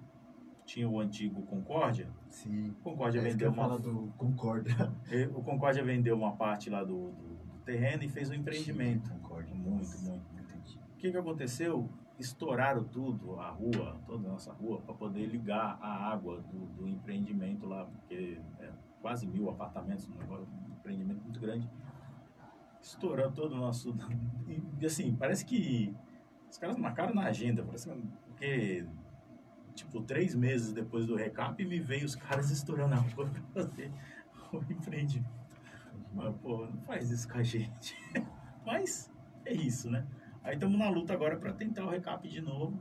tinha 0.72 0.88
o 0.88 0.98
antigo 1.00 1.42
Concórdia. 1.42 2.08
Sim. 2.30 2.74
Concórdia 2.82 3.20
é 3.20 3.22
vendeu 3.22 3.50
uma. 3.50 3.78
do 3.78 4.12
Concórdia. 4.16 4.74
O 5.36 5.42
Concórdia 5.42 5.84
vendeu 5.84 6.16
uma 6.16 6.32
parte 6.32 6.70
lá 6.70 6.82
do, 6.82 7.10
do, 7.10 7.34
do 7.44 7.58
terreno 7.62 8.02
e 8.02 8.08
fez 8.08 8.30
um 8.30 8.34
empreendimento. 8.34 9.08
Sim, 9.08 9.18
Concórdia. 9.18 9.54
Muito, 9.54 9.98
muito. 10.00 10.22
O 10.94 10.96
que, 10.96 11.10
que 11.10 11.16
aconteceu? 11.16 11.90
Estouraram 12.18 12.84
tudo, 12.84 13.38
a 13.38 13.50
rua, 13.50 14.00
toda 14.06 14.28
a 14.28 14.32
nossa 14.32 14.52
rua, 14.52 14.80
para 14.80 14.94
poder 14.94 15.26
ligar 15.26 15.78
a 15.82 16.10
água 16.10 16.40
do, 16.40 16.66
do 16.76 16.88
empreendimento 16.88 17.66
lá, 17.66 17.84
porque 17.84 18.38
é 18.60 18.70
quase 19.00 19.26
mil 19.26 19.50
apartamentos, 19.50 20.08
um, 20.08 20.12
um 20.12 20.72
empreendimento 20.72 21.22
muito 21.22 21.40
grande. 21.40 21.68
Estourou 22.80 23.30
todo 23.30 23.52
o 23.52 23.58
nosso. 23.58 23.94
E 24.80 24.86
assim, 24.86 25.14
parece 25.14 25.44
que 25.44 25.94
os 26.50 26.58
caras 26.58 26.76
marcaram 26.76 27.14
na 27.14 27.26
agenda, 27.26 27.62
parece 27.62 27.88
que, 27.88 28.02
porque 28.26 28.84
tipo, 29.74 30.02
três 30.02 30.34
meses 30.34 30.72
depois 30.72 31.06
do 31.06 31.16
recap, 31.16 31.64
me 31.64 31.80
veio 31.80 32.04
os 32.04 32.14
caras 32.14 32.50
estourando 32.50 32.94
a 32.94 32.98
rua 32.98 33.28
pra 33.52 33.64
fazer 33.64 33.92
o 34.52 34.58
empreendimento. 34.70 35.30
Mas, 36.14 36.34
pô, 36.36 36.66
não 36.66 36.82
faz 36.82 37.10
isso 37.10 37.28
com 37.28 37.38
a 37.38 37.42
gente. 37.42 37.96
Mas 38.66 39.10
é 39.44 39.52
isso, 39.52 39.90
né? 39.90 40.06
Aí 40.42 40.54
estamos 40.54 40.78
na 40.78 40.88
luta 40.90 41.12
agora 41.12 41.36
para 41.36 41.52
tentar 41.52 41.84
o 41.84 41.88
recap 41.88 42.28
de 42.28 42.40
novo, 42.40 42.78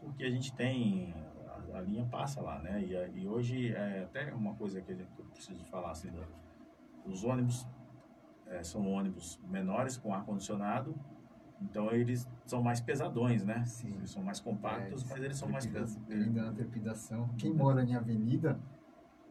porque 0.00 0.24
a 0.24 0.30
gente 0.30 0.52
tem. 0.54 1.14
A, 1.46 1.78
a 1.78 1.80
linha 1.80 2.04
passa 2.06 2.40
lá, 2.40 2.58
né? 2.60 2.82
E, 2.82 3.20
e, 3.20 3.28
hoje 3.28 3.72
é 3.72 4.04
até 4.04 4.32
uma 4.34 4.54
coisa 4.54 4.80
que 4.80 4.92
eu 4.92 5.24
preciso 5.26 5.64
falar 5.66 5.90
assim: 5.90 6.10
os 7.04 7.22
ônibus 7.22 7.66
é, 8.46 8.62
são 8.62 8.90
ônibus 8.90 9.38
menores 9.44 9.96
com 9.96 10.12
ar-condicionado 10.12 10.98
então 11.60 11.90
eles 11.92 12.28
são 12.44 12.62
mais 12.62 12.80
pesadões, 12.80 13.44
né? 13.44 13.64
Sim. 13.64 13.94
Eles 13.96 14.10
são 14.10 14.22
mais 14.22 14.40
compactos, 14.40 15.04
é, 15.04 15.08
mas 15.10 15.22
eles 15.22 15.36
são 15.36 15.48
mais 15.48 15.66
pesados. 15.66 15.98
Ainda 16.10 16.42
na 16.42 16.52
trepidação. 16.52 17.28
Quem 17.38 17.52
mora 17.52 17.82
em 17.82 17.94
avenida 17.94 18.58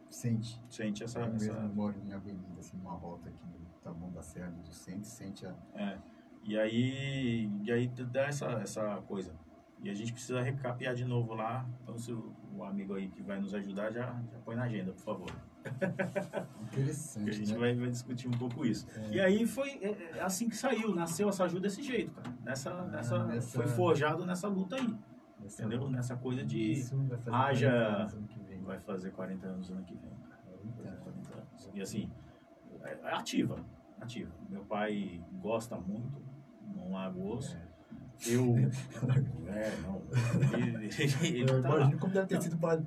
sente. 0.08 0.60
Sente 0.68 1.04
essa. 1.04 1.20
Eu 1.20 1.34
essa... 1.34 1.52
mesmo 1.52 1.74
moro 1.74 1.94
em 2.04 2.12
avenida, 2.12 2.58
assim, 2.58 2.76
uma 2.78 2.92
rota 2.92 3.28
aqui 3.28 3.46
do 3.46 3.66
Taboão 3.82 4.10
da 4.12 4.22
Serra 4.22 4.50
do 4.50 4.72
Centro, 4.72 5.04
sente 5.04 5.46
a. 5.46 5.54
É. 5.74 5.98
E 6.42 6.58
aí, 6.58 7.50
e 7.64 7.72
aí 7.72 7.88
dá 7.88 8.26
essa, 8.26 8.46
essa 8.52 9.02
coisa. 9.08 9.34
E 9.82 9.90
a 9.90 9.94
gente 9.94 10.12
precisa 10.12 10.40
recapear 10.40 10.94
de 10.94 11.04
novo 11.04 11.34
lá. 11.34 11.68
Então, 11.82 11.98
se 11.98 12.12
o, 12.12 12.32
o 12.54 12.64
amigo 12.64 12.94
aí 12.94 13.08
que 13.08 13.22
vai 13.22 13.40
nos 13.40 13.52
ajudar, 13.52 13.92
já, 13.92 14.22
já 14.30 14.38
põe 14.44 14.54
na 14.54 14.62
agenda, 14.62 14.92
por 14.92 15.02
favor. 15.02 15.30
Interessante. 16.72 17.30
a 17.30 17.32
gente 17.32 17.52
né? 17.52 17.58
vai, 17.58 17.74
vai, 17.74 17.90
discutir 17.90 18.28
um 18.28 18.32
pouco 18.32 18.64
isso. 18.64 18.86
É. 18.96 19.14
E 19.14 19.20
aí 19.20 19.46
foi 19.46 19.70
é, 19.82 20.18
é 20.18 20.22
assim 20.22 20.48
que 20.48 20.56
saiu, 20.56 20.94
nasceu 20.94 21.28
essa 21.28 21.44
ajuda 21.44 21.62
desse 21.62 21.82
jeito, 21.82 22.12
cara. 22.12 22.34
Nessa, 22.44 22.70
ah, 22.70 22.84
nessa, 22.86 23.24
nessa, 23.24 23.56
Foi 23.56 23.66
forjado 23.66 24.24
nessa 24.24 24.48
luta 24.48 24.76
aí. 24.76 24.94
Nessa, 25.40 25.62
entendeu? 25.62 25.88
Nessa 25.90 26.16
coisa 26.16 26.44
de. 26.44 26.72
Isso 26.72 26.96
vai 26.96 27.18
fazer 27.18 27.36
haja. 27.36 28.08
Vai 28.62 28.80
fazer 28.80 29.12
40 29.12 29.46
anos 29.46 29.70
ano 29.70 29.84
que 29.84 29.94
vem, 29.94 30.10
cara. 30.28 30.96
40 30.96 31.34
anos. 31.34 31.70
E 31.72 31.80
assim, 31.80 32.10
é, 32.82 32.98
é 33.04 33.14
ativa. 33.14 33.64
Ativa. 34.00 34.32
Meu 34.48 34.64
pai 34.64 35.22
gosta 35.40 35.76
muito, 35.76 36.20
não 36.74 36.92
larga 36.92 37.18
o 37.18 37.36
osso. 37.36 37.56
É. 37.56 37.65
Eu. 38.24 38.56
é, 39.48 39.76
não. 39.82 40.02
Ele, 40.58 40.86
ele, 40.86 41.40
ele 41.40 41.62
tá 41.62 41.68
Imagina 41.68 41.98
como 41.98 42.12
deve 42.12 42.26
ter 42.26 42.42
sido 42.42 42.56
para 42.56 42.80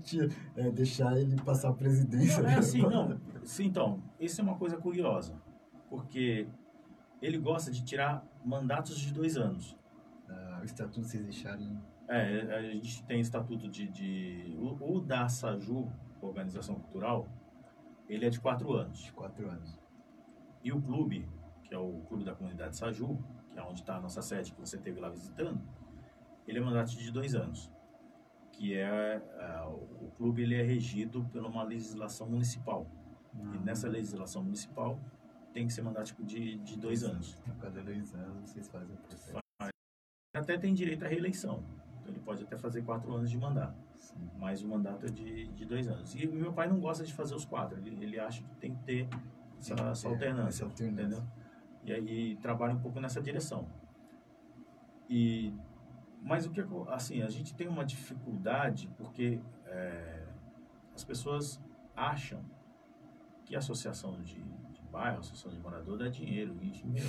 é, 0.56 0.72
deixar 0.72 1.18
ele 1.20 1.36
passar 1.42 1.70
a 1.70 1.74
presidência. 1.74 2.42
Não, 2.42 2.50
é 2.50 2.56
assim, 2.56 2.82
não. 2.82 3.20
Sim, 3.44 3.66
então, 3.66 4.02
isso 4.20 4.42
é 4.42 4.44
uma 4.44 4.56
coisa 4.56 4.78
curiosa. 4.78 5.36
Porque 5.90 6.48
ele 7.22 7.38
gosta 7.38 7.72
de 7.72 7.84
tirar 7.84 8.26
mandatos 8.44 8.98
de 8.98 9.14
dois 9.14 9.38
anos. 9.38 9.78
Ah, 10.28 10.60
o 10.62 10.66
estatuto 10.66 11.06
vocês 11.06 11.24
deixaram. 11.24 11.82
É, 12.08 12.56
a 12.56 12.62
gente 12.62 13.04
tem 13.04 13.20
estatuto 13.20 13.68
de. 13.70 13.88
de 13.88 14.58
o, 14.58 14.98
o 14.98 15.00
da 15.00 15.28
SAJU, 15.28 15.92
Organização 16.22 16.76
Cultural, 16.76 17.28
ele 18.08 18.26
é 18.26 18.30
de 18.30 18.40
quatro 18.40 18.74
anos. 18.74 19.00
De 19.00 19.12
quatro 19.12 19.50
anos. 19.50 19.80
E 20.64 20.72
o 20.72 20.82
clube, 20.82 21.28
que 21.64 21.74
é 21.74 21.78
o 21.78 22.02
Clube 22.08 22.24
da 22.24 22.34
Comunidade 22.34 22.76
SAJU, 22.76 23.18
que 23.60 23.66
é 23.66 23.70
onde 23.70 23.82
está 23.82 23.98
a 23.98 24.00
nossa 24.00 24.22
sede, 24.22 24.54
que 24.54 24.60
você 24.60 24.78
teve 24.78 25.00
lá 25.00 25.10
visitando, 25.10 25.60
ele 26.48 26.60
é 26.60 26.62
mandato 26.62 26.92
de 26.92 27.12
dois 27.12 27.36
anos. 27.36 27.70
Que 28.54 28.74
é, 28.76 29.22
é 29.40 29.62
o 29.68 30.12
clube 30.18 30.42
ele 30.42 30.56
é 30.56 30.64
regido 30.64 31.24
por 31.26 31.44
uma 31.44 31.64
legislação 31.64 32.28
municipal. 32.28 32.88
E 33.36 33.58
Ah. 33.58 33.62
nessa 33.64 33.88
legislação 33.88 34.44
municipal 34.44 35.00
tem 35.54 35.68
que 35.68 35.74
ser 35.74 35.82
mandato 35.82 36.16
de, 36.24 36.58
de 36.58 36.78
dois 36.78 37.04
anos. 37.04 37.38
A 37.48 37.54
cada 37.62 37.82
dois 37.82 38.14
anos 38.16 38.50
vocês 38.50 38.68
fazem 38.68 38.96
o 38.96 39.00
processo. 39.00 39.40
Até 40.34 40.58
tem 40.58 40.74
direito 40.74 41.04
à 41.06 41.08
reeleição. 41.08 41.64
Então 42.00 42.12
ele 42.14 42.20
pode 42.20 42.44
até 42.44 42.58
fazer 42.58 42.82
quatro 42.84 43.14
anos 43.14 43.30
de 43.30 43.38
mandato. 43.38 43.78
Sim. 43.98 44.30
Mas 44.38 44.62
o 44.64 44.68
mandato 44.68 45.06
é 45.06 45.10
de, 45.10 45.48
de 45.48 45.66
dois 45.66 45.88
anos. 45.88 46.16
E 46.16 46.26
meu 46.28 46.54
pai 46.54 46.68
não 46.68 46.80
gosta 46.80 47.04
de 47.04 47.14
fazer 47.14 47.36
os 47.36 47.46
quatro. 47.46 47.78
Ele, 47.78 48.04
ele 48.04 48.20
acha 48.20 48.42
que 48.42 48.56
tem 48.56 48.74
que 48.74 48.84
ter 48.84 49.08
essa, 49.60 49.74
essa 49.74 50.08
ter 50.08 50.14
alternância. 50.14 50.64
essa 50.64 50.66
alternância. 50.66 51.02
Entendeu? 51.18 51.39
E 51.90 51.94
aí 51.94 52.36
trabalha 52.36 52.74
um 52.74 52.80
pouco 52.80 53.00
nessa 53.00 53.20
direção. 53.20 53.68
E, 55.10 55.52
mas 56.22 56.46
o 56.46 56.52
que 56.52 56.62
assim, 56.90 57.24
a 57.24 57.30
gente 57.30 57.56
tem 57.56 57.68
uma 57.68 57.84
dificuldade 57.84 58.88
porque 58.96 59.42
é, 59.66 60.24
as 60.94 61.04
pessoas 61.04 61.60
acham 61.96 62.46
que 63.44 63.56
a 63.56 63.58
associação 63.58 64.22
de, 64.22 64.36
de 64.36 64.82
bairro, 64.92 65.20
associação 65.20 65.52
de 65.52 65.60
morador 65.60 65.98
dá 65.98 66.08
dinheiro. 66.08 66.56
E, 66.62 66.86
meu, 66.86 67.08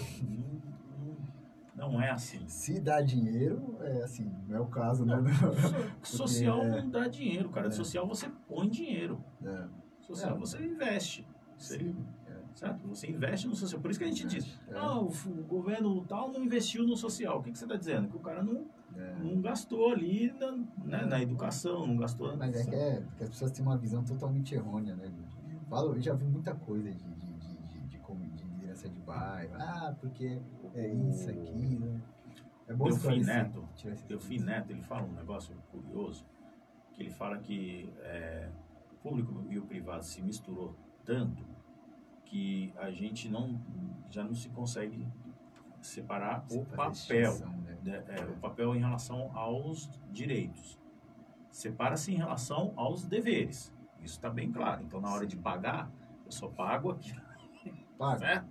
não, 0.96 1.18
não, 1.76 1.92
não 1.92 2.02
é 2.02 2.10
assim. 2.10 2.48
Se 2.48 2.80
dá 2.80 3.02
dinheiro, 3.02 3.76
é 3.82 4.02
assim, 4.02 4.34
não 4.48 4.56
é 4.56 4.60
o 4.60 4.66
caso, 4.66 5.04
né? 5.04 5.16
Social 6.02 6.62
é- 6.62 6.80
não 6.80 6.88
dá 6.88 7.06
dinheiro, 7.06 7.50
cara. 7.50 7.66
É. 7.66 7.70
Social 7.70 8.06
você 8.06 8.30
põe 8.48 8.66
dinheiro. 8.66 9.22
É. 9.44 9.68
Social 10.00 10.36
É. 10.36 10.38
você 10.38 10.64
investe. 10.64 11.26
Você, 11.58 11.78
Sim. 11.78 12.06
Certo? 12.54 12.86
Você 12.88 13.10
investe 13.10 13.46
no 13.46 13.54
social. 13.54 13.80
Por 13.80 13.90
isso 13.90 13.98
que 14.00 14.04
a 14.04 14.08
gente 14.08 14.26
diz, 14.26 14.58
É. 14.68 14.76
ah, 14.76 14.98
o, 14.98 15.10
governo 15.48 16.04
tal 16.04 16.30
não 16.32 16.42
investiu 16.44 16.86
no 16.86 16.96
social. 16.96 17.38
O 17.38 17.42
que, 17.42 17.52
que 17.52 17.58
você 17.58 17.64
está 17.64 17.76
dizendo? 17.76 18.08
Que 18.08 18.16
o 18.16 18.20
cara 18.20 18.42
não, 18.42 18.66
É. 18.96 19.14
não 19.22 19.40
gastou 19.40 19.90
ali 19.92 20.32
na, 20.38 20.52
né, 20.84 21.04
na 21.06 21.22
educação, 21.22 21.86
não 21.86 21.96
gastou... 21.96 22.36
Mas 22.36 22.54
é 22.56 22.64
que, 22.70 22.74
é 22.74 23.02
que 23.18 23.24
as 23.24 23.30
pessoas 23.30 23.50
têm 23.52 23.64
uma 23.64 23.76
visão 23.76 24.02
totalmente 24.04 24.54
errônea, 24.54 24.94
né? 24.96 25.10
Falo, 25.68 25.94
eu 25.94 26.00
já 26.00 26.14
vi 26.14 26.24
muita 26.24 26.54
coisa 26.54 26.90
de, 26.90 26.98
de, 26.98 27.32
de, 27.68 27.80
de, 27.88 27.98
como- 27.98 28.26
de 28.30 28.44
liderança 28.44 28.88
de 28.88 28.98
bairro. 29.00 29.54
Ah, 29.56 29.94
porque 30.00 30.40
é 30.74 30.88
isso, 30.94 31.30
aquilo. 31.30 32.00
É 32.66 32.74
bom 32.74 32.84
Delfim 32.84 33.20
Neto, 33.24 33.68
Delfim 34.08 34.38
Neto, 34.38 34.70
ele 34.70 34.82
fala 34.82 35.04
um 35.06 35.12
negócio 35.12 35.54
curioso, 35.72 36.24
que 36.92 37.02
ele 37.02 37.10
fala 37.10 37.38
que 37.38 37.92
é, 38.02 38.48
o 38.92 38.96
público 38.96 39.44
e 39.48 39.58
o 39.58 39.62
privado 39.62 40.04
se 40.04 40.20
misturou 40.22 40.74
tanto 41.04 41.44
que 42.30 42.72
a 42.78 42.90
gente 42.92 43.28
não 43.28 43.60
já 44.08 44.22
não 44.24 44.34
se 44.34 44.48
consegue 44.50 45.06
separar 45.80 46.44
o 46.50 46.64
Fazer 46.64 47.30
papel, 47.30 47.38
né? 47.48 47.78
né, 47.82 48.04
é, 48.08 48.24
o 48.24 48.36
papel 48.36 48.74
em 48.74 48.78
relação 48.80 49.30
aos 49.36 49.88
direitos. 50.12 50.78
Separa-se 51.50 52.12
em 52.12 52.16
relação 52.16 52.72
aos 52.76 53.04
deveres. 53.06 53.72
Isso 53.98 54.14
está 54.14 54.30
bem 54.30 54.50
claro. 54.52 54.82
Então, 54.84 55.00
na 55.00 55.10
hora 55.12 55.26
de 55.26 55.36
pagar, 55.36 55.90
eu 56.24 56.30
só 56.32 56.48
pago 56.48 56.90
aqui, 56.90 57.12
Pague. 57.98 58.20
certo? 58.24 58.46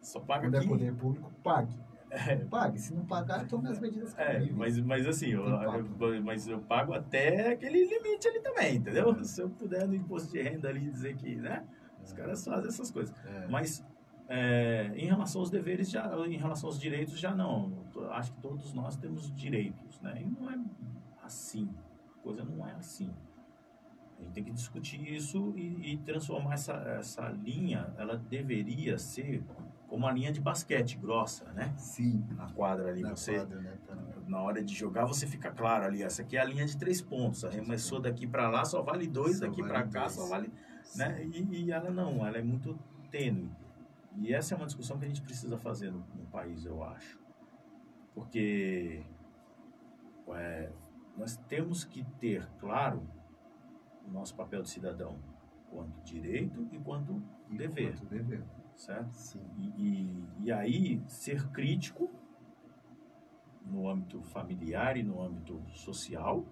Só 0.00 0.20
pago 0.20 0.44
Quando 0.44 0.54
é 0.54 0.58
aqui. 0.58 0.68
poder 0.68 0.94
público, 0.94 1.32
pague. 1.42 1.74
É, 2.10 2.36
Pague. 2.36 2.78
Se 2.78 2.94
não 2.94 3.04
pagar, 3.04 3.44
tome 3.48 3.68
as 3.68 3.80
medidas 3.80 4.16
É, 4.18 4.34
cabíveis. 4.34 4.54
mas, 4.56 4.78
mas 4.80 5.06
assim, 5.06 5.28
eu, 5.30 5.44
Tem 5.44 5.64
papo. 5.64 6.04
eu- 6.04 6.22
mas 6.22 6.46
eu 6.46 6.60
pago 6.60 6.92
até 6.92 7.52
aquele 7.52 7.84
limite 7.86 8.28
ali 8.28 8.40
também, 8.40 8.76
entendeu? 8.76 9.24
Se 9.24 9.40
eu 9.40 9.50
puder 9.50 9.86
no 9.88 9.94
imposto 9.94 10.30
de 10.30 10.40
renda 10.40 10.68
ali 10.68 10.88
dizer 10.90 11.16
que, 11.16 11.34
né? 11.36 11.64
Os 12.04 12.12
caras 12.12 12.44
fazem 12.44 12.68
essas 12.68 12.90
coisas. 12.90 13.14
É. 13.26 13.46
Mas 13.48 13.84
é, 14.28 14.92
em 14.94 15.06
relação 15.06 15.40
aos 15.40 15.50
deveres, 15.50 15.90
já, 15.90 16.06
em 16.26 16.36
relação 16.36 16.68
aos 16.68 16.78
direitos, 16.78 17.18
já 17.18 17.34
não. 17.34 17.84
Acho 18.10 18.32
que 18.32 18.40
todos 18.40 18.72
nós 18.72 18.96
temos 18.96 19.32
direitos, 19.34 20.00
né? 20.00 20.20
E 20.20 20.24
não 20.24 20.50
é 20.50 20.58
assim. 21.22 21.68
A 22.18 22.22
coisa 22.22 22.44
não 22.44 22.66
é 22.66 22.72
assim. 22.72 23.10
A 24.18 24.22
gente 24.22 24.32
tem 24.32 24.44
que 24.44 24.52
discutir 24.52 25.00
isso 25.12 25.52
e, 25.56 25.92
e 25.92 25.96
transformar 25.98 26.54
essa, 26.54 26.72
essa 26.98 27.28
linha, 27.28 27.92
ela 27.98 28.16
deveria 28.16 28.96
ser 28.96 29.42
como 29.88 30.06
a 30.06 30.12
linha 30.12 30.32
de 30.32 30.40
basquete 30.40 30.96
grossa, 30.96 31.44
né? 31.52 31.72
Sim. 31.76 32.24
Na 32.36 32.48
quadra 32.50 32.88
ali, 32.88 33.02
Na 33.02 33.10
você 33.10 33.36
quadra, 33.36 33.60
né? 33.60 33.78
Na 34.26 34.40
hora 34.40 34.64
de 34.64 34.74
jogar 34.74 35.04
você 35.04 35.26
fica 35.26 35.50
claro 35.50 35.84
ali, 35.84 36.02
essa 36.02 36.22
aqui 36.22 36.36
é 36.36 36.40
a 36.40 36.44
linha 36.44 36.64
de 36.64 36.76
três 36.76 37.02
pontos, 37.02 37.44
arremessou 37.44 38.00
daqui 38.00 38.26
para 38.26 38.48
lá 38.48 38.64
só 38.64 38.80
vale 38.82 39.06
dois, 39.06 39.38
Só 39.38 39.46
daqui 39.46 39.60
vale 39.60 39.72
para 39.72 39.82
cá 39.86 40.00
dois. 40.02 40.12
só 40.12 40.26
vale, 40.26 40.50
né? 40.96 41.24
E, 41.24 41.64
e 41.64 41.70
ela 41.72 41.90
não, 41.90 42.26
ela 42.26 42.38
é 42.38 42.42
muito 42.42 42.78
tênue. 43.10 43.50
E 44.16 44.32
essa 44.32 44.54
é 44.54 44.56
uma 44.56 44.66
discussão 44.66 44.98
que 44.98 45.04
a 45.04 45.08
gente 45.08 45.22
precisa 45.22 45.58
fazer 45.58 45.90
no, 45.90 45.98
no 46.14 46.26
país, 46.26 46.64
eu 46.64 46.82
acho, 46.84 47.18
porque 48.14 49.02
é, 50.28 50.70
nós 51.16 51.36
temos 51.48 51.84
que 51.84 52.04
ter 52.20 52.48
claro 52.58 53.02
o 54.06 54.10
nosso 54.10 54.34
papel 54.36 54.62
de 54.62 54.70
cidadão 54.70 55.18
quanto 55.70 56.00
direito 56.04 56.68
e 56.70 56.78
quanto 56.78 57.20
e 57.50 57.56
dever, 57.56 57.98
quanto 57.98 58.06
dever. 58.06 58.44
certo? 58.76 59.12
Sim. 59.12 59.42
E, 59.58 59.82
e, 59.82 60.24
e 60.44 60.52
aí, 60.52 61.02
ser 61.08 61.48
crítico 61.50 62.08
no 63.64 63.88
âmbito 63.88 64.22
familiar 64.22 64.96
e 64.96 65.02
no 65.02 65.20
âmbito 65.20 65.60
social, 65.70 66.44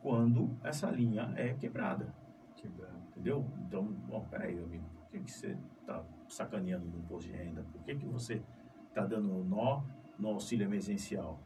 quando 0.00 0.50
essa 0.64 0.90
linha 0.90 1.32
é 1.36 1.54
quebrada, 1.54 2.12
Quebrado. 2.56 3.01
Entendeu? 3.22 3.46
Então, 3.66 3.84
bom, 3.84 4.26
peraí, 4.28 4.58
amigo, 4.58 4.84
por 4.84 5.08
que, 5.10 5.20
que 5.20 5.30
você 5.30 5.56
está 5.80 6.04
sacaneando 6.28 6.86
no 6.86 6.98
imposto 6.98 7.30
de 7.30 7.36
renda? 7.36 7.64
Por 7.72 7.82
que, 7.84 7.94
que 7.94 8.06
você 8.06 8.42
está 8.88 9.06
dando 9.06 9.44
nó 9.44 9.82
no 10.18 10.28
auxílio 10.28 10.66
emergencial? 10.66 11.40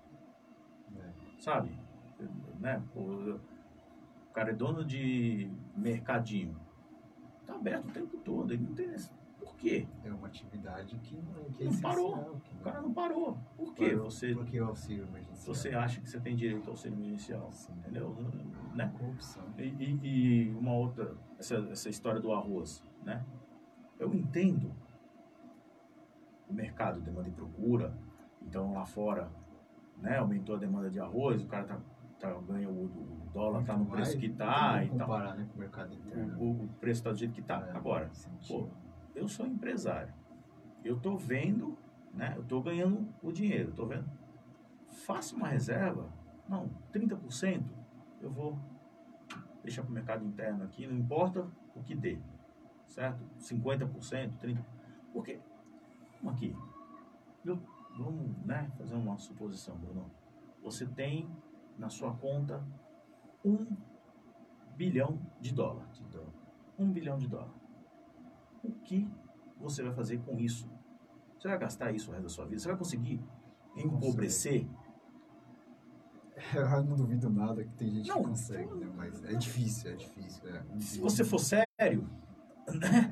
né? 0.90 1.12
Sabe? 1.38 1.70
Né? 2.58 2.82
O 2.94 3.38
cara 4.32 4.50
é 4.50 4.54
dono 4.54 4.84
de 4.84 5.50
mercadinho, 5.76 6.58
tá 7.46 7.54
aberto 7.54 7.88
o 7.88 7.92
tempo 7.92 8.16
todo, 8.18 8.52
ele 8.52 8.62
não 8.62 8.74
tem... 8.74 8.94
quê? 9.56 9.86
É 10.04 10.12
uma 10.12 10.26
atividade 10.26 10.96
que 10.98 11.16
não, 11.16 11.44
que 11.52 11.62
é 11.62 11.66
Não 11.66 11.80
parou. 11.80 12.40
que 12.44 12.54
O 12.54 12.58
cara 12.60 12.80
não 12.82 12.92
parou. 12.92 13.38
Por 13.56 13.74
quê? 13.74 13.90
parou. 13.90 14.10
Você 14.10 14.34
Por 14.34 14.44
que 14.46 14.60
o 14.60 14.66
auxílio 14.68 15.04
emergencial? 15.06 15.54
você 15.54 15.68
acha 15.70 16.00
que 16.00 16.08
você 16.08 16.20
tem 16.20 16.34
direito 16.36 16.64
ao 16.66 16.70
auxílio 16.72 16.96
emergencial, 16.98 17.50
Sim. 17.52 17.72
entendeu? 17.78 18.16
Né? 18.74 18.92
Corrupção. 18.98 19.44
E, 19.58 19.62
e- 19.62 20.00
e 20.48 20.54
uma 20.54 20.72
outra, 20.74 21.14
essa, 21.38 21.56
essa 21.70 21.88
história 21.88 22.20
do 22.20 22.32
arroz, 22.32 22.82
né? 23.04 23.24
Eu 23.98 24.12
entendo 24.14 24.72
o 26.48 26.52
mercado, 26.52 27.00
demanda 27.00 27.28
e 27.28 27.32
procura, 27.32 27.92
então 28.42 28.72
lá 28.72 28.84
fora, 28.84 29.28
né, 29.98 30.18
aumentou 30.18 30.54
a 30.54 30.58
demanda 30.58 30.90
de 30.90 31.00
arroz, 31.00 31.42
o 31.42 31.46
cara 31.46 31.64
tá, 31.64 31.80
tá 32.20 32.32
ganha 32.40 32.68
o, 32.68 32.84
o 32.84 33.30
dólar 33.32 33.64
tá 33.64 33.72
no 33.72 33.80
Muito 33.80 33.92
preço 33.92 34.18
que 34.18 34.28
não 34.28 34.36
tá 34.36 34.84
e 34.84 34.88
como 34.88 34.98
tal. 34.98 35.08
comparar, 35.08 35.34
né, 35.34 35.46
com 35.50 35.56
o 35.56 35.58
mercado 35.58 35.94
interno. 35.94 36.38
O, 36.38 36.64
o 36.64 36.68
preço 36.80 37.02
tá 37.02 37.10
do 37.10 37.16
jeito 37.18 37.32
que 37.34 37.42
tá. 37.42 37.66
É, 37.66 37.76
Agora, 37.76 38.08
sentido. 38.12 38.46
pô, 38.64 38.68
eu 39.16 39.26
sou 39.26 39.46
empresário. 39.46 40.14
Eu 40.84 41.00
tô 41.00 41.16
vendo, 41.16 41.76
né? 42.14 42.34
Eu 42.36 42.44
tô 42.44 42.62
ganhando 42.62 43.08
o 43.22 43.32
dinheiro, 43.32 43.72
tô 43.72 43.86
vendo. 43.86 44.08
Faça 45.04 45.34
uma 45.34 45.48
reserva. 45.48 46.08
Não, 46.48 46.70
30% 46.92 47.64
eu 48.20 48.30
vou 48.30 48.56
deixar 49.62 49.82
para 49.82 49.90
o 49.90 49.94
mercado 49.94 50.24
interno 50.24 50.62
aqui, 50.62 50.86
não 50.86 50.96
importa 50.96 51.48
o 51.74 51.82
que 51.82 51.94
dê. 51.94 52.20
Certo? 52.86 53.24
50%, 53.40 54.38
30%. 54.38 54.64
Porque, 55.12 55.40
vamos 56.22 56.36
aqui. 56.36 56.54
Eu, 57.44 57.58
vamos 57.96 58.36
né, 58.44 58.70
fazer 58.76 58.94
uma 58.94 59.16
suposição, 59.16 59.76
Bruno. 59.76 60.10
Você 60.62 60.86
tem 60.86 61.28
na 61.78 61.88
sua 61.88 62.14
conta 62.14 62.62
um 63.44 63.66
bilhão 64.76 65.18
de 65.40 65.54
dólar 65.54 65.88
de 65.90 66.02
dó. 66.04 66.24
um 66.78 66.92
bilhão 66.92 67.18
de 67.18 67.26
dólares. 67.26 67.65
O 68.66 68.72
que 68.84 69.08
você 69.58 69.82
vai 69.82 69.92
fazer 69.92 70.18
com 70.18 70.38
isso? 70.38 70.68
Você 71.38 71.48
vai 71.48 71.58
gastar 71.58 71.92
isso 71.92 72.10
o 72.10 72.12
resto 72.12 72.24
da 72.24 72.28
sua 72.28 72.44
vida? 72.46 72.58
Você 72.60 72.68
vai 72.68 72.76
conseguir 72.76 73.20
empobrecer? 73.76 74.66
Eu 76.54 76.84
não 76.84 76.96
duvido 76.96 77.30
nada 77.30 77.64
que 77.64 77.72
tem 77.74 77.90
gente 77.90 78.08
Não, 78.08 78.22
que 78.22 78.28
consegue, 78.28 78.74
né? 78.74 78.92
Mas 78.94 79.24
é 79.24 79.34
difícil, 79.34 79.90
é 79.90 79.94
difícil. 79.94 80.46
É. 80.48 80.62
Se 80.78 81.00
você 81.00 81.24
for 81.24 81.38
sério, 81.38 82.08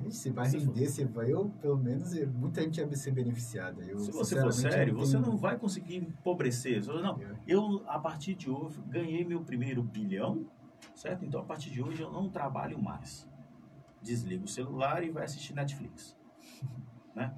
Você 0.03 0.31
vai 0.31 0.47
se 0.47 0.59
render, 0.59 0.89
você 0.89 1.05
vai, 1.05 1.33
eu, 1.33 1.49
pelo 1.61 1.77
menos, 1.77 2.13
muita 2.33 2.61
gente 2.61 2.83
vai 2.83 2.97
ser 2.97 3.13
beneficiada. 3.13 3.83
Eu, 3.85 3.99
se 3.99 4.11
você 4.11 4.39
for 4.41 4.53
sério, 4.53 4.97
você 4.97 5.17
não 5.19 5.37
vai 5.37 5.57
conseguir 5.57 5.97
empobrecer. 5.97 6.83
Você 6.83 6.93
Não, 7.01 7.21
Eu- 7.21 7.37
eu, 7.47 7.85
a 7.89 7.99
partir 7.99 8.35
de 8.35 8.51
hoje, 8.51 8.83
ganhei 8.89 9.25
meu 9.25 9.43
primeiro 9.43 9.83
bilhão, 9.83 10.45
certo? 10.95 11.25
Então, 11.25 11.41
a 11.41 11.45
partir 11.45 11.71
de 11.71 11.81
hoje, 11.81 12.03
eu 12.03 12.11
não 12.11 12.29
trabalho 12.29 12.83
mais. 12.83 13.29
Desliga 14.05 14.45
o 14.45 14.49
celular 14.49 15.03
e 15.03 15.11
vai 15.11 15.25
assistir 15.25 15.55
Netflix. 15.55 16.17
né? 17.17 17.35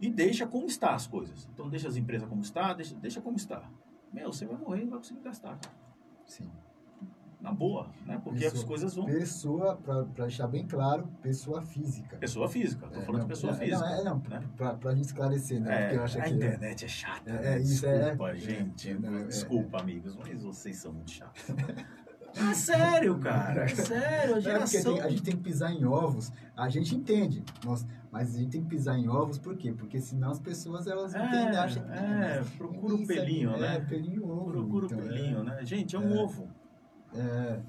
E 0.00 0.10
deixa 0.10 0.46
como 0.46 0.66
está 0.66 0.94
as 0.94 1.06
coisas. 1.06 1.48
Então, 1.52 1.68
deixa 1.70 1.86
as 1.88 1.96
empresas 1.96 2.28
como 2.28 2.42
está, 2.42 2.72
deixa, 2.74 2.94
deixa 2.96 3.20
como 3.20 3.36
está. 3.36 3.70
Meu, 4.12 4.32
você 4.32 4.44
vai 4.46 4.56
morrer 4.56 4.80
e 4.80 4.84
não 4.84 4.90
vai 4.90 4.98
conseguir 4.98 5.20
gastar, 5.20 5.58
cara. 5.58 5.74
Sim. 6.26 6.50
Na 7.40 7.52
boa, 7.52 7.90
né? 8.04 8.18
Porque 8.24 8.40
Pessoa- 8.40 8.60
as 8.62 8.64
coisas 8.66 8.94
vão... 8.96 9.04
Pessoa, 9.06 9.76
pra, 9.76 10.04
pra 10.04 10.24
deixar 10.24 10.48
bem 10.48 10.66
claro, 10.66 11.06
pessoa 11.22 11.60
física. 11.62 12.16
Pessoa 12.16 12.48
física, 12.48 12.86
tô 12.88 12.98
É, 12.98 13.04
falando 13.04 13.20
não, 13.20 13.26
de 13.28 13.34
pessoa 13.34 13.52
é, 13.52 13.56
física. 13.56 13.78
Não, 13.78 13.86
é, 13.88 14.04
não, 14.04 14.18
né? 14.20 14.42
pra, 14.56 14.74
pra 14.74 14.94
gente 14.94 15.04
esclarecer, 15.04 15.60
né? 15.60 15.74
É, 15.74 15.82
Porque 15.84 15.96
eu 15.98 16.02
acho 16.04 16.18
a 16.18 16.22
que 16.22 16.30
internet 16.30 16.84
é 16.84 16.88
chata. 16.88 17.30
É, 17.30 17.32
né? 17.32 17.54
é 17.56 17.60
isso, 17.60 17.86
é- 17.86 17.98
Desculpa, 18.00 18.30
é- 18.30 18.36
gente. 18.38 18.88
é, 18.90 18.92
é- 18.92 19.24
Desculpa, 19.26 19.80
amigos, 19.80 20.16
mas 20.16 20.42
vocês 20.42 20.76
são 20.78 20.92
muito 20.92 21.10
chatos. 21.10 21.42
Ah, 22.38 22.54
sério, 22.54 23.18
cara. 23.18 23.64
É 23.64 23.68
sério, 23.68 24.34
a 24.34 24.38
É 24.38 24.40
geração... 24.40 24.94
tem- 24.94 25.02
a 25.02 25.08
gente 25.08 25.22
tem 25.22 25.36
que 25.36 25.42
pisar 25.42 25.72
em 25.72 25.84
ovos, 25.84 26.32
a 26.56 26.68
gente 26.68 26.94
entende, 26.94 27.42
nós, 27.64 27.86
mas 28.12 28.34
a 28.34 28.38
gente 28.38 28.50
tem 28.50 28.62
que 28.62 28.68
pisar 28.68 28.98
em 28.98 29.08
ovos, 29.08 29.38
por 29.38 29.56
quê? 29.56 29.72
Porque 29.72 29.98
senão 30.00 30.30
as 30.30 30.38
pessoas 30.38 30.86
elas 30.86 31.14
É, 31.14 31.24
entendem, 31.24 31.56
acham 31.58 31.82
que 31.84 31.92
é, 31.92 32.44
procura 32.58 32.94
o 32.94 33.02
é- 33.02 33.06
pelinho, 33.06 33.54
é, 33.54 33.58
né? 33.60 33.80
pelinho 33.88 34.28
ovo. 34.28 34.50
Procura 34.52 34.84
o 34.84 34.86
então, 34.86 34.98
é- 34.98 35.02
pelinho, 35.02 35.44
né? 35.44 35.58
Gente, 35.64 35.96
é 35.96 35.98
um 35.98 36.14
É. 36.14 36.22
ovo. 36.22 36.48
É. 37.14 37.60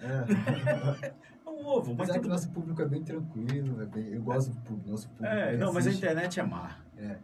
É. 0.00 0.24
É 1.46 1.50
um 1.62 1.66
ovo, 1.66 1.90
mas 1.94 1.98
Mas 1.98 2.10
é 2.10 2.12
que 2.14 2.20
tudo... 2.20 2.30
nosso 2.30 2.50
público 2.50 2.80
é 2.80 2.86
bem 2.86 3.02
tranquilo, 3.02 3.82
é 3.82 3.84
bem, 3.86 4.06
eu 4.14 4.22
gosto 4.22 4.50
do 4.50 4.60
público, 4.62 4.90
nosso 4.90 5.08
público. 5.10 5.26
É, 5.34 5.56
não, 5.58 5.72
mas 5.74 5.84
a 5.86 5.90
assiste. 5.90 5.98
internet 6.06 6.40
é 6.40 6.42
má. 6.42 6.76
É. 6.96 7.16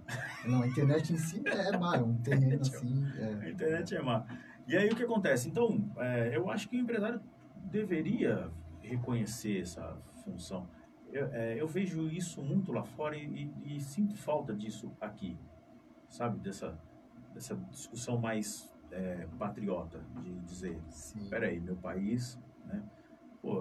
Não, 0.45 0.63
a 0.63 0.67
internet 0.67 1.13
em 1.13 1.17
si 1.17 1.43
é 1.47 1.77
má, 1.79 1.97
é 1.97 2.01
um 2.03 2.15
terreno 2.19 2.61
assim. 2.61 3.07
A 3.19 3.47
É. 3.47 3.51
internet 3.51 3.95
é 3.97 4.03
má. 4.03 4.27
E 4.67 4.77
aí 4.77 4.89
o 4.89 4.97
que 4.97 5.05
acontece? 5.05 5.49
Então, 5.49 5.79
é, 5.99 6.37
eu 6.37 6.51
acho 6.51 6.69
que 6.69 6.77
o 6.77 6.81
empresário 6.81 7.21
deveria 7.55 8.51
reconhecer 8.83 9.63
essa 9.63 9.97
função. 10.25 10.69
Eu, 11.13 11.27
é, 11.33 11.61
eu 11.61 11.69
vejo 11.69 12.09
isso 12.11 12.43
muito 12.43 12.73
lá 12.73 12.85
fora 12.85 13.17
e, 13.17 13.25
e- 13.65 13.77
e 13.77 13.81
sinto 13.81 14.17
falta 14.17 14.55
disso 14.55 14.93
aqui, 15.01 15.39
sabe? 16.09 16.39
Dessa, 16.41 16.79
dessa 17.33 17.55
discussão 17.71 18.19
mais 18.19 18.75
é, 18.91 19.27
patriota, 19.39 20.01
de 20.23 20.35
dizer, 20.41 20.81
Sim. 20.91 21.29
peraí, 21.31 21.61
meu 21.61 21.77
país, 21.77 22.37
né? 22.65 22.83
Pô, 23.41 23.61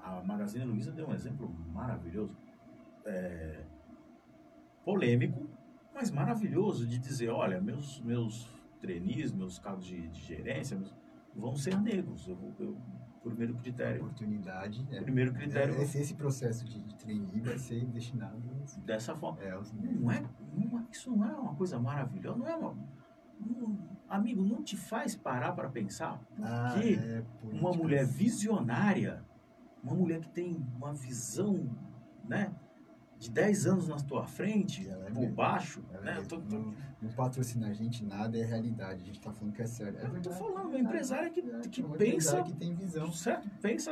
a, 0.00 0.18
a 0.18 0.24
Magazine 0.24 0.64
Luiza 0.64 0.92
deu 0.92 1.08
um 1.08 1.14
exemplo 1.14 1.48
maravilhoso, 1.72 2.36
é, 3.04 3.64
polêmico, 4.84 5.48
mas 5.92 6.10
maravilhoso 6.10 6.86
de 6.86 6.98
dizer, 6.98 7.30
olha, 7.30 7.60
meus 7.60 8.00
meus 8.02 8.55
trainees, 8.86 9.32
meus 9.32 9.58
cargos 9.58 9.84
de, 9.86 10.08
de 10.08 10.20
gerência 10.20 10.78
vão 11.34 11.54
ser 11.56 11.76
negros. 11.80 12.26
Eu, 12.28 12.38
eu, 12.58 12.76
primeiro 13.22 13.54
critério, 13.56 14.02
Oportunidade. 14.02 14.86
É. 14.92 15.00
primeiro 15.02 15.32
critério 15.34 15.74
É, 15.74 15.82
esse, 15.82 15.98
esse 15.98 16.14
processo 16.14 16.64
de, 16.64 16.80
de 16.80 16.94
trainee 16.94 17.40
vai 17.40 17.58
ser 17.58 17.84
destinado 17.86 18.40
aos, 18.60 18.76
dessa 18.76 19.14
forma. 19.16 19.42
é, 19.42 19.50
aos 19.50 19.72
Não 19.72 20.10
é, 20.10 20.22
não 20.54 20.78
é- 20.78 20.84
isso 20.92 21.10
não 21.10 21.24
é 21.24 21.34
uma 21.34 21.54
coisa 21.54 21.78
maravilhosa, 21.80 22.38
não 22.38 22.46
é 22.48 22.56
uma, 22.56 22.76
não- 23.40 23.78
amigo, 24.08 24.42
não 24.44 24.62
te 24.62 24.76
faz 24.76 25.16
parar 25.16 25.52
para 25.52 25.68
pensar 25.68 26.20
Ah, 26.40 26.76
que 26.80 26.94
é, 26.94 27.24
uma 27.42 27.72
mulher 27.72 28.06
visionária, 28.06 29.24
uma 29.82 29.94
mulher 29.94 30.20
que 30.20 30.28
tem 30.28 30.64
uma 30.76 30.92
visão, 30.94 31.68
né, 32.28 32.54
de 33.18 33.30
10 33.30 33.66
anos 33.66 33.88
na 33.88 33.96
tua 33.96 34.26
frente, 34.26 34.86
Ela 34.88 35.06
é 35.08 35.10
por 35.10 35.26
baixo, 35.30 35.82
né? 36.02 36.14
é 36.14 36.18
Eu 36.18 36.26
tô, 36.28 36.38
tô- 36.40 36.54
não, 36.58 36.74
não 37.00 37.10
patrocina 37.12 37.68
a 37.68 37.72
gente, 37.72 38.04
nada 38.04 38.36
é 38.36 38.44
realidade. 38.44 39.02
A 39.02 39.06
gente 39.06 39.20
tá 39.20 39.32
falando 39.32 39.54
que 39.54 39.62
é 39.62 39.66
sério. 39.66 39.98
É 39.98 40.04
eu 40.06 40.20
tô 40.22 40.30
falando, 40.30 40.76
é 40.76 40.80
empresária 40.80 41.30
que, 41.30 41.40
É, 41.40 41.60
que 41.60 41.82
uma 41.82 41.96
pensa, 41.96 42.10
empresária 42.38 42.44
que 42.44 42.52
tem 42.54 42.74
visão. 42.74 43.10
certo? 43.10 43.48
Pensa 43.62 43.90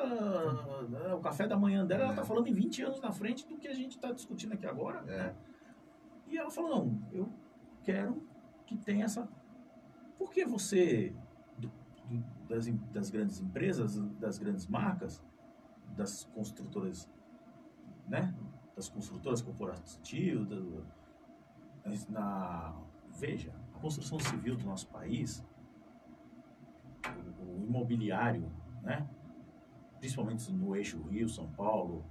né, 0.88 1.14
o 1.14 1.20
café 1.20 1.46
da 1.48 1.56
manhã 1.56 1.86
dela, 1.86 2.04
ela 2.04 2.12
É. 2.12 2.16
tá 2.16 2.24
falando 2.24 2.48
em 2.48 2.52
20 2.54 2.82
anos 2.82 3.00
na 3.00 3.12
frente 3.12 3.46
do 3.48 3.56
que 3.56 3.66
a 3.66 3.74
gente 3.74 3.98
tá 3.98 4.12
discutindo 4.12 4.52
aqui 4.52 4.66
agora, 4.66 5.02
É. 5.10 5.16
né? 5.16 5.34
E 6.28 6.36
ela 6.36 6.50
falou, 6.50 6.70
não, 6.84 7.02
eu 7.12 7.28
quero 7.82 8.22
que 8.66 8.76
tenha 8.76 9.04
essa... 9.06 9.26
Por 10.18 10.30
que 10.30 10.44
você, 10.44 11.14
do- 11.58 11.72
do- 12.08 12.24
das, 12.48 12.66
das 12.92 13.10
grandes 13.10 13.40
empresas, 13.40 13.96
das 14.18 14.38
grandes 14.38 14.66
marcas, 14.66 15.22
das 15.96 16.24
construtoras, 16.24 17.10
né? 18.08 18.34
Das 18.74 18.88
construtoras 18.88 19.40
corporativas, 19.40 20.46
do- 20.48 20.84
na... 22.08 22.74
Veja, 23.16 23.52
a 23.74 23.78
construção 23.78 24.18
civil 24.18 24.56
do 24.56 24.64
nosso 24.64 24.88
país, 24.88 25.44
o, 27.38 27.60
o 27.60 27.64
imobiliário, 27.66 28.50
né? 28.82 29.08
Principalmente 30.00 30.50
no 30.52 30.74
eixo 30.74 31.00
Rio, 31.02 31.28
São 31.28 31.48
Paulo, 31.52 32.04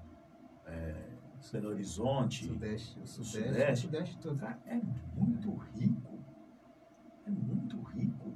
é, 0.65 1.09
Belo 1.51 1.69
Horizonte, 1.69 2.45
Sudeste, 2.45 2.97
o 2.99 3.03
o 3.03 3.07
Sudeste, 3.07 3.41
Sudeste. 3.49 3.73
o 3.73 3.89
Sudeste 3.89 4.17
todo. 4.19 4.39
Cara, 4.39 4.57
é 4.65 4.79
muito 5.15 5.53
rico. 5.75 6.19
É 7.25 7.29
muito 7.29 7.81
rico. 7.81 8.31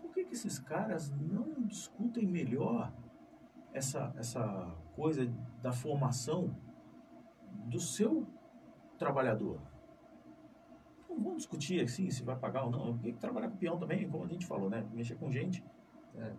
Por 0.00 0.10
que, 0.12 0.24
que 0.24 0.32
esses 0.32 0.58
caras 0.58 1.10
não 1.10 1.62
discutem 1.66 2.26
melhor 2.26 2.90
essa, 3.74 4.12
essa 4.16 4.74
coisa 4.96 5.26
da 5.62 5.72
formação 5.72 6.56
do 7.64 7.80
seu 7.80 8.26
trabalhador? 8.98 9.60
Não 11.08 11.16
vamos 11.16 11.38
discutir 11.38 11.82
assim 11.82 12.10
se 12.10 12.22
vai 12.22 12.36
pagar 12.36 12.64
ou 12.64 12.70
não. 12.70 12.96
Tem 12.98 13.12
que 13.12 13.20
trabalhar 13.20 13.50
com 13.50 13.56
peão 13.56 13.78
também, 13.78 14.08
como 14.08 14.24
a 14.24 14.28
gente 14.28 14.46
falou, 14.46 14.70
né? 14.70 14.86
Mexer 14.92 15.16
com 15.16 15.30
gente. 15.30 15.64
É. 16.16 16.32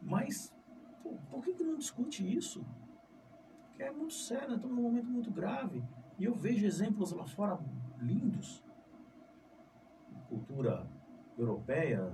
Mas 0.00 0.54
pô, 1.02 1.16
por 1.30 1.42
que, 1.42 1.54
que 1.54 1.64
não 1.64 1.76
discute 1.76 2.24
isso? 2.36 2.64
Porque 3.66 3.82
é 3.82 3.90
muito 3.90 4.14
sério, 4.14 4.48
nós 4.48 4.56
estamos 4.58 4.76
num 4.76 4.82
momento 4.82 5.08
muito 5.08 5.30
grave. 5.30 5.82
E 6.18 6.24
eu 6.24 6.34
vejo 6.34 6.64
exemplos 6.64 7.10
lá 7.12 7.26
fora 7.26 7.58
lindos. 7.98 8.62
Cultura 10.28 10.86
europeia, 11.36 12.12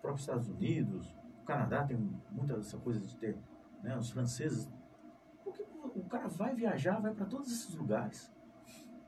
próprios 0.00 0.22
Estados 0.22 0.48
Unidos, 0.48 1.14
o 1.42 1.44
Canadá 1.44 1.84
tem 1.84 1.96
muita 2.30 2.56
dessa 2.56 2.78
coisa 2.78 3.00
de 3.00 3.16
ter, 3.16 3.36
né, 3.82 3.96
os 3.96 4.10
franceses. 4.10 4.70
Cara 6.10 6.28
vai 6.28 6.54
viajar, 6.54 7.00
vai 7.00 7.14
para 7.14 7.24
todos 7.24 7.50
esses 7.52 7.74
lugares? 7.74 8.32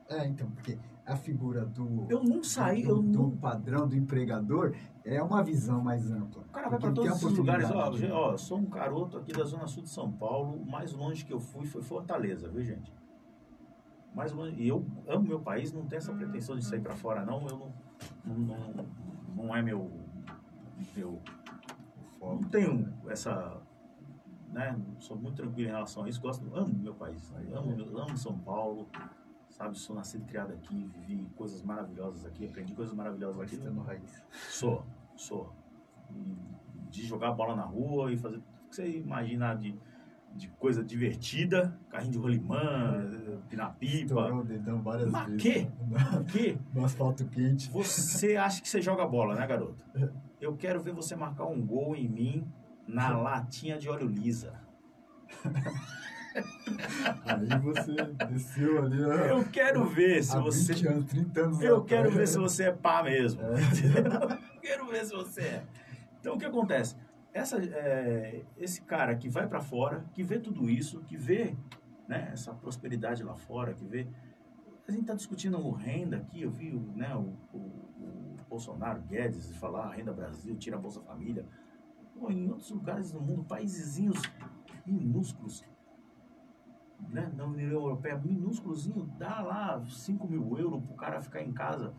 É, 0.08 0.26
então, 0.26 0.48
porque 0.50 0.78
a 1.04 1.16
figura 1.16 1.64
do, 1.64 2.06
Eu 2.08 2.22
não 2.22 2.44
saí, 2.44 2.82
do, 2.84 2.90
eu 2.90 3.02
do 3.02 3.22
não. 3.22 3.30
padrão 3.36 3.88
do 3.88 3.96
empregador 3.96 4.74
é 5.04 5.20
uma 5.22 5.42
visão 5.42 5.82
mais 5.82 6.10
ampla. 6.10 6.42
O 6.42 6.52
cara 6.52 6.68
vai 6.68 6.78
para 6.78 6.92
todos 6.92 7.16
esses 7.16 7.36
lugares. 7.36 7.70
Ó, 7.70 7.90
ó, 8.12 8.36
sou 8.36 8.58
um 8.58 8.66
garoto 8.66 9.18
aqui 9.18 9.32
da 9.32 9.42
zona 9.42 9.66
sul 9.66 9.82
de 9.82 9.88
São 9.88 10.12
Paulo. 10.12 10.62
O 10.62 10.70
mais 10.70 10.92
longe 10.92 11.24
que 11.24 11.32
eu 11.32 11.40
fui 11.40 11.66
foi 11.66 11.82
Fortaleza, 11.82 12.48
viu, 12.48 12.62
gente? 12.62 12.92
Mais 14.14 14.30
longe. 14.32 14.54
E 14.62 14.68
eu 14.68 14.86
amo 15.08 15.26
meu 15.26 15.40
país, 15.40 15.72
não 15.72 15.86
tenho 15.86 15.98
essa 15.98 16.12
pretensão 16.12 16.56
de 16.56 16.64
sair 16.64 16.80
para 16.80 16.94
fora, 16.94 17.24
não. 17.24 17.46
Eu 17.48 17.58
não, 18.24 18.34
não, 18.38 18.86
não, 19.34 19.56
é 19.56 19.62
meu, 19.62 19.90
meu. 20.94 21.20
Não 22.20 22.38
tenho 22.44 22.92
essa. 23.08 23.60
Né? 24.52 24.78
Sou 24.98 25.16
muito 25.16 25.36
tranquilo 25.36 25.68
em 25.68 25.72
relação 25.72 26.04
a 26.04 26.08
isso. 26.08 26.20
Gosto, 26.20 26.44
amo 26.54 26.72
meu 26.78 26.94
país. 26.94 27.32
Amo, 27.54 27.74
meu- 27.74 27.98
amo 27.98 28.16
São 28.16 28.38
Paulo. 28.38 28.86
Sabe, 29.48 29.78
sou 29.78 29.94
nascido 29.94 30.22
e 30.22 30.26
criado 30.26 30.52
aqui, 30.54 30.90
vivi 31.06 31.26
coisas 31.36 31.62
maravilhosas 31.62 32.24
aqui, 32.24 32.46
aprendi 32.46 32.74
coisas 32.74 32.94
maravilhosas 32.94 33.38
aqui. 33.40 33.56
Paulistano 33.56 33.82
raiz. 33.82 34.22
Sou, 34.48 34.84
sou. 35.14 35.52
De 36.90 37.02
jogar 37.06 37.32
bola 37.32 37.54
na 37.54 37.64
rua 37.64 38.12
e 38.12 38.16
fazer 38.16 38.36
tudo 38.36 38.68
que 38.70 38.76
você 38.76 38.88
imaginar 38.98 39.56
de, 39.58 39.78
de 40.34 40.48
coisa 40.48 40.82
divertida, 40.82 41.78
carrinho 41.90 42.12
de 42.12 42.18
rolimã, 42.18 43.06
pinar 43.48 43.74
pipa. 43.76 44.04
Estourou 44.04 44.40
o 44.40 44.44
dedão 44.44 44.80
várias 44.82 45.10
Mas 45.10 45.26
vezes. 45.26 45.42
quê? 45.42 45.68
O 46.20 46.24
quê? 46.32 46.58
no 46.74 46.84
asfalto 46.86 47.26
quente. 47.26 47.70
Você 47.70 48.36
acha 48.36 48.60
que 48.62 48.68
você 48.68 48.80
joga 48.80 49.06
bola, 49.06 49.34
né, 49.34 49.46
garoto? 49.46 49.76
Eu 50.40 50.56
quero 50.56 50.80
ver 50.80 50.92
você 50.94 51.14
marcar 51.14 51.44
um 51.44 51.60
gol 51.64 51.94
em 51.94 52.08
mim 52.08 52.46
na 52.86 53.16
latinha 53.16 53.78
de 53.78 53.88
óleo 53.88 54.06
lisa. 54.06 54.60
Aí 57.24 57.60
você 57.60 57.92
desceu 58.28 58.82
ali, 58.82 59.04
ó. 59.04 59.12
Eu 59.12 59.44
quero 59.44 59.84
ver 59.84 60.22
se 60.24 60.36
você. 60.38 60.72
20 60.72 60.88
anos, 60.88 61.04
30 61.06 61.40
anos 61.40 61.60
Eu 61.60 61.84
quero 61.84 62.10
ver 62.10 62.26
se 62.26 62.38
você 62.38 62.64
é 62.64 62.72
pá 62.72 63.02
mesmo. 63.02 63.42
É. 63.42 63.52
Eu 64.54 64.60
quero 64.60 64.86
ver 64.86 65.04
se 65.04 65.12
você 65.12 65.40
é. 65.42 65.66
Então, 66.20 66.34
o 66.34 66.38
que 66.38 66.44
acontece? 66.44 66.96
Essa, 67.34 67.58
é, 67.58 68.44
esse 68.56 68.82
cara 68.82 69.14
que 69.16 69.28
vai 69.28 69.46
para 69.46 69.60
fora, 69.60 70.04
que 70.12 70.22
vê 70.22 70.38
tudo 70.38 70.68
isso, 70.70 71.00
que 71.02 71.16
vê 71.16 71.56
né, 72.06 72.30
essa 72.32 72.52
prosperidade 72.54 73.22
lá 73.22 73.34
fora, 73.34 73.74
que 73.74 73.84
vê... 73.84 74.06
A 74.86 74.90
gente 74.90 75.02
está 75.02 75.14
discutindo 75.14 75.58
o 75.58 75.70
renda 75.70 76.18
aqui, 76.18 76.42
eu 76.42 76.50
vi 76.50 76.72
né, 76.72 77.14
o, 77.14 77.34
o, 77.52 77.58
o 77.58 78.36
Bolsonaro, 78.48 79.00
Guedes, 79.02 79.56
falar 79.56 79.90
renda 79.90 80.12
Brasil, 80.12 80.54
tira 80.56 80.76
a 80.76 80.78
Bolsa 80.78 81.00
Família. 81.00 81.46
Pô, 82.22 82.30
em 82.30 82.48
outros 82.48 82.70
lugares 82.70 83.10
do 83.10 83.20
mundo, 83.20 83.42
paísezinhos 83.42 84.22
minúsculos, 84.86 85.64
né, 87.08 87.32
na 87.34 87.44
União 87.44 87.68
Europeia, 87.68 88.16
minúsculozinho, 88.16 89.06
dá 89.18 89.40
lá 89.40 89.84
5 89.84 90.28
mil 90.28 90.56
euros 90.56 90.84
pro 90.84 90.94
cara 90.94 91.20
ficar 91.20 91.42
em 91.42 91.52
casa. 91.52 91.92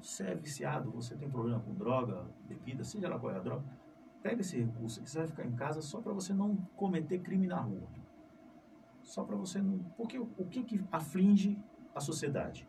Você 0.00 0.28
é 0.28 0.34
viciado, 0.34 0.90
você 0.90 1.14
tem 1.14 1.28
problema 1.28 1.60
com 1.60 1.74
droga, 1.74 2.26
bebida, 2.48 2.84
seja 2.84 3.06
lá 3.06 3.18
qual 3.18 3.34
é 3.34 3.36
a 3.36 3.40
droga, 3.40 3.62
pega 4.22 4.40
esse 4.40 4.58
recurso 4.58 5.02
que 5.02 5.10
você 5.10 5.18
vai 5.18 5.26
ficar 5.26 5.44
em 5.44 5.54
casa 5.54 5.82
só 5.82 6.00
para 6.00 6.14
você 6.14 6.32
não 6.32 6.56
cometer 6.74 7.18
crime 7.18 7.46
na 7.46 7.60
rua. 7.60 7.86
Só 9.02 9.24
para 9.24 9.36
você 9.36 9.60
não. 9.60 9.78
Porque 9.94 10.18
o 10.18 10.46
que, 10.48 10.64
que 10.64 10.82
aflige 10.90 11.62
a 11.94 12.00
sociedade, 12.00 12.66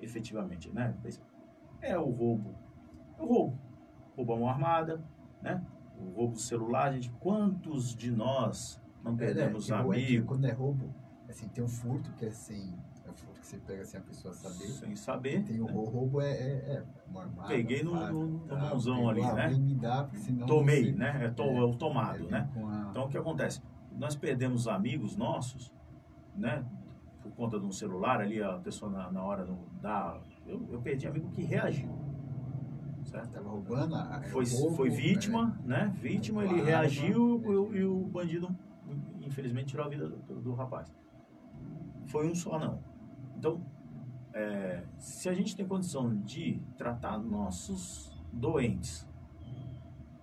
efetivamente, 0.00 0.70
né? 0.70 0.96
É 1.82 1.98
o 1.98 2.08
roubo. 2.08 2.54
É 3.18 3.22
o 3.22 3.26
roubo. 3.26 3.58
À 4.16 4.24
mão 4.24 4.48
armada, 4.48 5.04
né? 5.42 5.62
O 6.00 6.10
roubo 6.10 6.36
celular, 6.38 6.92
gente. 6.92 7.10
Quantos 7.20 7.94
de 7.94 8.10
nós 8.10 8.80
não 9.02 9.16
perdemos 9.16 9.64
é, 9.64 9.66
que, 9.66 9.72
é 9.72 9.76
que 9.76 9.80
amigos 9.82 10.26
quando 10.26 10.44
é 10.46 10.52
roubo, 10.52 10.94
assim, 11.28 11.48
tem 11.48 11.62
um 11.64 11.68
furto 11.68 12.10
que 12.12 12.26
é 12.26 12.30
sem. 12.30 12.74
É 13.06 13.10
o 13.10 13.14
furto 13.14 13.40
que 13.40 13.46
você 13.46 13.56
pega 13.58 13.84
sem 13.84 13.98
a 14.00 14.02
pessoa 14.02 14.32
saber. 14.34 14.68
sem 14.68 14.96
saber? 14.96 15.42
Tem 15.44 15.60
o 15.60 15.66
né? 15.66 15.72
roubo, 15.72 16.20
é, 16.20 16.30
é, 16.30 16.50
é 16.76 16.84
uma 17.08 17.22
armada, 17.22 17.48
Peguei 17.48 17.82
no- 17.82 17.92
faca, 17.92 18.12
no- 18.12 18.28
no 18.46 18.56
mãozão 18.58 19.08
ali, 19.08 19.22
né? 19.22 19.48
me 19.48 19.74
dá, 19.74 20.04
porque 20.04 20.18
senão 20.18 20.46
Tomei, 20.46 20.92
você- 20.92 20.98
né? 20.98 21.24
É, 21.24 21.30
to, 21.30 21.42
É, 21.42 21.56
é 21.56 21.62
o 21.62 21.74
tomado, 21.74 22.26
é, 22.28 22.30
né? 22.30 22.48
a- 22.56 22.86
Então, 22.90 23.04
o 23.04 23.08
que 23.08 23.18
acontece? 23.18 23.62
Nós 23.98 24.14
perdemos 24.14 24.68
amigos 24.68 25.16
nossos, 25.16 25.72
né? 26.36 26.64
Por 27.22 27.32
conta 27.32 27.58
de 27.58 27.66
um 27.66 27.72
celular 27.72 28.20
ali, 28.20 28.40
a 28.42 28.52
pessoa 28.58 28.90
na, 28.90 29.10
na 29.10 29.22
hora 29.22 29.44
não 29.44 29.58
dá... 29.82 30.18
Eu, 30.46 30.66
eu 30.70 30.80
perdi 30.80 31.06
amigo 31.06 31.28
que 31.30 31.42
reagiu, 31.42 31.90
certo? 33.08 33.42
Roubando, 33.42 33.94
a- 33.94 34.20
Foi, 34.30 34.44
roubo, 34.46 34.76
foi 34.76 34.90
vítima, 34.90 35.58
né? 35.64 35.92
Vítima, 36.00 36.44
ele 36.44 36.54
Arma, 36.54 36.64
reagiu 36.66 37.42
e, 37.72 37.78
e 37.78 37.84
o 37.84 38.00
bandido, 38.04 38.54
infelizmente, 39.20 39.68
tirou 39.68 39.86
a 39.86 39.88
vida 39.88 40.08
do, 40.08 40.40
do- 40.40 40.54
rapaz. 40.54 40.92
Foi 42.06 42.28
um 42.30 42.34
só, 42.34 42.58
não. 42.58 42.80
Então, 43.36 43.60
é, 44.32 44.84
se 44.98 45.28
a 45.28 45.34
gente 45.34 45.56
tem 45.56 45.66
condição 45.66 46.14
de 46.20 46.60
tratar 46.76 47.18
nossos 47.18 48.16
doentes, 48.32 49.06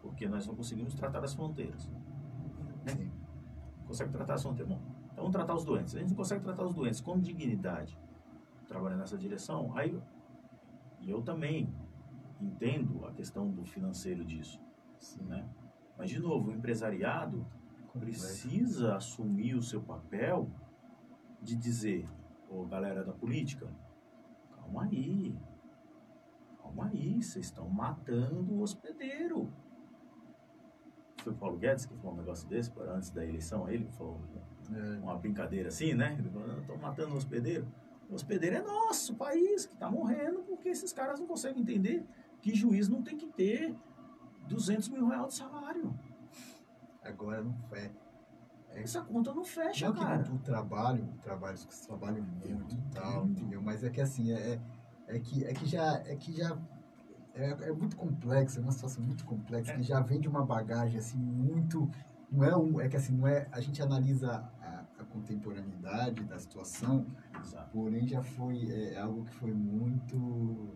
porque 0.01 0.27
nós 0.27 0.47
não 0.47 0.55
conseguimos 0.55 0.93
tratar 0.93 1.23
as 1.23 1.33
fronteiras, 1.33 1.89
é, 2.85 2.89
sim. 2.91 3.11
consegue 3.87 4.11
tratar 4.11 4.35
as 4.35 4.41
fronteiras. 4.43 4.71
Bom, 4.73 4.81
então 5.05 5.23
vamos 5.23 5.31
tratar 5.31 5.55
os 5.55 5.65
doentes. 5.65 5.95
A 5.95 5.99
gente 5.99 6.09
não 6.09 6.15
consegue 6.17 6.43
tratar 6.43 6.63
os 6.65 6.73
doentes 6.73 7.01
com 7.01 7.19
dignidade, 7.19 7.97
trabalhando 8.67 8.99
nessa 8.99 9.17
direção, 9.17 9.71
aí 9.75 9.97
eu 11.05 11.21
também 11.21 11.69
entendo 12.41 13.05
a 13.05 13.11
questão 13.11 13.49
do 13.49 13.63
financeiro 13.65 14.23
disso, 14.23 14.61
sim. 14.99 15.23
né? 15.23 15.47
Mas 15.97 16.09
de 16.09 16.19
novo, 16.19 16.49
o 16.49 16.53
empresariado 16.53 17.45
precisa 17.97 18.95
assumir 18.95 19.55
o 19.55 19.61
seu 19.61 19.81
papel 19.81 20.49
de 21.41 21.55
dizer, 21.55 22.09
ô 22.49 22.65
galera 22.65 23.03
da 23.03 23.13
política, 23.13 23.67
calma 24.51 24.83
aí, 24.83 25.37
calma 26.61 26.87
aí, 26.87 27.23
vocês 27.23 27.45
estão 27.45 27.69
matando 27.69 28.53
o 28.53 28.61
hospedeiro. 28.61 29.51
Foi 31.23 31.33
o 31.33 31.35
Paulo 31.35 31.57
Guedes 31.57 31.85
que 31.85 31.95
falou 31.95 32.13
um 32.13 32.17
negócio 32.17 32.47
desse 32.47 32.71
antes 32.79 33.09
da 33.09 33.25
eleição, 33.25 33.69
ele 33.69 33.87
falou 33.91 34.19
É, 34.73 34.97
uma 34.97 35.15
brincadeira 35.15 35.69
assim, 35.69 35.93
né? 35.93 36.15
Ele 36.17 36.29
falou, 36.29 36.59
estão 36.59 36.77
matando 36.77 37.13
o 37.13 37.17
hospedeiro. 37.17 37.67
O 38.09 38.15
hospedeiro 38.15 38.55
é 38.57 38.61
nosso 38.61 39.13
o 39.13 39.15
país 39.15 39.65
que 39.65 39.73
está 39.73 39.89
morrendo 39.89 40.43
porque 40.43 40.69
esses 40.69 40.91
caras 40.91 41.19
não 41.19 41.27
conseguem 41.27 41.61
entender 41.61 42.03
que 42.45 42.53
juiz 42.53 42.87
não 42.87 43.01
tem 43.01 43.17
que 43.17 43.25
ter 43.25 43.75
200 44.47 44.89
mil 44.89 45.07
reais 45.07 45.29
de 45.29 45.33
salário. 45.39 45.91
agora 47.03 47.41
não 47.43 47.55
é. 47.71 47.89
é 48.69 48.83
Essa 48.83 49.01
conta 49.01 49.33
não 49.33 49.43
fecha, 49.43 49.87
não 49.87 49.95
que 49.95 49.99
cara. 49.99 50.31
o 50.31 50.37
trabalho, 50.37 51.07
trabalhos 51.23 51.65
que 51.65 51.87
trabalham 51.87 52.23
muito 52.23 52.75
e 52.75 52.81
tal, 52.93 53.25
entendeu? 53.25 53.63
Mas 53.63 53.83
é 53.83 53.89
que 53.89 53.99
assim, 53.99 54.31
é, 54.31 54.53
é- 54.53 54.61
é 55.07 55.19
que, 55.19 55.43
é 55.43 55.53
que 55.53 55.65
já. 55.65 55.97
É 56.05 56.15
que 56.15 56.31
já 56.37 56.55
é, 57.33 57.49
é 57.69 57.71
muito 57.73 57.95
complexo, 57.97 58.59
é 58.59 58.61
uma 58.61 58.71
situação 58.71 59.03
muito 59.03 59.25
complexa, 59.25 59.71
É. 59.71 59.75
que 59.77 59.83
já 59.83 59.99
vem 60.01 60.19
de 60.21 60.27
uma 60.27 60.45
bagagem 60.45 60.99
assim 60.99 61.17
muito. 61.17 61.89
Não 62.31 62.43
é 62.43 62.55
um. 62.55 62.79
É 62.79 62.87
que 62.87 62.95
assim, 62.95 63.13
não 63.17 63.27
é. 63.27 63.47
A 63.51 63.59
gente 63.59 63.81
analisa 63.81 64.47
a, 64.61 64.85
a 64.99 65.03
contemporaneidade 65.05 66.23
da 66.25 66.37
situação, 66.37 67.07
Exato. 67.41 67.71
porém 67.71 68.07
já 68.07 68.21
foi 68.21 68.69
é, 68.71 68.99
algo 68.99 69.25
que 69.25 69.33
foi 69.33 69.51
muito. 69.51 70.75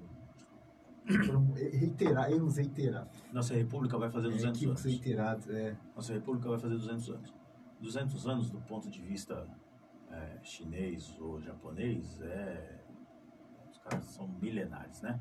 Foram 1.26 1.52
reiterar, 1.54 2.32
erros 2.32 2.58
reiterados. 2.58 3.24
Nossa 3.32 3.54
república 3.54 3.98
vai 3.98 4.10
fazer 4.10 4.30
200 4.30 4.58
Equívocos 4.58 4.86
anos. 4.86 5.00
reiterados, 5.00 5.50
é. 5.50 5.78
Nossa 5.96 6.14
república 6.14 6.50
vai 6.50 6.60
fazer 6.60 6.76
200 6.76 7.10
anos. 7.10 7.34
200 7.80 8.28
anos 8.28 8.50
do 8.50 8.60
ponto 8.62 8.90
de 8.90 9.02
vista 9.02 9.48
é, 10.12 10.40
chinês 10.44 11.16
ou 11.20 11.40
japonês 11.40 12.20
é 12.22 12.80
os 13.72 13.78
caras 13.78 14.06
são 14.06 14.28
milenares, 14.42 15.02
né? 15.02 15.20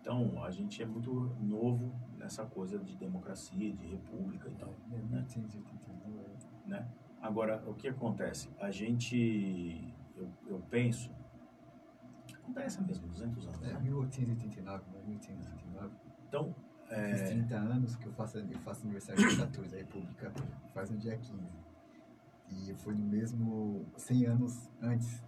Então 0.00 0.42
a 0.42 0.50
gente 0.50 0.82
é 0.82 0.86
muito 0.86 1.12
novo 1.40 1.94
nessa 2.16 2.44
coisa 2.46 2.78
de 2.78 2.96
democracia, 2.96 3.72
de 3.72 3.86
república 3.86 4.48
e 4.48 4.54
tal. 4.54 4.74
É, 4.92 4.96
1889. 4.96 6.20
né? 6.66 6.88
A 7.20 7.26
Agora, 7.26 7.62
o 7.66 7.74
que 7.74 7.86
acontece? 7.86 8.48
A 8.58 8.70
gente, 8.70 9.94
eu, 10.16 10.28
eu 10.46 10.58
penso, 10.70 11.10
acontece 12.50 12.82
mesmo, 12.82 13.08
200 13.08 13.46
anos, 13.46 13.62
É, 13.62 13.72
né? 13.72 13.80
1889, 13.80 14.84
1889. 15.06 15.94
Então, 16.28 16.54
Fiz 16.88 17.20
é, 17.20 17.26
30 17.28 17.54
anos 17.56 17.96
que 17.96 18.06
eu 18.06 18.12
faço, 18.12 18.38
eu 18.38 18.58
faço 18.58 18.82
aniversário 18.82 19.28
de 19.28 19.36
14, 19.36 19.74
a 19.74 19.78
República 19.78 20.32
faz 20.74 20.90
no 20.90 20.98
dia 20.98 21.16
15. 21.16 21.40
E 22.50 22.74
foi 22.74 22.94
no 22.94 23.04
mesmo 23.04 23.86
100 23.96 24.26
anos 24.26 24.68
antes, 24.82 25.22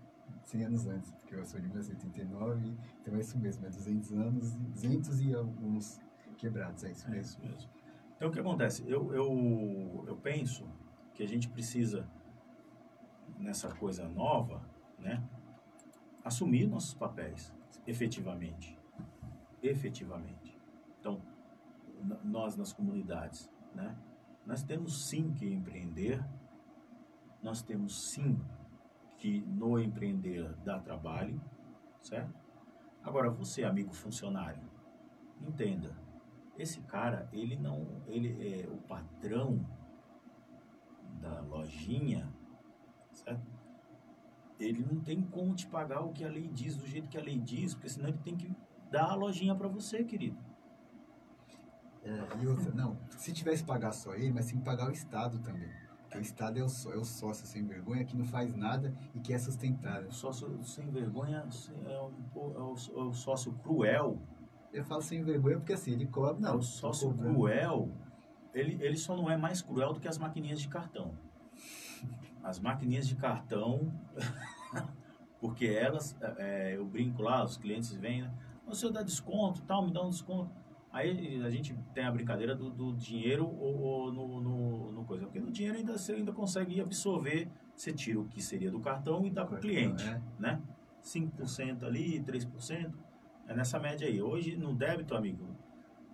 100 0.45 0.65
anos 0.65 0.87
antes, 0.89 1.13
porque 1.13 1.37
eu 1.37 1.47
sou 1.47 1.61
de 1.61 1.69
1989, 1.69 2.77
então 3.01 3.15
é 3.15 3.21
isso 3.21 3.39
mesmo, 3.39 3.65
é 3.65 3.71
200 3.71 4.13
anos, 4.13 4.57
200 4.57 5.21
e 5.21 5.35
alguns 5.35 6.01
quebrados, 6.37 6.83
é 6.83 6.91
isso 6.91 7.07
é 7.07 7.11
mesmo. 7.11 7.45
isso 7.45 7.53
mesmo. 7.53 7.71
Então, 8.17 8.29
o 8.29 8.33
que 8.33 8.41
acontece? 8.41 8.83
Eu, 8.89 9.15
eu, 9.15 10.05
eu 10.09 10.17
penso 10.17 10.65
que 11.15 11.23
a 11.23 11.29
gente 11.29 11.49
precisa, 11.49 12.09
nessa 13.39 13.69
coisa 13.73 14.09
nova, 14.09 14.63
né, 14.99 15.23
assumir 16.25 16.67
nossos 16.67 16.95
papéis, 16.95 17.53
efetivamente. 17.87 18.79
Efetivamente. 19.63 20.61
Então, 20.99 21.21
nós 22.25 22.57
nas 22.57 22.73
comunidades, 22.73 23.51
né, 23.75 23.97
nós 24.45 24.63
temos 24.63 25.09
sim 25.09 25.33
que 25.33 25.53
empreender, 25.53 26.25
nós 27.43 27.63
temos 27.63 28.11
sim 28.11 28.41
que 29.19 29.41
no 29.43 29.79
empreender 29.79 30.53
dá 30.65 30.81
trabalho, 30.81 31.41
certo? 32.01 32.35
Agora, 33.03 33.31
você, 33.31 33.65
amigo 33.65 33.93
funcionário, 33.93 34.63
entenda, 35.41 35.97
esse 36.59 36.81
cara, 36.83 37.29
ele 37.33 37.57
não, 37.57 38.03
ele 38.07 38.63
é 38.63 38.69
o 38.69 38.77
patrão 38.79 39.65
da 41.21 41.41
lojinha, 41.41 42.33
certo? 43.13 43.52
Ele 44.65 44.85
não 44.85 45.01
tem 45.01 45.23
como 45.23 45.55
te 45.55 45.67
pagar 45.67 46.01
o 46.01 46.13
que 46.13 46.25
a 46.25 46.29
lei 46.29 46.49
diz, 46.49 46.77
do 46.77 46.87
jeito 46.87 47.09
que 47.09 47.19
a 47.19 47.23
lei 47.23 47.39
diz, 47.39 47.75
porque 47.75 47.89
senão 47.89 48.09
ele 48.09 48.19
tem 48.19 48.37
que 48.37 48.51
dar 48.91 49.11
a 49.11 49.15
lojinha 49.15 49.55
para 49.55 49.69
você, 49.69 50.05
querido. 50.05 50.39
É, 52.05 52.43
e 52.43 52.47
outra, 52.47 52.73
não, 52.73 52.99
se 53.17 53.33
tivesse 53.33 53.63
pagar 53.63 53.93
só 53.93 54.15
ele, 54.15 54.33
mas 54.33 54.47
tem 54.47 54.59
que 54.59 54.65
pagar 54.65 54.89
o 54.89 54.93
Estado 54.93 55.39
também. 55.39 55.71
Porque 56.03 56.19
o 56.19 56.21
Estado 56.21 56.59
é 56.59 56.63
o, 56.63 56.67
é 56.67 56.97
o 56.97 57.05
sócio 57.05 57.47
sem 57.47 57.65
vergonha 57.65 58.05
que 58.05 58.17
não 58.17 58.25
faz 58.25 58.55
nada 58.55 58.95
e 59.15 59.21
que 59.21 59.33
é 59.33 59.39
sustentável. 59.39 60.09
O 60.09 60.13
sócio 60.13 60.63
sem 60.63 60.91
vergonha 60.91 61.47
é, 61.87 62.01
um, 62.01 62.11
é 62.55 62.63
o, 62.63 62.75
é 62.75 63.03
o 63.03 63.13
sócio 63.15 63.53
cruel. 63.63 64.19
Eu 64.73 64.85
falo 64.85 65.01
sem 65.01 65.23
vergonha 65.23 65.57
porque 65.59 65.73
assim, 65.73 65.93
ele 65.93 66.07
cobra, 66.07 66.39
não. 66.39 66.57
o 66.57 66.59
tô 66.59 66.63
sócio 66.63 67.15
cruel, 67.15 67.91
ele, 68.53 68.77
ele 68.85 68.97
só 68.97 69.17
não 69.17 69.31
é 69.31 69.37
mais 69.37 69.63
cruel 69.63 69.93
do 69.93 70.01
que 70.01 70.09
as 70.09 70.19
maquininhas 70.19 70.61
de 70.61 70.69
cartão. 70.69 71.15
As 72.43 72.59
maquininhas 72.59 73.07
de 73.07 73.15
cartão, 73.15 73.93
porque 75.43 75.67
elas, 75.67 76.17
é, 76.39 76.77
eu 76.77 76.87
brinco 76.87 77.21
lá, 77.21 77.43
os 77.45 77.57
clientes 77.59 77.93
vêm, 77.93 78.23
né? 78.23 78.33
"Ô, 78.65 78.73
senhor 78.75 78.93
dá 78.93 79.03
desconto, 79.03 79.61
tal, 79.63 79.85
me 79.85 79.93
dá 79.93 80.01
um 80.01 80.09
desconto. 80.09 80.53
Aí 80.93 81.43
a 81.43 81.51
gente 81.51 81.75
tem 81.93 82.05
a 82.05 82.13
brincadeira 82.13 82.55
do, 82.55 82.71
do 82.71 82.93
dinheiro 82.95 83.45
ou, 83.47 83.81
ou 83.81 84.13
no, 84.13 84.41
no, 84.41 84.93
no 84.93 85.05
coisa. 85.05 85.25
Porque 85.25 85.41
no 85.41 85.51
dinheiro 85.51 85.77
ainda, 85.79 85.99
você 85.99 86.13
ainda 86.13 86.33
consegue 86.33 86.81
absorver, 86.81 87.49
você 87.75 87.93
tira 87.93 88.21
o 88.21 88.27
que 88.27 88.41
seria 88.41 88.71
do 88.71 88.79
cartão 88.79 89.27
e 89.27 89.31
dá 89.31 89.45
para 89.45 89.57
o 89.57 89.61
cliente 89.61 90.07
É. 90.07 90.21
né? 90.39 90.63
5% 91.03 91.83
ali, 91.83 92.21
3%. 92.21 92.93
É 93.49 93.55
nessa 93.55 93.81
média 93.81 94.07
aí. 94.07 94.23
Hoje, 94.23 94.57
no 94.57 94.73
débito, 94.75 95.17
amigo, 95.17 95.57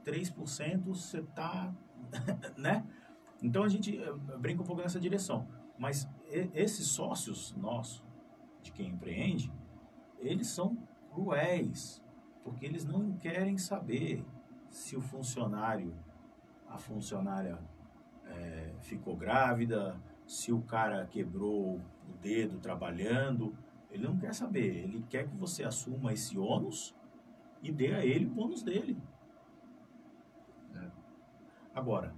3% 0.07 0.81
você 0.87 1.20
tá, 1.35 1.74
né? 2.57 2.83
Então, 3.43 3.62
a 3.64 3.68
gente 3.68 3.99
eh, 3.99 4.12
brinca 4.39 4.62
um 4.62 4.64
pouco 4.64 4.81
nessa 4.81 4.99
direção. 4.99 5.47
Mas 5.79 6.09
esses 6.55 6.87
sócios 6.87 7.55
nossos, 7.57 8.03
de 8.68 8.72
quem 8.72 8.88
empreende, 8.88 9.50
eles 10.18 10.48
são 10.48 10.76
cruéis, 11.12 12.02
porque 12.44 12.66
eles 12.66 12.84
não 12.84 13.12
querem 13.14 13.56
saber 13.56 14.24
se 14.70 14.96
o 14.96 15.00
funcionário, 15.00 15.94
a 16.68 16.76
funcionária 16.76 17.58
eh, 18.26 18.74
ficou 18.80 19.16
grávida, 19.16 19.98
se 20.26 20.52
o 20.52 20.60
cara 20.60 21.06
quebrou 21.06 21.76
o 21.76 22.12
dedo 22.20 22.58
trabalhando, 22.58 23.56
ele 23.90 24.06
não 24.06 24.18
quer 24.18 24.34
saber. 24.34 24.84
Ele 24.84 25.02
quer 25.08 25.26
que 25.26 25.34
você 25.36 25.64
assuma 25.64 26.12
esse 26.12 26.38
ônus 26.38 26.94
e 27.62 27.72
dê 27.72 27.94
a 27.94 28.04
ele 28.04 28.26
o 28.26 28.30
bônus 28.30 28.62
dele. 28.62 28.98
É. 30.74 30.90
Agora, 31.74 32.14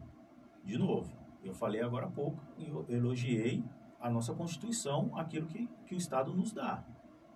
de 0.65 0.77
novo, 0.77 1.17
eu 1.45 1.55
falei 1.55 1.81
agora 1.81 2.07
há 2.07 2.11
pouco, 2.11 2.43
eu 2.59 2.85
elogiei 2.89 3.65
a 4.01 4.11
nossa 4.11 4.35
Constituição, 4.35 5.17
aquilo 5.17 5.47
que, 5.47 5.69
que 5.87 5.95
o 5.95 5.99
Estado 5.99 6.33
nos 6.33 6.53
dá. 6.53 6.83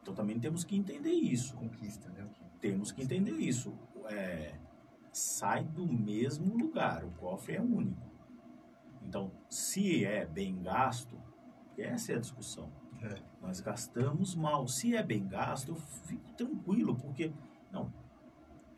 Então 0.03 0.15
também 0.15 0.39
temos 0.39 0.65
que 0.65 0.77
entender 0.77 1.13
isso. 1.13 1.57
Conquista, 1.57 2.09
né? 2.11 2.27
Temos 2.61 2.91
que 2.91 3.03
entender 3.03 3.33
isso. 3.33 3.75
É, 4.07 4.55
sai 5.13 5.65
do 5.65 5.87
mesmo 5.87 6.57
lugar, 6.57 7.05
o 7.05 7.11
cofre 7.13 7.57
é 7.57 7.61
único. 7.61 8.03
Então, 9.03 9.31
se 9.49 10.05
é 10.05 10.25
bem 10.25 10.61
gasto, 10.63 11.17
essa 11.77 12.13
é 12.13 12.17
a 12.17 12.19
discussão. 12.19 12.71
É. 13.03 13.15
Nós 13.43 13.61
gastamos 13.61 14.35
mal. 14.35 14.67
Se 14.67 14.97
é 14.97 15.03
bem 15.03 15.27
gasto, 15.27 15.69
eu 15.69 15.77
fico 15.77 16.33
tranquilo, 16.33 16.97
porque, 16.97 17.33
não, 17.71 17.93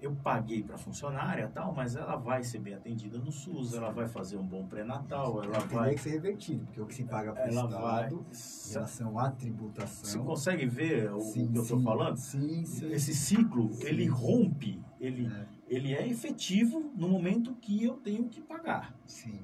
eu 0.00 0.14
paguei 0.16 0.62
para 0.62 0.76
funcionária 0.76 1.48
tal, 1.48 1.72
mas 1.74 1.96
ela 1.96 2.16
vai 2.16 2.44
ser 2.44 2.58
bem 2.58 2.74
atendida 2.74 3.18
no 3.18 3.32
SUS, 3.32 3.72
ela 3.74 3.90
vai 3.90 4.06
fazer 4.06 4.36
um 4.36 4.46
bom 4.46 4.66
pré-natal, 4.66 5.42
ela 5.42 5.60
Teria 5.62 5.78
vai. 5.78 5.94
que 5.94 6.00
ser 6.00 6.10
revertido, 6.10 6.64
porque 6.66 6.80
o 6.80 6.86
que 6.86 6.94
se 6.94 7.04
paga 7.04 7.32
para 7.32 7.46
o 7.46 7.48
Ela 7.48 7.66
vai. 7.66 8.04
Estado, 8.06 8.26
em 8.68 8.72
relação 8.72 9.18
à 9.18 9.30
tributação... 9.30 10.04
Você 10.10 10.18
consegue 10.18 10.66
ver 10.66 11.12
o, 11.12 11.20
Sim, 11.20 11.50
que 11.50 11.58
eu 11.58 11.62
estou 11.62 11.80
falando? 11.80 12.16
Sim, 12.16 12.64
sim. 12.64 12.92
Esse 12.92 13.14
ciclo, 13.14 13.72
Sim. 13.72 13.86
ele 13.86 14.06
rompe, 14.06 14.82
ele, 15.00 15.26
É, 15.26 15.46
ele 15.66 15.94
é 15.94 16.06
efetivo 16.06 16.92
no 16.94 17.08
momento 17.08 17.54
que 17.54 17.82
eu 17.82 17.94
tenho 17.96 18.28
que 18.28 18.40
pagar. 18.40 18.94
sim. 19.04 19.40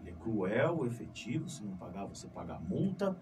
Ele 0.00 0.10
é 0.10 0.12
cruel, 0.14 0.84
efetivo, 0.86 1.48
se 1.48 1.64
não 1.64 1.76
pagar, 1.76 2.04
você 2.06 2.26
paga 2.28 2.54
a 2.54 2.60
multa, 2.60 3.16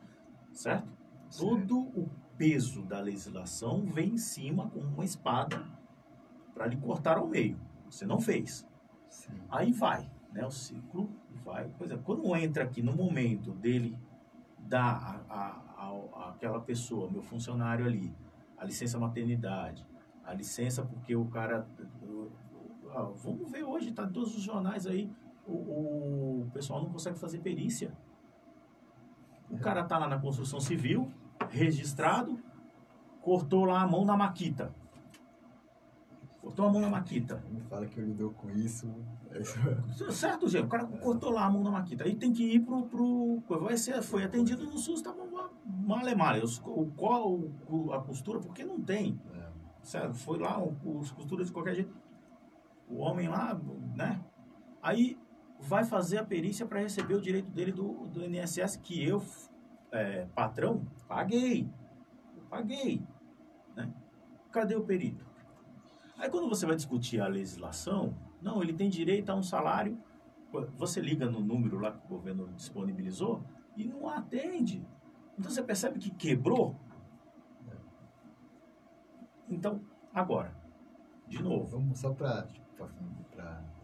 certo? 0.53 0.89
certo. 1.29 1.39
Todo 1.39 1.79
o 1.79 2.09
peso 2.37 2.83
da 2.83 3.01
legislação 3.01 3.85
vem 3.85 4.15
em 4.15 4.19
cima 4.19 4.69
com 4.71 4.81
uma 4.81 5.05
espada 5.05 5.63
para 6.61 6.67
lhe 6.69 6.77
cortar 6.77 7.17
ao 7.17 7.27
meio. 7.27 7.59
Você 7.89 8.05
não 8.05 8.21
fez. 8.21 8.69
Sim. 9.09 9.33
Aí 9.49 9.73
vai, 9.73 10.11
né? 10.31 10.45
O 10.45 10.51
ciclo 10.51 11.09
vai. 11.43 11.71
Pois 11.79 11.91
é, 11.91 11.97
quando 11.97 12.37
entra 12.37 12.65
aqui 12.65 12.83
no 12.83 12.93
momento 12.95 13.53
dele 13.53 13.97
dar 14.59 15.25
a, 15.31 15.35
a, 15.35 15.87
a- 15.87 16.29
aquela 16.29 16.61
pessoa, 16.61 17.11
meu 17.11 17.23
funcionário 17.23 17.87
ali, 17.87 18.15
a 18.59 18.65
licença 18.67 18.99
maternidade, 18.99 19.87
a 20.23 20.35
licença 20.35 20.83
porque 20.85 21.17
o 21.17 21.25
cara. 21.25 21.67
ah, 22.91 23.11
vamos 23.25 23.51
ver 23.51 23.65
hoje, 23.65 23.91
tá 23.93 24.07
todos 24.07 24.37
os 24.37 24.43
jornais 24.43 24.87
aí, 24.87 25.11
o, 25.47 26.43
o 26.43 26.51
pessoal 26.53 26.83
não 26.83 26.91
consegue 26.91 27.19
fazer 27.19 27.39
perícia. 27.39 27.91
O 29.49 29.57
cara 29.59 29.83
tá 29.83 29.97
lá 29.97 30.07
na 30.07 30.19
construção 30.19 30.61
civil, 30.61 31.11
registrado, 31.49 32.39
cortou 33.23 33.65
lá 33.65 33.81
a 33.81 33.87
mão 33.87 34.05
na 34.05 34.15
maquita. 34.15 34.75
Cortou 36.41 36.67
a 36.67 36.73
mão 36.73 36.81
na 36.81 36.89
maquita. 36.89 37.43
Me 37.51 37.61
fala 37.61 37.87
que 37.87 37.99
eu 37.99 38.05
lidou 38.05 38.31
com 38.33 38.51
isso. 38.51 38.91
Certo, 40.11 40.49
gente. 40.49 40.65
O 40.65 40.69
cara 40.69 40.87
cortou 40.87 41.31
lá 41.31 41.45
a 41.45 41.51
mão 41.51 41.63
na 41.63 41.71
maquita. 41.71 42.05
Aí 42.05 42.15
tem 42.15 42.33
que 42.33 42.43
ir 42.43 42.61
pro. 42.61 42.85
pro 42.85 43.43
vai 43.61 43.77
ser, 43.77 44.01
foi 44.03 44.25
atendido 44.25 44.65
no 44.65 44.79
SUS, 44.79 45.03
tá 45.03 45.15
male 45.65 46.15
male. 46.15 46.43
O 46.65 46.87
qual 46.97 47.41
a 47.93 48.01
costura, 48.01 48.41
porque 48.41 48.65
não 48.65 48.81
tem. 48.81 49.21
É. 49.35 49.51
Certo? 49.83 50.15
Foi 50.15 50.39
lá, 50.39 50.63
os 50.63 51.11
costuras 51.11 51.49
de 51.49 51.53
qualquer 51.53 51.75
jeito. 51.75 51.95
O 52.89 52.97
homem 52.97 53.29
lá, 53.29 53.61
né? 53.95 54.21
Aí 54.83 55.19
vai 55.61 55.85
fazer 55.85 56.19
a 56.19 56.25
perícia 56.25 56.67
para 56.67 56.81
receber 56.81 57.15
o 57.15 57.21
direito 57.21 57.51
dele 57.51 57.71
do, 57.71 58.07
do 58.07 58.25
INSS 58.25 58.77
que 58.77 59.05
eu, 59.05 59.23
é, 59.93 60.27
patrão, 60.35 60.87
paguei. 61.07 61.71
Eu 62.37 62.43
paguei. 62.45 63.03
Né? 63.77 63.93
Cadê 64.51 64.75
o 64.75 64.85
perito? 64.85 65.30
Aí 66.21 66.29
quando 66.29 66.51
você 66.51 66.67
vai 66.67 66.77
discutir 66.77 67.19
a 67.19 67.27
legislação, 67.27 68.15
não, 68.43 68.63
ele 68.63 68.75
tem 68.75 68.91
direito 68.91 69.31
a 69.31 69.35
um 69.35 69.43
salário. 69.43 69.99
Você 70.77 71.01
liga 71.01 71.25
no 71.31 71.41
número 71.41 71.79
lá 71.79 71.93
que 71.93 72.05
o 72.05 72.09
governo 72.09 72.47
disponibilizou 72.55 73.43
e 73.75 73.87
não 73.87 74.07
atende. 74.07 74.87
Então 75.39 75.51
você 75.51 75.63
percebe 75.63 75.99
que 75.99 76.11
quebrou. 76.11 76.77
Então, 79.49 79.81
agora, 80.13 80.55
de 81.27 81.43
novo. 81.43 81.65
Vamos 81.67 81.99
só 81.99 82.13
para 82.13 82.47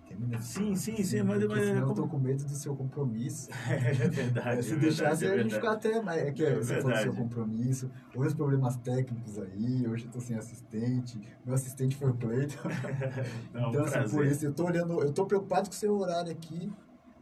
terminar. 0.06 0.40
Sim, 0.40 0.74
sim, 0.74 0.96
sim, 1.02 1.22
mas- 1.22 1.44
mas- 1.46 1.64
senão 1.64 1.88
eu 1.88 1.94
tô 1.94 2.06
com 2.06 2.18
medo 2.18 2.44
do 2.44 2.50
seu 2.54 2.74
compromisso. 2.76 3.48
É 3.68 4.08
verdade. 4.08 4.62
Se 4.64 4.72
é 4.74 4.76
deixasse, 4.76 5.26
é 5.26 5.32
a 5.32 5.42
gente 5.42 5.54
ficar 5.54 5.72
até 5.72 6.00
mais. 6.00 6.22
É 6.22 6.30
que 6.32 6.44
É 6.44 6.54
você 6.54 6.80
falou 6.80 6.96
do 6.96 7.02
seu 7.02 7.14
compromisso, 7.14 7.90
houve 8.14 8.28
os 8.28 8.34
problemas 8.34 8.76
técnicos 8.76 9.38
aí, 9.38 9.86
hoje 9.88 10.04
eu 10.06 10.10
tô 10.10 10.20
sem 10.20 10.36
assistente, 10.36 11.20
meu 11.44 11.54
assistente 11.54 11.96
foi 11.96 12.10
o 12.10 12.14
Cleiton. 12.14 12.56
Não, 13.52 13.70
então, 13.70 13.82
um 13.82 13.84
assim, 13.84 14.14
por 14.16 14.26
isso, 14.26 14.44
eu 14.46 14.52
tô 14.54 14.64
olhando, 14.66 15.00
eu 15.02 15.12
tô 15.12 15.26
preocupado 15.26 15.68
com 15.68 15.74
o 15.74 15.78
seu 15.78 15.96
horário 15.98 16.30
aqui, 16.32 16.72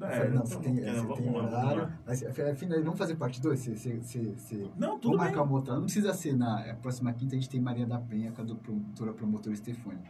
Eu 0.01 0.07
É, 0.09 0.11
falei, 0.16 0.30
não, 0.30 0.37
então 0.43 0.47
você 0.47 0.59
tem, 0.59 0.74
vamos- 0.85 1.03
você 1.16 1.22
tem 1.22 1.32
lá, 1.32 1.43
horário. 1.45 1.93
Afinal, 2.51 2.82
vamos 2.82 2.99
fazer 2.99 3.14
parte 3.14 3.41
2? 3.41 3.61
Você, 3.61 3.74
você, 4.03 4.32
você, 4.37 4.68
Não, 4.76 4.99
tudo 4.99 5.12
Vamos 5.12 5.18
bem. 5.18 5.18
marcar 5.18 5.43
uma 5.43 5.53
outra. 5.53 5.74
Não 5.76 5.85
precisa 5.85 6.12
ser 6.12 6.37
na 6.37 6.66
é, 6.66 6.74
próxima 6.74 7.12
quinta, 7.12 7.37
a 7.37 7.39
gente 7.39 7.49
tem 7.49 7.61
Maria 7.61 7.87
da 7.87 7.99
Penha, 8.01 8.32
com 8.32 8.43
a 8.43 8.45
do 8.45 8.57
promotora 8.57 9.12
promotora 9.12 9.55
Stefani. 9.55 10.01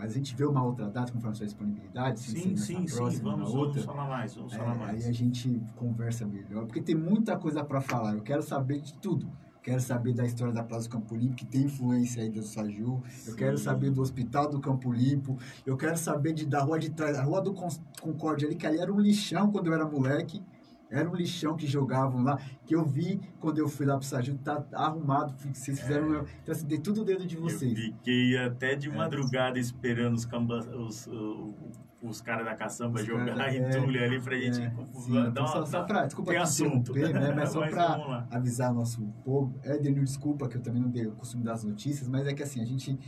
Mas 0.00 0.12
a 0.12 0.14
gente 0.14 0.34
vê 0.34 0.46
uma 0.46 0.64
outra 0.64 0.88
data, 0.88 1.12
conforme 1.12 1.32
a 1.32 1.36
sua 1.36 1.44
disponibilidade, 1.44 2.20
se 2.20 2.30
Sim, 2.30 2.40
ser 2.40 2.48
nessa 2.48 2.64
sim, 2.64 2.86
sim. 2.86 2.96
próxima, 2.96 3.30
Vamos, 3.32 3.54
outra. 3.54 3.82
vamos 3.82 3.84
falar 3.84 4.08
mais, 4.08 4.34
vamos 4.34 4.52
É, 4.54 4.56
falar 4.56 4.74
mais. 4.74 5.04
aí 5.04 5.10
a 5.10 5.12
gente 5.12 5.62
conversa 5.76 6.26
melhor, 6.26 6.64
porque 6.64 6.80
tem 6.80 6.94
muita 6.94 7.36
coisa 7.36 7.62
para 7.62 7.82
falar. 7.82 8.14
Eu 8.14 8.22
quero 8.22 8.42
saber 8.42 8.80
de 8.80 8.94
tudo. 8.94 9.30
Quero 9.62 9.78
saber 9.82 10.14
da 10.14 10.24
história 10.24 10.54
da 10.54 10.62
Praça 10.64 10.88
do 10.88 10.92
Campo 10.92 11.14
Limpo, 11.14 11.34
que 11.36 11.44
tem 11.44 11.64
influência 11.64 12.22
aí 12.22 12.30
do 12.30 12.42
Saju. 12.42 13.02
Eu 13.26 13.32
Sim. 13.32 13.36
quero 13.36 13.58
saber 13.58 13.90
do 13.90 14.00
Hospital 14.00 14.48
do 14.48 14.58
Campo 14.58 14.90
Limpo. 14.90 15.36
Eu 15.66 15.76
quero 15.76 15.98
saber 15.98 16.32
de, 16.32 16.46
da 16.46 16.62
rua 16.62 16.78
de 16.78 16.88
trás, 16.88 17.18
a 17.18 17.22
Rua 17.22 17.42
do 17.42 17.52
Con- 17.52 17.68
Concórdia 18.00 18.48
ali, 18.48 18.56
que 18.56 18.66
ali 18.66 18.78
era 18.78 18.90
um 18.90 18.98
lixão 18.98 19.52
quando 19.52 19.66
eu 19.66 19.74
era 19.74 19.84
moleque. 19.86 20.42
Era 20.90 21.08
um 21.08 21.14
lixão 21.14 21.56
que 21.56 21.66
jogavam 21.66 22.22
lá, 22.24 22.38
que 22.66 22.74
eu 22.74 22.84
vi 22.84 23.20
quando 23.38 23.58
eu 23.58 23.68
fui 23.68 23.86
lá 23.86 23.96
pro 23.96 24.04
Saju, 24.04 24.36
tá 24.38 24.64
arrumado, 24.72 25.32
vocês 25.52 25.78
fizeram. 25.80 26.24
Então, 26.42 26.52
assim, 26.52 26.66
dei 26.66 26.78
tudo 26.78 27.02
o 27.02 27.04
dedo 27.04 27.24
de 27.26 27.36
É. 27.36 27.38
Eu 27.38 27.42
vocês. 27.44 27.78
fiquei 27.78 28.36
até 28.36 28.74
de 28.74 28.88
É. 28.90 28.92
madrugada 28.94 29.58
esperando 29.58 30.14
os, 30.14 30.24
camba, 30.24 30.58
os, 30.58 31.06
uh, 31.06 31.54
os 32.02 32.20
caras 32.20 32.44
da 32.44 32.54
caçamba 32.56 32.98
Os 33.00 33.06
jogar 33.06 33.36
cara- 33.36 33.54
em 33.54 33.60
é, 33.62 34.04
ali 34.04 34.20
pra 34.20 34.36
gente 34.36 34.60
É, 34.62 34.68
dar 34.70 34.86
sim, 35.00 35.10
uma. 35.18 35.28
então 35.28 35.46
só, 35.46 35.64
só 35.64 35.84
pra, 35.84 36.06
desculpa 36.06 36.32
tem 36.32 36.40
te 36.40 36.42
assunto. 36.42 36.92
né? 36.92 37.32
Mas 37.36 37.50
só 37.52 37.60
Mas 37.60 37.70
pra 37.70 38.26
avisar 38.30 38.74
nosso 38.74 39.00
povo. 39.24 39.54
É, 39.62 39.78
Denil, 39.78 40.02
desculpa 40.02 40.48
que 40.48 40.56
eu 40.56 40.60
também 40.60 40.82
não 40.82 40.90
dei 40.90 41.06
o 41.06 41.12
costume 41.12 41.44
das 41.44 41.62
notícias, 41.62 42.08
mas 42.08 42.26
é 42.26 42.34
que 42.34 42.42
assim, 42.42 42.60
a 42.60 42.64
gente. 42.64 42.98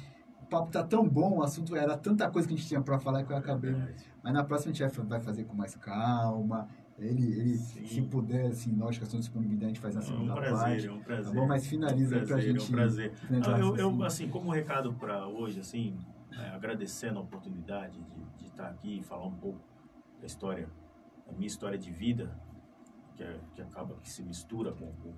O 0.40 0.46
papo 0.52 0.70
tá 0.70 0.82
tão 0.84 1.08
bom, 1.08 1.38
o 1.38 1.42
assunto 1.42 1.74
era 1.74 1.96
tanta 1.96 2.28
coisa 2.30 2.46
que 2.46 2.52
a 2.52 2.56
gente 2.58 2.68
tinha 2.68 2.80
pra 2.82 2.98
falar 2.98 3.24
que 3.24 3.32
eu 3.32 3.36
acabei. 3.38 3.74
Mas 4.22 4.34
na 4.34 4.44
próxima 4.44 4.70
a 4.70 4.74
gente 4.74 5.00
vai 5.08 5.18
fazer 5.18 5.44
com 5.44 5.54
mais 5.56 5.74
calma. 5.76 6.68
Ele, 7.02 7.32
ele 7.40 7.56
Sim. 7.58 7.86
se 7.86 8.02
puder, 8.02 8.46
assim, 8.46 8.74
lógico, 8.76 9.04
a 9.04 9.08
sua 9.08 9.18
disponibilidade, 9.18 9.64
a 9.64 9.68
gente 9.68 9.80
faz 9.80 9.94
na 9.94 10.00
É 10.00 10.04
um 10.04 10.06
segunda 10.06 10.34
prazer, 10.34 10.58
parte. 10.58 10.86
é 10.86 10.92
um 10.92 11.00
prazer. 11.02 11.34
Tá 11.34 11.40
bom? 11.40 11.46
Mas 11.48 11.66
finaliza 11.66 12.14
é 12.14 12.18
um 12.18 12.20
aí 12.20 12.26
pra 12.26 12.34
prazer, 12.36 12.52
gente. 12.52 12.60
É 12.60 12.68
um 12.68 12.70
prazer. 12.76 13.12
Não, 13.30 13.58
eu, 13.58 13.72
o 13.72 13.76
eu, 14.00 14.04
assim, 14.04 14.28
como 14.28 14.50
recado 14.50 14.92
para 14.94 15.26
hoje, 15.26 15.60
assim, 15.60 15.98
é, 16.38 16.48
agradecendo 16.50 17.18
a 17.18 17.22
oportunidade 17.22 17.98
de, 18.00 18.24
de 18.38 18.46
estar 18.46 18.68
aqui 18.68 19.00
e 19.00 19.02
falar 19.02 19.26
um 19.26 19.34
pouco 19.34 19.60
da 20.20 20.26
história, 20.26 20.68
da 21.26 21.32
minha 21.32 21.46
história 21.46 21.78
de 21.78 21.90
vida, 21.90 22.30
que, 23.16 23.22
é- 23.22 23.40
que 23.54 23.62
acaba 23.62 23.94
que 23.96 24.08
se 24.08 24.22
mistura 24.22 24.72
com, 24.72 24.86
com, 24.92 25.12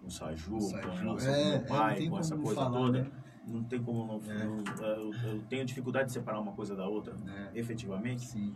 com 0.00 0.06
o 0.06 0.10
Saju, 0.10 0.54
O 0.56 0.58
com 0.58 0.60
Saju, 0.62 0.88
a 0.90 0.94
relação 0.94 1.32
é, 1.34 1.42
é, 1.42 1.58
meu 1.58 1.66
pai, 1.66 1.96
tem 1.96 2.10
com 2.10 2.18
essa 2.18 2.36
coisa 2.36 2.54
falar, 2.54 2.78
toda. 2.78 3.02
né? 3.02 3.10
Não 3.46 3.62
tem 3.64 3.82
como 3.82 4.04
não. 4.06 4.20
É. 4.30 4.44
eu, 4.98 5.12
eu 5.24 5.42
tenho 5.48 5.64
dificuldade 5.64 6.08
de 6.08 6.12
separar 6.12 6.38
uma 6.40 6.52
coisa 6.52 6.76
da 6.76 6.86
outra, 6.86 7.14
É, 7.54 7.58
efetivamente. 7.58 8.26
sim. 8.26 8.54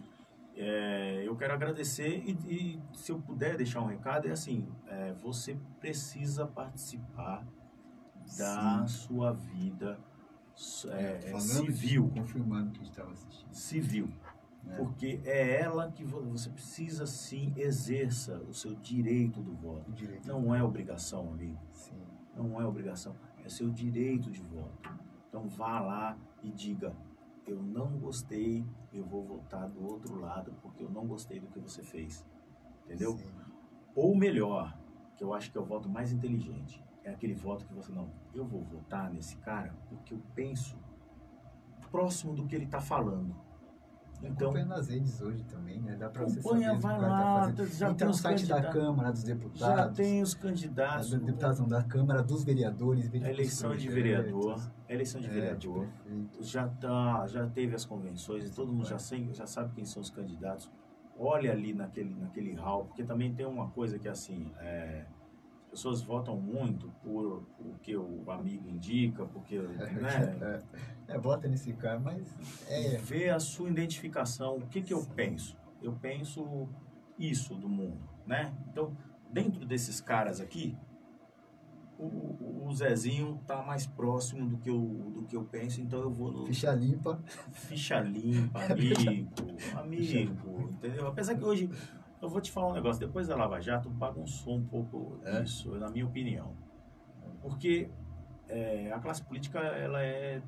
É, 0.56 1.22
eu 1.26 1.34
quero 1.36 1.54
agradecer 1.54 2.22
e, 2.26 2.32
e 2.46 2.82
se 2.94 3.10
eu 3.10 3.18
puder 3.18 3.56
deixar 3.56 3.80
um 3.80 3.86
recado, 3.86 4.28
é 4.28 4.32
assim: 4.32 4.68
é, 4.86 5.12
você 5.14 5.56
precisa 5.80 6.46
participar 6.46 7.46
da 8.38 8.86
Sim. 8.86 9.08
sua 9.08 9.32
vida 9.32 9.98
é, 10.90 11.20
é, 11.24 11.30
Falando 11.30 11.46
civil. 11.66 12.10
Confirmando 12.14 12.70
que 12.70 12.80
a 12.80 12.84
gente 12.84 12.92
estava 12.92 13.12
assistindo. 13.12 13.52
Civil. 13.52 14.08
É. 14.68 14.76
Porque 14.76 15.20
é 15.24 15.60
ela 15.60 15.90
que 15.90 16.04
vo- 16.04 16.22
você 16.22 16.48
precisa 16.50 17.04
sim 17.06 17.52
exerça 17.56 18.36
o 18.48 18.54
seu 18.54 18.74
direito 18.76 19.40
do 19.40 19.52
voto. 19.54 19.90
Direito. 19.92 20.28
Não 20.28 20.54
é 20.54 20.62
obrigação, 20.62 21.30
amigo. 21.32 21.58
Sim. 21.72 22.00
Não 22.36 22.60
é 22.60 22.66
obrigação. 22.66 23.16
É 23.44 23.48
seu 23.48 23.68
direito 23.70 24.30
de 24.30 24.40
voto. 24.40 24.88
Então 25.28 25.48
vá 25.48 25.80
lá 25.80 26.16
e 26.42 26.50
diga: 26.52 26.94
eu 27.46 27.62
não 27.62 27.98
gostei, 27.98 28.64
eu 28.92 29.04
vou 29.04 29.24
votar 29.24 29.68
do 29.68 29.84
outro 29.84 30.18
lado 30.18 30.54
porque 30.62 30.82
eu 30.82 30.90
não 30.90 31.06
gostei 31.06 31.40
do 31.40 31.48
que 31.48 31.58
você 31.58 31.82
fez. 31.82 32.24
Entendeu? 32.84 33.16
Sim. 33.16 33.30
Ou 33.94 34.16
melhor, 34.16 34.78
que 35.16 35.24
eu 35.24 35.34
acho 35.34 35.50
que 35.50 35.58
é 35.58 35.60
o 35.60 35.64
voto 35.64 35.88
mais 35.88 36.12
inteligente, 36.12 36.82
é 37.04 37.10
aquele 37.10 37.34
voto 37.34 37.66
que 37.66 37.74
você 37.74 37.92
não, 37.92 38.10
eu 38.34 38.44
vou 38.44 38.62
votar 38.62 39.12
nesse 39.12 39.36
cara 39.38 39.74
porque 39.88 40.14
eu 40.14 40.22
penso 40.34 40.78
próximo 41.90 42.34
do 42.34 42.46
que 42.46 42.56
ele 42.56 42.64
está 42.64 42.80
falando. 42.80 43.36
Então, 44.24 44.50
Acompanha 44.50 44.66
nas 44.66 44.88
redes 44.88 45.20
hoje 45.20 45.42
também, 45.44 45.80
né? 45.80 45.96
Dá 45.96 46.08
pra 46.08 46.22
você 46.24 46.40
saber 46.40 46.70
o 46.70 46.78
vai 46.80 46.96
o 46.96 47.00
cara 47.00 47.12
lá, 47.12 47.52
tá 47.52 47.64
já 47.64 47.90
Entra 47.90 47.94
tem 47.96 48.08
os 48.08 48.16
site 48.18 48.46
da. 48.46 48.62
Câmara, 48.62 49.10
dos 49.12 49.20
já 49.22 49.26
deputados. 49.34 49.96
tem 49.96 50.22
os 50.22 50.34
da- 50.34 50.40
candidatos, 50.40 51.10
dos 51.10 51.20
deputados, 51.20 51.58
não, 51.60 51.68
da 51.68 51.82
Câmara, 51.82 52.22
dos 52.22 52.44
vereadores. 52.44 53.10
a 53.12 53.16
eleição 53.30 53.76
de 53.76 53.86
projetos. 53.88 53.94
vereador, 53.94 54.60
a 54.88 54.92
eleição 54.92 55.20
de 55.20 55.26
É, 55.26 55.30
vereador, 55.30 55.88
já 56.40 56.68
tá, 56.68 57.26
já 57.26 57.46
teve 57.48 57.74
as 57.74 57.84
convenções, 57.84 58.48
todo 58.50 58.72
mundo 58.72 58.86
já, 58.86 58.98
sei, 58.98 59.28
já 59.32 59.46
sabe 59.46 59.74
quem 59.74 59.84
são 59.84 60.00
os 60.00 60.10
candidatos. 60.10 60.70
Olha 61.18 61.52
ali 61.52 61.74
naquele, 61.74 62.14
naquele 62.14 62.54
hall, 62.54 62.84
porque 62.86 63.04
também 63.04 63.34
tem 63.34 63.44
uma 63.44 63.68
coisa 63.70 63.98
que 63.98 64.08
assim, 64.08 64.50
é, 64.60 65.04
pessoas 65.72 66.02
votam 66.02 66.36
muito 66.38 66.92
por 67.02 67.46
o 67.58 67.74
que 67.82 67.96
o 67.96 68.30
amigo 68.30 68.68
indica, 68.68 69.24
porque 69.24 69.58
né, 69.98 70.62
É, 71.08 71.14
é, 71.14 71.18
bota 71.18 71.48
nesse 71.48 71.72
cara, 71.72 71.98
mas 71.98 72.22
é. 72.68 72.98
vê 72.98 73.30
a 73.30 73.40
sua 73.40 73.70
identificação. 73.70 74.56
O 74.58 74.66
que, 74.68 74.82
que 74.82 74.92
eu 74.92 75.02
penso? 75.16 75.56
Eu 75.80 75.94
penso 75.94 76.68
isso 77.18 77.54
do 77.54 77.68
mundo, 77.70 78.06
né? 78.26 78.54
Então, 78.70 78.94
dentro 79.30 79.64
desses 79.64 79.98
caras 80.00 80.40
aqui, 80.40 80.76
o, 81.98 82.04
o- 82.04 82.66
o 82.68 82.74
Zezinho 82.74 83.40
tá 83.46 83.62
mais 83.62 83.86
próximo 83.86 84.46
do 84.48 84.58
que, 84.58 84.68
eu, 84.68 84.78
do 85.14 85.22
que 85.26 85.34
eu 85.36 85.44
penso, 85.44 85.80
então 85.80 86.00
eu 86.00 86.10
vou 86.10 86.30
no 86.32 86.46
Ficha 86.46 86.72
limpa. 86.72 87.18
ficha 87.52 87.98
limpa, 88.00 88.60
amigo, 88.70 89.56
amigo, 89.74 90.68
entendeu? 90.70 91.06
Apesar 91.06 91.34
que 91.34 91.44
hoje, 91.44 91.70
eu 92.22 92.28
vou 92.28 92.40
te 92.40 92.52
falar 92.52 92.68
um 92.68 92.72
negócio, 92.72 93.04
depois 93.04 93.26
da 93.26 93.34
Lava 93.34 93.60
Jato 93.60 93.90
bagunçou 93.90 94.56
um 94.56 94.64
pouco 94.64 95.18
É? 95.24 95.42
isso, 95.42 95.74
na 95.74 95.90
minha 95.90 96.06
opinião. 96.06 96.54
Porque 97.40 97.90
é, 98.48 98.92
a 98.92 99.00
classe 99.00 99.22
política, 99.24 99.58
ela 99.58 100.00
é 100.02 100.40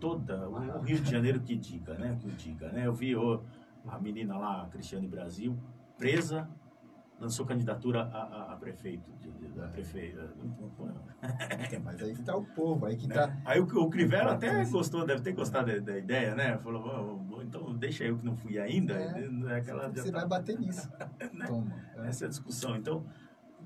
toda, 0.00 0.48
o, 0.48 0.80
Rio 0.80 1.00
de 1.00 1.10
Janeiro 1.10 1.40
que 1.40 1.54
diga, 1.54 1.94
né? 1.94 2.16
Que 2.18 2.28
o 2.28 2.30
diga, 2.30 2.72
né? 2.72 2.86
Eu 2.86 2.94
vi 2.94 3.14
ô, 3.14 3.42
a 3.86 3.98
menina 3.98 4.38
lá, 4.38 4.62
a 4.62 4.66
Cristiane 4.68 5.06
Brasil, 5.06 5.58
presa, 5.98 6.48
lançou 7.20 7.44
candidatura 7.44 8.02
a, 8.02 8.22
a, 8.22 8.52
a 8.52 8.56
prefeito, 8.56 9.10
de, 9.20 9.30
de- 9.32 9.48
da 9.48 9.68
prefeita. 9.68 10.30
Mas 11.84 12.02
aí 12.02 12.14
que 12.14 12.22
tá 12.22 12.36
o 12.36 12.44
povo, 12.44 12.86
aí 12.86 12.96
que 12.96 13.06
né? 13.08 13.14
tá. 13.14 13.36
Aí 13.44 13.60
o, 13.60 13.64
o 13.64 13.90
Crivella 13.90 14.32
até 14.34 14.46
Importância. 14.46 14.72
gostou, 14.72 15.06
deve 15.06 15.22
ter 15.22 15.32
gostado 15.32 15.72
da, 15.72 15.78
da 15.78 15.98
ideia, 15.98 16.34
né? 16.34 16.58
Falou, 16.58 16.82
"Bom, 16.82 17.16
bom, 17.24 17.42
então 17.42 17.74
deixa 17.74 18.04
eu 18.04 18.16
que 18.18 18.24
não 18.24 18.36
fui 18.36 18.58
ainda. 18.58 18.94
É, 18.94 19.28
É 19.48 19.54
aquela, 19.56 19.88
Você 19.88 20.10
tá- 20.12 20.18
vai 20.20 20.28
bater 20.28 20.58
nisso. 20.60 20.88
Toma. 21.46 21.74
é. 21.96 22.08
essa 22.08 22.24
é 22.24 22.26
a 22.26 22.28
discussão. 22.28 22.76
Então, 22.76 23.04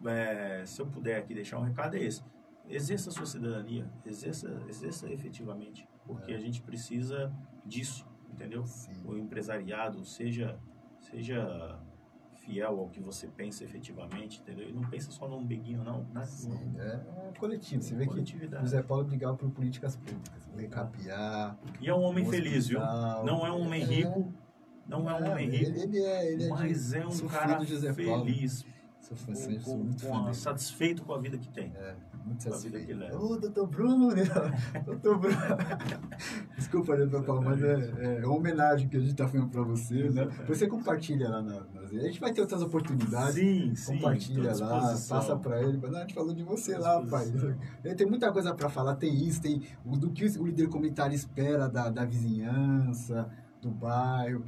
é, 0.06 0.64
se 0.64 0.80
eu 0.80 0.86
puder 0.86 1.16
aqui 1.18 1.34
deixar 1.34 1.58
um 1.58 1.62
recado, 1.64 1.96
é 1.96 2.00
esse. 2.02 2.22
Exerça 2.68 3.10
a 3.10 3.12
sua 3.12 3.26
cidadania, 3.26 3.90
exerça, 4.06 4.48
exerça 4.68 5.10
efetivamente, 5.12 5.86
porque 6.06 6.32
É. 6.32 6.36
a 6.36 6.38
gente 6.38 6.62
precisa 6.62 7.30
disso, 7.66 8.06
entendeu? 8.32 8.64
Sim. 8.64 8.92
O 9.04 9.16
empresariado 9.16 10.04
seja, 10.04 10.58
seja 11.00 11.78
fiel 12.44 12.78
ao 12.80 12.88
que 12.88 13.00
você 13.00 13.26
pensa 13.28 13.64
efetivamente, 13.64 14.40
entendeu? 14.40 14.68
E 14.68 14.72
não 14.72 14.82
pensa 14.82 15.10
só 15.10 15.28
no 15.28 15.36
umbiguinho, 15.36 15.82
não? 15.84 16.04
Sim, 16.24 16.74
é, 16.78 16.86
é 17.28 17.38
coletivo. 17.38 17.82
Você 17.82 17.94
vê 17.94 18.06
que 18.06 18.18
o 18.62 18.66
Zé 18.66 18.82
Paulo 18.82 19.04
brigava 19.04 19.36
por 19.36 19.48
políticas 19.50 19.96
públicas. 19.96 20.42
Recapear. 20.56 21.56
E 21.80 21.88
é 21.88 21.94
um 21.94 22.02
homem 22.02 22.24
feliz, 22.26 22.66
viu? 22.68 22.80
Não 22.80 23.46
é 23.46 23.52
um 23.52 23.62
homem 23.62 23.82
É. 23.82 23.86
rico, 23.86 24.32
não 24.86 25.08
é 25.08 25.14
um 25.14 25.30
homem 25.32 25.48
rico, 25.48 25.70
Ele, 25.70 25.80
ele 25.82 25.98
é, 26.04 26.32
ele 26.32 26.42
é 26.42 26.46
de- 26.46 26.50
mas 26.50 26.92
é 26.92 27.06
um 27.06 27.28
cara 27.28 27.64
José 27.64 27.92
feliz, 27.92 28.64
com- 29.08 29.64
com- 29.64 29.76
muito 29.78 30.06
com 30.06 30.32
satisfeito 30.34 31.04
com 31.04 31.12
a 31.14 31.18
vida 31.18 31.38
que 31.38 31.48
tem. 31.48 31.72
É, 31.76 31.94
satisfeito. 32.38 32.96
leva. 32.96 33.18
Ô, 33.18 33.36
doutor 33.36 33.66
Bruno, 33.66 34.08
né? 34.08 34.22
doutor 34.84 35.18
Bruno. 35.18 35.36
Desculpa, 36.56 36.96
né, 36.96 37.06
doutor 37.06 37.26
Paulo, 37.26 37.42
mas 37.42 37.62
é, 37.62 38.20
é 38.20 38.26
uma 38.26 38.36
homenagem 38.36 38.88
que 38.88 38.96
a 38.96 39.00
gente 39.00 39.14
tá 39.14 39.26
fazendo 39.26 39.48
pra 39.48 39.62
você, 39.62 40.10
né? 40.10 40.28
Você 40.46 40.66
compartilha 40.66 41.28
lá 41.28 41.42
na, 41.42 41.60
nas. 41.74 41.92
A 41.92 42.06
gente 42.06 42.20
vai 42.20 42.32
ter 42.32 42.40
outras 42.40 42.62
oportunidades. 42.62 43.34
Sim, 43.34 43.74
sim. 43.74 43.94
Compartilha 43.96 44.54
lá, 44.56 44.96
passa 45.08 45.36
pra 45.36 45.62
ele. 45.62 45.78
Não, 45.78 45.96
a 45.96 46.00
gente 46.00 46.14
falou 46.14 46.34
de 46.34 46.42
você 46.42 46.76
lá, 46.76 47.04
pai. 47.04 47.26
Ele 47.84 47.94
tem 47.94 48.06
muita 48.06 48.32
coisa 48.32 48.54
pra 48.54 48.68
falar. 48.68 48.96
Tem 48.96 49.14
isso, 49.14 49.40
tem 49.40 49.62
o 49.84 49.96
do 49.96 50.10
que 50.10 50.24
o 50.38 50.46
líder 50.46 50.68
comunitário 50.68 51.14
espera 51.14 51.68
da, 51.68 51.88
da 51.88 52.04
vizinhança, 52.04 53.28
do 53.60 53.70
bairro. 53.70 54.44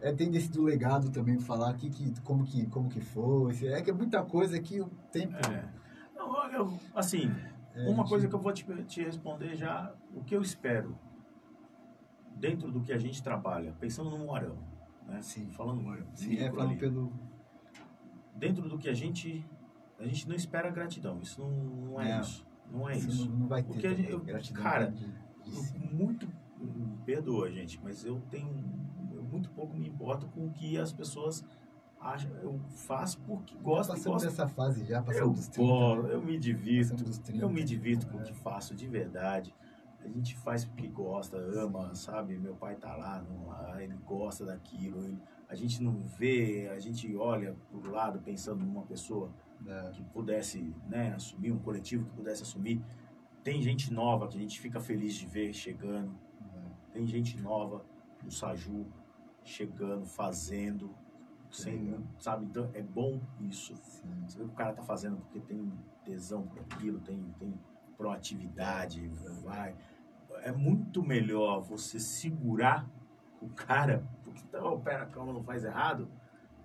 É, 0.00 0.12
tem 0.12 0.30
desse 0.30 0.50
do 0.50 0.62
legado 0.62 1.10
também 1.10 1.38
falar 1.38 1.74
que, 1.74 1.90
que, 1.90 2.14
como, 2.22 2.44
que, 2.44 2.66
como 2.66 2.88
que 2.88 3.00
foi. 3.00 3.54
É 3.66 3.82
que 3.82 3.90
é 3.90 3.92
muita 3.92 4.22
coisa 4.22 4.58
que 4.58 4.80
o 4.80 4.88
tempo. 5.12 5.36
É. 5.50 5.80
Eu- 6.52 6.78
assim, 6.94 7.30
É, 7.74 7.88
uma 7.88 8.04
coisa 8.06 8.26
que 8.28 8.34
eu 8.34 8.38
vou 8.40 8.52
te, 8.52 8.64
te 8.84 9.02
responder 9.02 9.54
já, 9.56 9.92
o 10.14 10.22
que 10.24 10.34
eu 10.34 10.42
espero 10.42 10.98
dentro 12.36 12.70
do 12.70 12.80
que 12.80 12.92
a 12.92 12.98
gente 12.98 13.22
trabalha, 13.22 13.74
pensando 13.78 14.10
no 14.10 14.18
Moarão, 14.18 14.58
né? 15.06 15.20
Sim. 15.22 15.50
Falando 15.50 15.80
no 15.82 16.06
Sim, 16.14 16.36
é 16.38 16.50
falando 16.50 16.78
pelo. 16.78 17.12
Dentro 18.34 18.68
do 18.68 18.78
que 18.78 18.88
a 18.88 18.94
gente, 18.94 19.44
a 19.98 20.04
gente 20.06 20.26
não 20.28 20.34
espera 20.34 20.70
gratidão, 20.70 21.20
isso 21.20 21.40
não, 21.42 21.50
não 21.50 22.00
é 22.00 22.14
Não. 22.14 22.20
isso, 22.20 22.46
não 22.70 22.88
é 22.88 22.96
isso. 22.96 23.28
Não, 23.30 23.38
não 23.40 23.46
vai 23.46 23.62
ter. 23.62 23.68
Porque 23.72 23.94
gente- 23.94 24.10
eu- 24.10 24.20
gratidão 24.20 24.62
cara, 24.62 24.90
de- 24.90 25.04
de- 25.06 25.54
Eu 25.54 25.90
muito 25.92 26.28
perdoa 27.04 27.50
gente 27.50 27.80
mas 27.82 28.04
eu 28.04 28.20
tenho 28.30 28.48
eu 29.12 29.22
muito 29.24 29.50
pouco 29.50 29.76
me 29.76 29.88
importo 29.88 30.26
com 30.28 30.46
o 30.46 30.50
que 30.52 30.78
as 30.78 30.92
pessoas 30.92 31.44
acho, 32.00 32.28
eu 32.42 32.58
faço 32.86 33.18
porque 33.20 33.54
gosto. 33.58 33.90
Passamos 33.90 34.22
gosto. 34.22 34.24
dessa 34.26 34.48
fase 34.48 34.84
já, 34.84 35.02
passamos 35.02 35.28
Eu, 35.28 35.34
dos 35.34 35.48
30. 35.48 35.68
gosto, 35.70 36.02
né? 36.02 36.14
eu 36.14 36.22
me 36.22 36.38
divirto. 36.38 36.90
Passamos 36.92 37.16
dos 37.16 37.18
30. 37.18 37.44
Eu 37.44 37.50
me 37.50 37.64
divirto 37.64 38.06
com 38.08 38.18
o 38.18 38.22
que 38.22 38.34
faço 38.34 38.74
de 38.74 38.86
verdade. 38.86 39.54
A 40.02 40.08
gente 40.08 40.34
faz 40.36 40.64
porque 40.64 40.88
gosta, 40.88 41.36
ama, 41.36 41.94
sabe? 41.94 42.38
Meu 42.38 42.54
pai 42.54 42.74
tá 42.76 42.96
lá, 42.96 43.22
ele 43.82 43.94
gosta 44.06 44.46
daquilo. 44.46 45.04
ele- 45.04 45.20
a 45.46 45.54
gente 45.54 45.82
não 45.82 45.92
vê, 45.98 46.70
a 46.74 46.78
gente 46.78 47.14
olha 47.16 47.54
pro 47.70 47.90
lado 47.90 48.18
pensando 48.20 48.64
numa 48.64 48.82
pessoa 48.82 49.30
É, 49.66 49.90
que 49.90 50.02
pudesse 50.04 50.74
né, 50.88 51.12
assumir, 51.14 51.52
um 51.52 51.58
coletivo 51.58 52.06
que 52.06 52.12
pudesse 52.16 52.42
assumir. 52.42 52.82
Tem 53.44 53.60
gente 53.60 53.92
nova 53.92 54.26
que 54.26 54.38
a 54.38 54.40
gente 54.40 54.58
fica 54.58 54.80
feliz 54.80 55.12
de 55.14 55.26
ver 55.26 55.52
chegando. 55.52 56.14
é. 56.40 56.92
Tem 56.94 57.06
gente 57.06 57.38
nova 57.38 57.84
no 58.24 58.30
Saju 58.30 58.86
chegando, 59.44 60.06
fazendo, 60.06 60.94
sem, 61.50 61.98
sabe? 62.18 62.46
Então 62.46 62.70
é 62.74 62.82
bom 62.82 63.20
isso. 63.40 63.76
Sim. 63.76 64.08
Você 64.26 64.38
vê 64.38 64.44
que 64.44 64.50
o 64.50 64.54
cara 64.54 64.72
tá 64.72 64.82
fazendo 64.82 65.16
porque 65.18 65.40
tem 65.40 65.72
tesão 66.04 66.42
por 66.46 66.60
aquilo, 66.60 67.00
tem, 67.00 67.22
tem 67.38 67.54
proatividade, 67.96 69.08
vai. 69.42 69.74
É 70.42 70.52
muito 70.52 71.02
melhor 71.02 71.60
você 71.60 72.00
segurar 72.00 72.88
o 73.40 73.48
cara, 73.48 74.04
porque 74.24 74.42
tá, 74.44 74.64
o 74.64 74.80
pé 74.80 74.98
na 74.98 75.06
cama 75.06 75.32
não 75.32 75.42
faz 75.42 75.64
errado, 75.64 76.08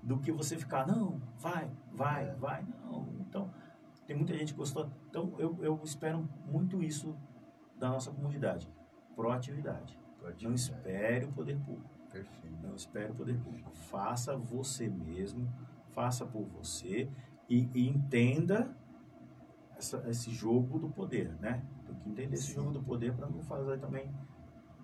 do 0.01 0.19
que 0.19 0.31
você 0.31 0.57
ficar, 0.57 0.85
não, 0.85 1.19
vai, 1.39 1.69
vai, 1.91 2.29
É. 2.29 2.33
vai, 2.35 2.63
não. 2.83 3.07
Então, 3.21 3.51
tem 4.05 4.15
muita 4.15 4.37
gente 4.37 4.53
que 4.53 4.59
gostou. 4.59 4.89
Então, 5.09 5.33
eu, 5.39 5.57
eu 5.61 5.81
espero 5.83 6.29
muito 6.45 6.81
isso 6.83 7.17
da 7.77 7.89
nossa 7.89 8.11
comunidade. 8.11 8.71
Proatividade. 9.15 9.97
Pode 10.19 10.45
Não 10.45 10.53
espere 10.53 11.25
o 11.25 11.31
poder 11.31 11.57
público. 11.59 11.94
Perfeito. 12.15 12.57
Não 12.63 12.75
espere 12.75 13.11
o 13.11 13.15
poder 13.15 13.37
público. 13.39 13.71
Faça 13.73 14.37
você 14.37 14.87
mesmo, 14.87 15.51
faça 15.93 16.25
por 16.25 16.45
você 16.45 17.09
e, 17.49 17.69
e 17.73 17.89
entenda 17.89 18.73
essa- 19.77 20.01
esse 20.09 20.31
jogo 20.31 20.79
do 20.79 20.89
poder, 20.89 21.33
né? 21.41 21.61
Tem 21.85 21.95
que 21.95 22.09
entender 22.09 22.35
esse 22.35 22.47
Sim. 22.47 22.55
jogo 22.55 22.71
do 22.71 22.81
poder 22.81 23.13
para 23.13 23.27
não 23.27 23.43
fazer 23.43 23.77
também, 23.79 24.09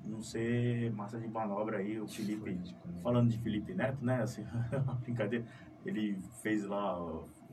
não 0.03 0.21
ser 0.21 0.91
massa 0.91 1.17
de 1.17 1.27
manobra 1.27 1.77
aí, 1.77 1.99
o 1.99 2.07
Felipe. 2.07 2.59
Falando 3.01 3.29
de 3.29 3.37
Felipe 3.37 3.73
Neto, 3.73 4.03
né? 4.03 4.21
Assim, 4.21 4.43
brincadeira. 5.01 5.45
Ele 5.85 6.21
fez 6.41 6.65
lá 6.65 6.99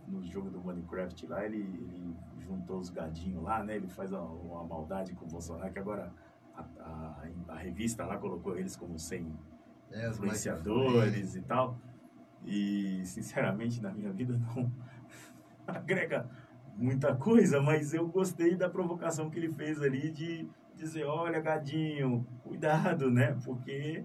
no 0.09 0.22
jogo 0.24 0.51
do 0.51 0.61
Minecraft 0.61 1.26
lá, 1.26 1.45
ele, 1.45 1.59
ele 1.61 2.16
juntou 2.41 2.79
os 2.79 2.91
gadinhos 2.91 3.43
lá, 3.45 3.62
né? 3.62 3.76
Ele 3.76 3.89
faz 3.89 4.12
uma, 4.12 4.22
uma 4.22 4.64
maldade 4.64 5.14
com 5.14 5.24
o 5.24 5.29
Bolsonaro, 5.29 5.72
que 5.72 5.79
agora 5.79 6.12
a, 6.55 6.62
a, 6.81 7.29
a 7.49 7.57
revista 7.57 8.05
lá 8.05 8.16
colocou 8.18 8.59
eles 8.59 8.74
como 8.74 8.99
100 8.99 9.33
É, 9.91 10.09
influenciadores 10.09 11.34
e 11.36 11.41
tal. 11.43 11.78
E, 12.45 13.03
sinceramente, 13.05 13.82
na 13.82 13.91
minha 13.93 14.12
vida 14.12 14.39
não 14.39 14.70
agrega 15.66 16.28
muita 16.76 17.14
coisa, 17.14 17.61
mas 17.61 17.93
eu 17.93 18.07
gostei 18.07 18.57
da 18.57 18.68
provocação 18.70 19.28
que 19.28 19.39
ele 19.39 19.51
fez 19.51 19.82
ali 19.82 20.11
de 20.11 20.49
dizer, 20.76 21.05
olha, 21.05 21.41
gadinho, 21.41 22.26
cuidado, 22.45 23.11
né? 23.11 23.36
Porque 23.45 24.05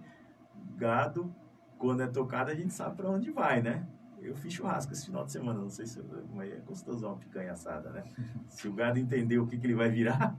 gado, 0.76 1.34
quando 1.78 2.02
é 2.02 2.08
tocado, 2.08 2.50
a 2.50 2.56
gente 2.56 2.74
sabe 2.74 2.98
para 2.98 3.10
onde 3.10 3.32
vai, 3.32 3.62
né? 3.62 3.86
Eu 4.20 4.36
fiz 4.36 4.54
churrasco 4.54 4.94
esse 4.94 5.06
final 5.06 5.26
de 5.26 5.34
semana, 5.34 5.60
não 5.60 5.70
sei 5.70 5.86
se 5.86 6.02
mas 6.34 6.52
é 6.52 6.56
gostoso 6.56 7.06
uma 7.06 7.18
picanha 7.18 7.52
assada, 7.52 7.90
né? 7.90 8.04
Se 8.48 8.68
o 8.70 8.74
gado 8.74 8.98
entender 8.98 9.38
o 9.38 9.46
que, 9.46 9.58
que 9.58 9.68
ele 9.68 9.76
vai 9.76 9.90
virar, 9.90 10.38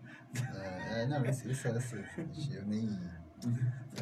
É, 0.54 1.02
é, 1.02 1.06
não, 1.06 1.24
isso, 1.26 1.46
isso, 1.48 1.68
isso, 1.68 2.54
eu 2.54 2.64
nem 2.64 2.88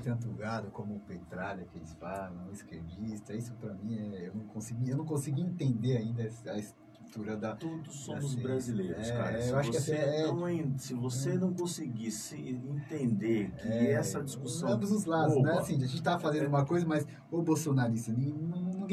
tanto 0.02 0.28
o 0.28 0.34
gado 0.34 0.70
como 0.70 0.96
o 0.96 1.00
petralha 1.00 1.64
que 1.64 1.78
eles 1.78 1.92
falam, 1.94 2.48
o 2.48 2.52
esquerdista, 2.52 3.34
isso 3.34 3.52
pra 3.54 3.72
mim 3.74 3.94
é, 3.94 4.28
eu 4.28 4.34
não 4.34 4.44
consegui, 4.46 4.90
eu 4.90 4.96
não 4.96 5.04
consegui 5.04 5.42
entender 5.42 5.96
ainda 5.96 6.22
a 6.22 6.58
estrutura 6.58 7.36
da 7.36 7.54
todos 7.54 7.94
somos 7.94 8.24
Assim, 8.24 8.40
brasileiros, 8.42 9.10
é, 9.10 9.12
cara. 9.12 9.36
eu 9.36 9.42
Se 9.42 9.54
acho 9.54 9.70
que 9.70 9.80
você, 9.80 9.94
é- 9.96 10.26
não, 10.26 10.78
se 10.78 10.94
você 10.94 11.34
não 11.36 11.52
conseguisse 11.52 12.36
entender 12.38 13.50
que 13.58 13.68
é, 13.68 13.92
essa 13.92 14.22
discussão. 14.22 14.70
ambos 14.70 14.90
os 14.90 15.04
lados, 15.04 15.42
né? 15.42 15.52
Assim, 15.58 15.74
a 15.82 15.86
gente 15.86 16.02
tá 16.02 16.18
fazendo 16.18 16.48
uma 16.48 16.64
coisa, 16.64 16.86
mas 16.86 17.06
o 17.30 17.42
bolsonarista, 17.42 18.12
ninguém, 18.12 18.32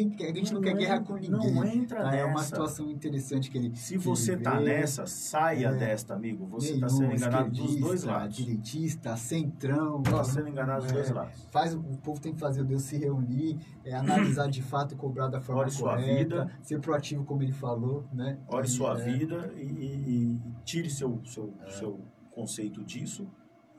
ninguém 0.03 0.09
quer, 0.17 0.31
a 0.31 0.35
gente 0.35 0.53
não, 0.53 0.61
quer 0.61 0.75
guerra 0.75 0.99
com 1.01 1.13
ninguém. 1.15 1.53
Não 1.53 1.65
entra 1.65 1.97
tá? 1.99 2.05
nessa. 2.05 2.17
É 2.17 2.25
uma 2.25 2.43
situação 2.43 2.89
interessante 2.89 3.49
que 3.51 3.57
ele 3.57 3.75
Se 3.75 3.97
você 3.97 4.33
ele 4.33 4.41
tá 4.43 4.59
nessa, 4.59 5.05
saia 5.05 5.67
É. 5.67 5.75
desta, 5.75 6.13
amigo. 6.13 6.45
Você 6.47 6.73
Nenhum, 6.73 6.85
está 6.85 6.89
sendo 6.97 7.13
enganado 7.15 7.49
dos 7.51 7.75
dois 7.77 8.03
lados. 8.03 8.35
Direitista, 8.37 9.15
centrão. 9.17 10.01
Está 10.01 10.23
sendo 10.23 10.47
enganado 10.49 10.81
dos 10.83 10.91
É, 10.91 10.93
dois 10.93 11.09
lados. 11.11 11.47
Faz, 11.51 11.73
o 11.73 11.81
povo 12.03 12.19
tem 12.19 12.33
que 12.33 12.39
fazer 12.39 12.61
o 12.61 12.65
Deus 12.65 12.83
se 12.83 12.97
reunir, 12.97 13.57
é, 13.83 13.93
analisar 13.95 14.47
de 14.49 14.61
fato 14.61 14.93
e 14.93 14.97
cobrar 14.97 15.27
da 15.27 15.39
forma 15.41 15.61
Ore 15.61 15.71
sua 15.71 15.95
correta, 15.95 16.45
vida. 16.45 16.51
ser 16.61 16.79
proativo 16.79 17.23
como 17.25 17.43
ele 17.43 17.51
falou, 17.51 18.05
né? 18.13 18.37
Ore 18.47 18.67
E, 18.67 18.69
sua 18.69 18.99
é, 18.99 19.03
vida 19.03 19.51
e, 19.55 19.61
e- 19.61 20.23
e 20.33 20.39
tire 20.63 20.89
seu, 20.89 21.19
seu, 21.25 21.53
É. 21.65 21.69
seu 21.71 21.99
conceito 22.31 22.83
disso 22.83 23.27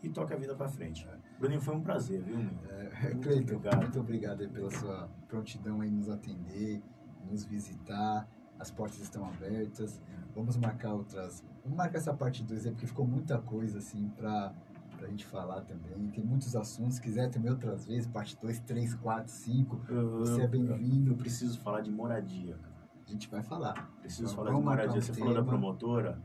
e 0.03 0.09
toque 0.09 0.33
a 0.33 0.37
vida 0.37 0.55
para 0.55 0.69
frente. 0.69 1.07
Bruninho, 1.41 1.61
foi 1.61 1.75
um 1.75 1.81
prazer, 1.81 2.23
viu? 2.23 2.39
É, 2.69 3.09
Muito 3.15 3.21
Cleiton, 3.27 3.57
obrigado. 3.57 3.81
muito 3.81 4.01
obrigado 4.01 4.49
pela 4.51 4.71
sua 4.71 5.09
prontidão 5.27 5.83
em 5.83 5.91
nos 5.91 6.09
atender, 6.09 6.83
nos 7.29 7.45
visitar. 7.45 8.29
As 8.59 8.71
portas 8.71 9.01
estão 9.01 9.25
abertas. 9.25 10.01
Vamos 10.35 10.57
marcar 10.59 10.93
outras. 10.93 11.43
Vamos 11.65 11.79
marcar 11.79 11.97
essa 11.97 12.13
parte 12.13 12.43
2 12.45 12.67
aí, 12.67 12.73
porque 12.73 12.87
ficou 12.87 13.07
muita 13.07 13.39
coisa 13.39 13.79
assim 13.79 14.11
pra, 14.11 14.53
pra 14.99 15.09
gente 15.09 15.25
falar 15.25 15.63
também. 15.63 16.09
Tem 16.11 16.23
muitos 16.23 16.55
assuntos. 16.55 16.97
Se 16.97 17.01
quiser 17.01 17.31
também 17.31 17.51
outras 17.51 17.87
vezes, 17.87 18.07
parte 18.07 18.39
2, 18.39 18.61
3, 18.61 18.95
4, 18.97 19.33
5. 19.33 19.81
Eu, 19.89 20.19
Você 20.19 20.43
é 20.43 20.45
eu 20.45 20.49
bem-vindo. 20.49 21.17
preciso 21.17 21.59
falar 21.61 21.81
de 21.81 21.91
moradia. 21.91 22.59
A 23.07 23.11
gente 23.11 23.31
vai 23.31 23.43
falar. 23.43 23.91
Preciso 24.03 24.25
Vamos 24.25 24.37
falar 24.37 24.59
de 24.59 24.63
moradia. 24.65 24.99
um 24.99 25.03
Você 25.03 25.13
falou 25.15 25.33
da 25.35 25.41
tema. 25.41 25.49
promotora. 25.53 26.23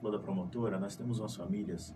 Falou 0.00 0.12
da 0.12 0.18
promotora. 0.24 0.78
Nós 0.80 0.96
temos 0.96 1.18
umas 1.20 1.36
famílias 1.36 1.94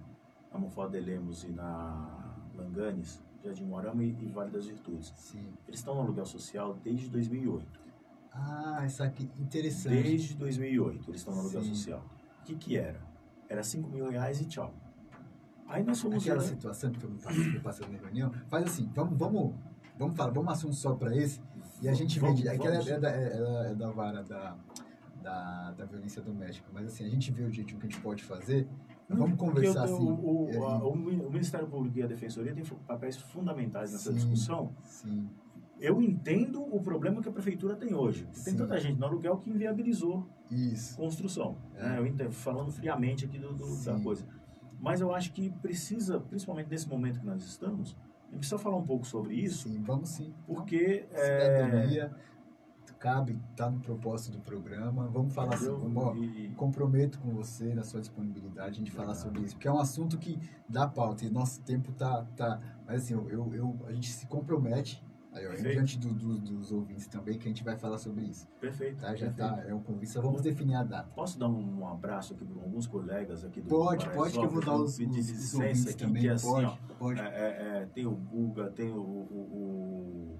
na 0.52 0.58
Monfort 0.58 0.90
de 0.92 1.00
Lemos 1.00 1.44
e 1.44 1.48
na 1.50 2.27
Langanes, 2.58 3.22
Jardim 3.44 3.64
Moarama 3.64 4.02
e, 4.02 4.08
e 4.20 4.26
Vale 4.26 4.50
das 4.50 4.66
Virtudes. 4.66 5.12
Sim. 5.16 5.46
Eles 5.66 5.80
estão 5.80 5.94
no 5.94 6.00
aluguel 6.00 6.26
social 6.26 6.76
desde 6.82 7.08
2008. 7.08 7.66
Ah, 8.32 8.84
isso 8.86 9.02
aqui 9.02 9.30
interessante. 9.38 10.02
Desde 10.02 10.34
2008 10.34 11.10
eles 11.10 11.20
estão 11.20 11.34
no 11.34 11.40
aluguel 11.40 11.62
Sim. 11.62 11.74
social. 11.74 12.04
O 12.40 12.44
que 12.44 12.54
que 12.54 12.76
era? 12.76 13.00
Era 13.48 13.62
5 13.62 13.88
mil 13.88 14.10
reais 14.10 14.40
e 14.40 14.44
tchau. 14.44 14.72
Aí 15.66 15.82
nós 15.82 16.00
fomos... 16.00 16.22
Aquela 16.22 16.40
situação 16.40 16.90
que 16.90 17.04
eu 17.04 17.10
passei 17.10 17.60
passando 17.60 17.92
na 17.92 17.98
reunião. 17.98 18.32
Faz 18.48 18.64
assim, 18.64 18.90
vamos, 18.94 19.18
vamos, 19.18 19.54
vamos 19.98 20.16
falar, 20.16 20.30
vamos 20.32 20.52
assunto 20.52 20.74
só 20.74 20.94
para 20.94 21.14
esse. 21.14 21.40
E 21.80 21.88
a 21.88 21.94
gente 21.94 22.18
Vamos, 22.18 22.40
vê, 22.40 22.48
aquela 22.48 22.72
vamos. 22.72 22.88
é, 22.88 22.98
da, 22.98 23.10
é, 23.10 23.70
é 23.70 23.74
da 23.74 23.90
vara 23.90 24.22
da, 24.24 24.56
da, 25.22 25.70
da 25.72 25.84
violência 25.84 26.20
doméstica, 26.20 26.68
mas 26.72 26.86
assim, 26.86 27.04
a 27.04 27.08
gente 27.08 27.30
vê 27.30 27.44
o 27.44 27.50
jeitinho 27.50 27.78
que 27.78 27.86
a 27.86 27.90
gente 27.90 28.00
pode 28.00 28.24
fazer. 28.24 28.66
Vamos 29.08 29.38
conversar 29.38 29.84
assim. 29.84 30.04
O, 30.04 30.50
o, 30.58 30.64
a- 30.66 30.84
o 30.88 30.96
Mi- 30.96 31.16
o 31.24 31.30
Ministério 31.30 31.66
Público 31.66 31.98
e 31.98 32.02
a 32.02 32.06
Defensoria 32.06 32.54
têm 32.54 32.64
papéis 32.86 33.16
fundamentais 33.16 33.92
nessa 33.92 34.10
Sim. 34.10 34.16
discussão. 34.16 34.72
Sim, 34.84 35.28
Eu 35.80 36.02
entendo 36.02 36.60
o 36.62 36.80
problema 36.80 37.22
que 37.22 37.28
a 37.28 37.32
prefeitura 37.32 37.76
tem 37.76 37.94
hoje. 37.94 38.26
Tem 38.44 38.56
tanta 38.56 38.78
gente 38.80 38.98
no 38.98 39.06
aluguel 39.06 39.36
que 39.38 39.48
inviabilizou 39.50 40.26
isso. 40.50 40.96
construção. 40.96 41.56
É. 41.76 41.82
né? 41.88 41.98
Eu 41.98 42.06
entendo, 42.06 42.32
falando 42.32 42.70
friamente 42.72 43.24
aqui 43.24 43.38
do, 43.38 43.52
do- 43.54 43.84
da 43.84 43.98
coisa. 44.00 44.26
Mas 44.80 45.00
eu 45.00 45.14
acho 45.14 45.32
que 45.32 45.50
precisa, 45.50 46.20
principalmente 46.20 46.68
nesse 46.68 46.88
momento 46.88 47.20
que 47.20 47.26
nós 47.26 47.42
estamos, 47.44 47.96
a 48.22 48.30
gente 48.30 48.38
precisa 48.40 48.58
falar 48.58 48.76
um 48.76 48.84
pouco 48.86 49.06
sobre 49.06 49.34
isso, 49.34 49.68
Sim, 49.68 49.80
vamos 49.82 50.08
sim. 50.10 50.32
porque 50.46 51.06
é, 51.12 51.60
Cidadania 51.64 52.14
cabe, 52.98 53.38
tá 53.56 53.70
no 53.70 53.80
propósito 53.80 54.32
do 54.36 54.40
programa. 54.42 55.08
Vamos 55.08 55.32
falar 55.34 55.56
ó, 55.96 56.14
e- 56.16 56.48
comprometo 56.56 57.18
com 57.20 57.30
você 57.30 57.74
na 57.74 57.82
sua 57.84 58.00
disponibilidade 58.00 58.76
gente 58.78 58.90
falar 58.90 59.14
sobre 59.14 59.42
isso, 59.42 59.54
porque 59.54 59.68
é 59.68 59.72
um 59.72 59.78
assunto 59.78 60.18
que 60.18 60.38
dá 60.68 60.86
pauta 60.86 61.24
e 61.24 61.30
nosso 61.30 61.60
tempo 61.62 61.92
tá, 61.92 62.24
tá 62.36 62.60
mas 62.86 63.02
assim, 63.04 63.14
eu, 63.14 63.28
eu, 63.30 63.54
eu- 63.54 63.78
a 63.86 63.92
gente 63.92 64.10
se 64.10 64.26
compromete 64.26 65.02
aí, 65.32 65.46
ó, 65.46 65.54
diante 65.54 65.98
do- 65.98 66.12
do- 66.12 66.38
dos 66.38 66.72
ouvintes 66.72 67.06
também 67.06 67.38
que 67.38 67.44
a 67.46 67.48
gente 67.48 67.62
vai 67.62 67.76
falar 67.76 67.98
sobre 67.98 68.24
isso, 68.24 68.46
perfeito. 68.60 69.00
tá? 69.00 69.14
Já 69.14 69.26
perfeito. 69.30 69.36
tá, 69.36 69.62
é 69.68 69.74
um 69.74 69.80
convite, 69.82 70.10
só 70.10 70.20
vamos 70.20 70.42
definir 70.42 70.74
a 70.74 70.82
data. 70.82 71.08
Posso 71.14 71.38
dar 71.38 71.48
um, 71.48 71.80
um 71.80 71.86
abraço 71.88 72.34
aqui 72.34 72.44
para 72.44 72.62
alguns 72.62 72.86
colegas 72.86 73.44
aqui 73.44 73.60
do 73.60 73.68
Pode, 73.68 74.08
pode 74.10 74.32
que 74.38 74.44
eu 74.44 74.48
vou 74.50 74.60
dar 74.64 74.74
os, 74.76 74.96
pedir 74.96 75.18
licença 75.20 75.90
aqui, 75.90 75.98
também, 75.98 76.22
que 76.22 76.28
assim, 76.28 76.46
pode, 76.48 76.66
ó, 76.66 76.76
pode. 76.98 77.20
É, 77.20 77.24
é, 77.24 77.82
é, 77.82 77.86
tem 77.94 78.06
o 78.06 78.12
Guga, 78.16 78.70
tem 78.70 78.90
o, 78.92 79.00
o, 79.00 79.02
o- 79.02 80.38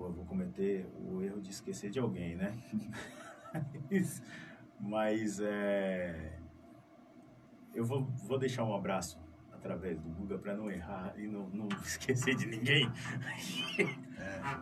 Pô, 0.00 0.06
eu 0.06 0.12
vou 0.14 0.24
cometer 0.24 0.86
o 0.98 1.22
erro 1.22 1.42
de 1.42 1.50
esquecer 1.50 1.90
de 1.90 1.98
alguém, 1.98 2.34
né? 2.34 2.56
Mas- 3.90 4.22
Mas 4.80 5.40
é. 5.40 6.38
Eu 7.74 7.84
vou, 7.84 8.04
vou 8.26 8.38
deixar 8.38 8.64
um 8.64 8.74
abraço 8.74 9.20
através 9.52 10.00
do 10.00 10.08
Guga 10.08 10.38
para 10.38 10.56
não 10.56 10.70
errar 10.70 11.12
e 11.18 11.26
não, 11.26 11.50
não 11.50 11.68
esquecer 11.84 12.34
de 12.34 12.46
ninguém. 12.46 12.90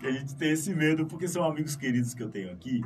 que 0.00 0.06
a 0.08 0.10
gente 0.10 0.34
tem 0.34 0.50
esse 0.50 0.74
medo, 0.74 1.06
porque 1.06 1.28
são 1.28 1.44
amigos 1.44 1.76
queridos 1.76 2.14
que 2.14 2.22
eu 2.24 2.28
tenho 2.30 2.50
aqui 2.50 2.80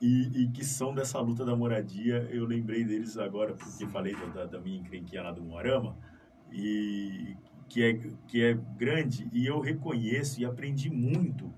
e, 0.00 0.42
e 0.42 0.48
que 0.50 0.64
são 0.64 0.92
dessa 0.92 1.20
luta 1.20 1.44
da 1.44 1.54
moradia. 1.54 2.28
Eu 2.28 2.44
lembrei 2.44 2.82
deles 2.82 3.16
agora, 3.16 3.54
porque 3.54 3.86
falei 3.86 4.16
da, 4.16 4.26
da, 4.26 4.46
da 4.46 4.60
minha 4.60 4.80
encrenquinha 4.80 5.22
lá 5.22 5.30
do 5.30 5.42
Moarama, 5.44 5.96
e 6.50 7.36
que 7.68 7.84
é, 7.84 7.94
que 8.26 8.42
é 8.42 8.54
grande, 8.76 9.30
e 9.32 9.46
eu 9.46 9.60
reconheço 9.60 10.40
e 10.40 10.44
aprendi 10.44 10.90
muito 10.90 11.54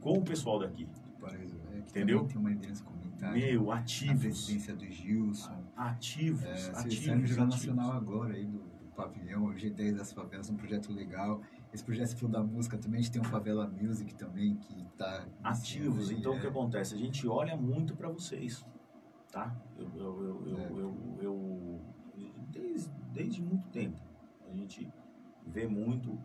com 0.00 0.18
o 0.18 0.22
pessoal 0.22 0.58
daqui. 0.58 0.88
É, 1.22 1.78
Entendeu? 1.78 2.24
Tem 2.26 2.36
uma 2.38 2.50
liderança 2.50 2.84
comunitária. 2.84 3.34
Meu, 3.52 3.70
a 3.72 3.78
ativos. 3.78 4.20
presidência 4.20 4.74
do 4.76 4.84
Gilson. 4.86 5.64
Ativos, 5.76 6.44
É, 6.44 6.70
ativos. 6.78 7.04
sai 7.04 7.14
no 7.16 7.26
Jornal. 7.26 7.46
Nacional 7.48 7.92
agora 7.92 8.34
aí 8.34 8.44
do, 8.46 8.58
do 8.58 8.86
pavilhão, 8.94 9.44
o 9.46 9.54
G10 9.54 9.96
das 9.96 10.12
favelas, 10.12 10.48
um 10.50 10.56
projeto 10.56 10.92
legal. 10.92 11.40
Esse 11.72 11.84
projeto 11.84 12.14
falou 12.16 12.30
da 12.30 12.42
música 12.42 12.78
também, 12.78 13.00
a 13.00 13.02
gente 13.02 13.12
tem 13.12 13.20
um 13.20 13.24
Favela 13.24 13.66
Music 13.68 14.14
também, 14.14 14.56
que 14.56 14.84
tá 14.96 15.26
ativos. 15.42 16.10
Então, 16.10 16.32
o 16.32 16.36
é. 16.36 16.40
que 16.40 16.46
acontece? 16.46 16.94
A 16.94 16.98
gente 16.98 17.26
olha 17.28 17.56
muito 17.56 17.94
para 17.96 18.08
vocês, 18.08 18.64
tá? 19.30 19.54
Eu, 19.76 19.88
eu, 19.96 20.22
eu, 20.22 20.46
eu, 20.46 20.58
É. 20.58 20.70
eu- 20.70 21.18
eu- 21.20 21.80
desde, 22.50 22.90
desde 23.12 23.42
muito 23.42 23.66
tempo, 23.68 24.00
a 24.50 24.54
gente 24.54 24.88
vê 25.46 25.66
muito, 25.66 26.18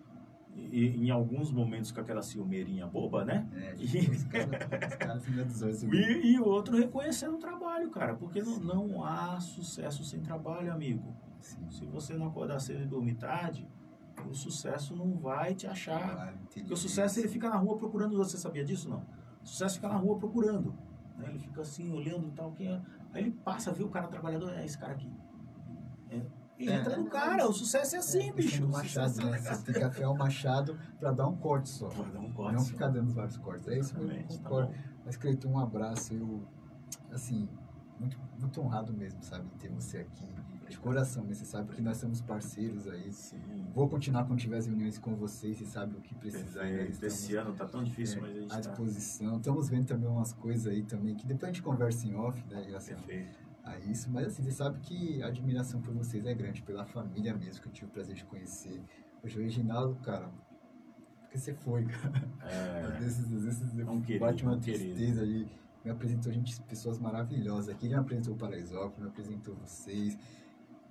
e, 0.55 0.87
em 1.05 1.09
alguns 1.09 1.51
momentos 1.51 1.91
com 1.91 1.99
aquela 2.01 2.21
ciumeirinha 2.21 2.85
boba, 2.87 3.25
né? 3.25 3.47
É, 3.55 3.75
E- 3.79 4.09
os 4.09 4.23
caras 4.25 5.27
os 5.27 5.45
dos 5.45 5.61
olhos. 5.61 5.83
E, 5.83 6.31
e 6.33 6.39
o 6.39 6.45
outro 6.45 6.75
reconhecendo 6.77 7.35
o 7.35 7.39
trabalho, 7.39 7.89
cara, 7.89 8.15
porque 8.15 8.41
não, 8.41 8.59
não 8.59 9.03
há 9.03 9.39
sucesso 9.39 10.03
sem 10.03 10.21
trabalho, 10.21 10.71
amigo. 10.71 11.15
Sim. 11.41 11.69
Se 11.69 11.85
você 11.85 12.13
não 12.13 12.27
acordar 12.27 12.59
cedo 12.59 12.83
e 12.83 12.85
dormir 12.85 13.15
tarde, 13.15 13.67
o 14.29 14.33
sucesso 14.33 14.95
não 14.95 15.17
vai 15.17 15.53
te 15.55 15.67
achar. 15.67 15.99
Trabalho, 16.07 16.37
Porque 16.53 16.73
o 16.73 16.77
sucesso 16.77 17.19
ele 17.19 17.27
fica 17.27 17.49
na 17.49 17.57
rua 17.57 17.77
procurando, 17.77 18.15
você 18.17 18.37
sabia 18.37 18.63
disso 18.63 18.89
não? 18.89 19.03
O 19.43 19.45
sucesso 19.47 19.75
fica 19.75 19.89
na 19.89 19.97
rua 19.97 20.17
procurando. 20.17 20.73
né? 21.17 21.25
Ele 21.29 21.39
fica 21.39 21.61
assim, 21.61 21.91
olhando 21.91 22.27
e 22.29 22.31
tal. 22.31 22.51
Quem 22.53 22.67
é? 22.71 22.81
Aí 23.11 23.23
ele 23.23 23.31
passa, 23.31 23.71
vê 23.71 23.83
o 23.83 23.89
cara 23.89 24.07
trabalhador, 24.07 24.53
é 24.53 24.63
esse 24.63 24.77
cara 24.77 24.93
aqui. 24.93 25.11
É. 26.69 26.73
É, 26.73 26.79
entra 26.79 26.97
no 26.97 27.07
é, 27.07 27.09
cara, 27.09 27.47
o 27.47 27.53
sucesso 27.53 27.95
é 27.95 27.99
assim, 27.99 28.29
É, 28.29 28.33
bicho. 28.33 28.67
machado, 28.67 29.21
é 29.21 29.25
né? 29.25 29.37
Você 29.37 29.63
tem 29.63 29.75
que 29.75 29.83
afiar 29.83 30.11
o 30.11 30.17
machado 30.17 30.77
pra 30.99 31.11
dar 31.11 31.27
um 31.27 31.35
corte 31.35 31.69
só. 31.69 31.89
Vai 31.89 32.11
dar 32.11 32.19
um 32.19 32.31
corte 32.31 32.53
Não 32.53 32.59
só. 32.61 32.71
ficar 32.71 32.87
dando 32.89 33.11
vários 33.13 33.37
cortes. 33.37 33.67
É 33.67 33.77
isso 33.79 33.97
mesmo, 33.99 34.37
tá. 34.39 34.69
Mas, 35.05 35.17
Cleiton, 35.17 35.49
um 35.49 35.59
abraço. 35.59 36.13
Eu, 36.13 36.43
assim, 37.11 37.47
muito, 37.99 38.17
muito 38.39 38.61
honrado 38.61 38.93
mesmo, 38.93 39.21
sabe, 39.23 39.45
ter 39.59 39.69
você 39.69 39.99
aqui. 39.99 40.25
De 40.69 40.79
coração, 40.79 41.23
mas 41.27 41.37
você 41.37 41.45
sabe 41.45 41.71
que 41.73 41.81
nós 41.81 41.97
somos 41.97 42.19
parceiros 42.21 42.87
aí. 42.87 43.11
Sim. 43.11 43.37
Vou 43.75 43.87
continuar 43.87 44.23
quando 44.25 44.39
tiver 44.39 44.57
as 44.57 44.65
reuniões 44.65 44.97
com 44.97 45.13
vocês, 45.13 45.57
você 45.57 45.65
sabe 45.65 45.95
o 45.97 46.01
que 46.01 46.15
precisar. 46.15 46.67
estamos, 46.67 47.03
Esse 47.03 47.35
ano 47.35 47.53
tá 47.53 47.65
tão 47.65 47.83
difícil, 47.83 48.17
é, 48.17 48.21
mas 48.21 48.31
a 48.31 48.39
gente 48.39 48.51
à 48.51 48.55
tá... 48.55 48.59
disposição. 48.61 49.37
Estamos 49.37 49.69
vendo 49.69 49.85
também 49.85 50.09
umas 50.09 50.33
coisas 50.33 50.65
aí 50.65 50.81
também, 50.81 51.15
que 51.15 51.27
depois 51.27 51.43
a 51.43 51.47
gente 51.47 51.61
conversa 51.61 52.07
em 52.07 52.15
off, 52.15 52.43
né, 52.49 52.63
relação 52.65 52.95
Perfeito. 52.95 53.37
A 53.63 53.77
isso. 53.79 54.09
Mas 54.11 54.27
assim, 54.27 54.43
você 54.43 54.51
sabe 54.51 54.79
que 54.79 55.21
a 55.23 55.27
admiração 55.27 55.81
por 55.81 55.93
vocês 55.93 56.25
é 56.25 56.33
grande, 56.33 56.61
pela 56.61 56.85
família 56.85 57.33
mesmo, 57.35 57.61
que 57.61 57.67
eu 57.67 57.71
tive 57.71 57.87
o 57.87 57.89
prazer 57.89 58.15
de 58.15 58.25
conhecer. 58.25 58.81
Hoje 59.23 59.39
o 59.39 59.41
Reginaldo, 59.41 59.95
cara, 60.01 60.29
porque 61.21 61.37
você 61.37 61.53
foi, 61.53 61.85
cara. 61.87 62.23
É, 62.41 62.85
Às 62.85 62.99
vezes, 62.99 63.33
às 63.33 63.43
vezes 63.43 63.79
É 63.79 63.85
um 63.89 64.01
querido, 64.01 64.25
bate 64.25 64.43
uma 64.43 64.55
um 64.55 64.59
tristeza 64.59 65.21
ali. 65.21 65.47
Me 65.83 65.91
apresentou 65.91 66.31
gente, 66.31 66.61
pessoas 66.63 66.97
maravilhosas 66.97 67.69
aqui. 67.69 67.87
Ele 67.87 67.95
me 67.95 67.99
apresentou 67.99 68.33
o 68.33 68.37
Paraisópolis, 68.37 68.99
me 68.99 69.07
apresentou 69.07 69.55
vocês. 69.55 70.17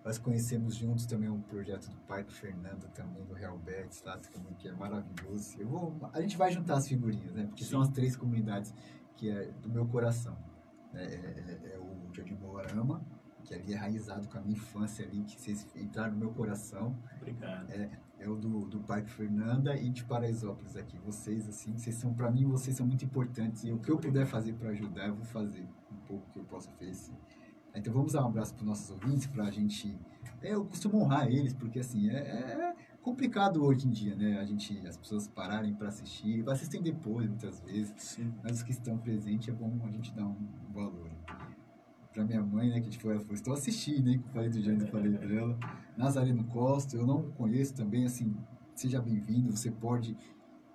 Nós 0.04 0.18
conhecemos 0.18 0.74
juntos 0.74 1.06
também 1.06 1.28
um 1.30 1.40
projeto 1.40 1.88
do 1.88 1.96
Parque 2.08 2.32
Fernando 2.34 2.88
também, 2.92 3.24
do 3.24 3.32
Real 3.34 3.56
Betis, 3.56 4.02
lá 4.02 4.18
também, 4.18 4.52
que 4.54 4.66
é 4.68 4.72
maravilhoso. 4.72 5.56
Eu 5.58 5.68
vou, 5.68 6.10
a 6.12 6.20
gente 6.20 6.36
vai 6.36 6.50
juntar 6.50 6.74
as 6.76 6.88
figurinhas, 6.88 7.32
né? 7.32 7.46
Porque 7.46 7.64
são 7.64 7.80
Sim. 7.82 7.88
as 7.88 7.94
três 7.94 8.16
comunidades 8.16 8.74
que 9.16 9.30
é 9.30 9.44
do 9.62 9.68
meu 9.70 9.86
coração. 9.86 10.36
né? 10.92 11.04
É, 11.04 11.14
é- 11.14 11.74
é 11.74 11.78
o 11.78 11.91
Jardim 12.14 12.34
Moarama, 12.34 13.04
que 13.44 13.54
ali 13.54 13.72
é 13.72 13.76
raizado 13.76 14.28
com 14.28 14.38
a 14.38 14.40
minha 14.40 14.56
infância 14.56 15.04
ali, 15.04 15.22
que 15.22 15.40
vocês 15.40 15.66
entraram 15.74 16.12
no 16.12 16.18
meu 16.18 16.30
coração 16.30 16.96
obrigado. 17.16 17.70
é 18.18 18.28
o 18.28 18.36
do, 18.36 18.66
do 18.66 18.80
Parque 18.80 19.10
Fernanda 19.10 19.76
e 19.76 19.90
de 19.90 20.04
Paraisópolis 20.04 20.76
aqui. 20.76 20.96
Vocês, 20.98 21.48
assim, 21.48 21.76
vocês 21.76 21.96
são, 21.96 22.14
para 22.14 22.30
mim, 22.30 22.44
vocês 22.44 22.76
são 22.76 22.86
muito 22.86 23.04
importantes. 23.04 23.64
E 23.64 23.72
o 23.72 23.78
que 23.78 23.90
eu 23.90 23.98
puder 23.98 24.26
fazer 24.26 24.52
para 24.54 24.70
ajudar, 24.70 25.08
eu 25.08 25.14
vou 25.14 25.24
fazer 25.24 25.68
um 25.90 25.96
pouco 26.06 26.30
que 26.30 26.38
eu 26.38 26.44
possa 26.44 26.70
oferecer. 26.70 27.14
Então 27.74 27.92
vamos 27.92 28.12
dar 28.12 28.22
um 28.22 28.28
abraço 28.28 28.54
para 28.54 28.64
nossos 28.64 28.90
ouvintes, 28.90 29.26
para 29.26 29.44
a 29.44 29.50
gente. 29.50 29.98
é, 30.42 30.54
eu 30.54 30.64
costumo 30.64 30.98
honrar 31.02 31.26
eles, 31.26 31.54
porque 31.54 31.78
assim, 31.78 32.10
é, 32.10 32.18
é 32.18 32.76
complicado 33.00 33.64
hoje 33.64 33.86
em 33.88 33.90
dia, 33.90 34.14
né? 34.14 34.38
A 34.38 34.44
gente, 34.44 34.86
as 34.86 34.96
pessoas 34.96 35.26
pararem 35.26 35.74
para 35.74 35.88
assistir, 35.88 36.48
assistem 36.48 36.82
depois, 36.82 37.28
muitas 37.28 37.60
vezes. 37.60 37.92
Sim. 37.96 38.32
Mas 38.42 38.58
os 38.58 38.62
que 38.62 38.72
estão 38.72 38.98
presentes 38.98 39.48
é 39.48 39.52
bom 39.52 39.80
a 39.84 39.90
gente 39.90 40.14
dar 40.14 40.26
um 40.26 40.36
valor. 40.72 41.10
Pra 42.12 42.24
minha 42.24 42.42
mãe, 42.42 42.68
né, 42.68 42.80
que 42.80 42.90
tipo, 42.90 43.10
ela 43.10 43.20
falou, 43.20 43.34
estou 43.34 43.54
assistindo, 43.54 44.08
hein, 44.08 44.18
que 44.18 44.28
eu 44.28 44.32
falei 44.32 44.50
do 44.50 44.60
que 44.62 44.70
eu 44.70 44.86
falei 44.88 45.12
dela. 45.12 45.58
Nazareno 45.96 46.44
Costa, 46.44 46.96
eu 46.96 47.06
não 47.06 47.30
conheço 47.32 47.74
também, 47.74 48.04
assim, 48.04 48.36
seja 48.74 49.00
bem-vindo, 49.00 49.50
você 49.50 49.70
pode 49.70 50.16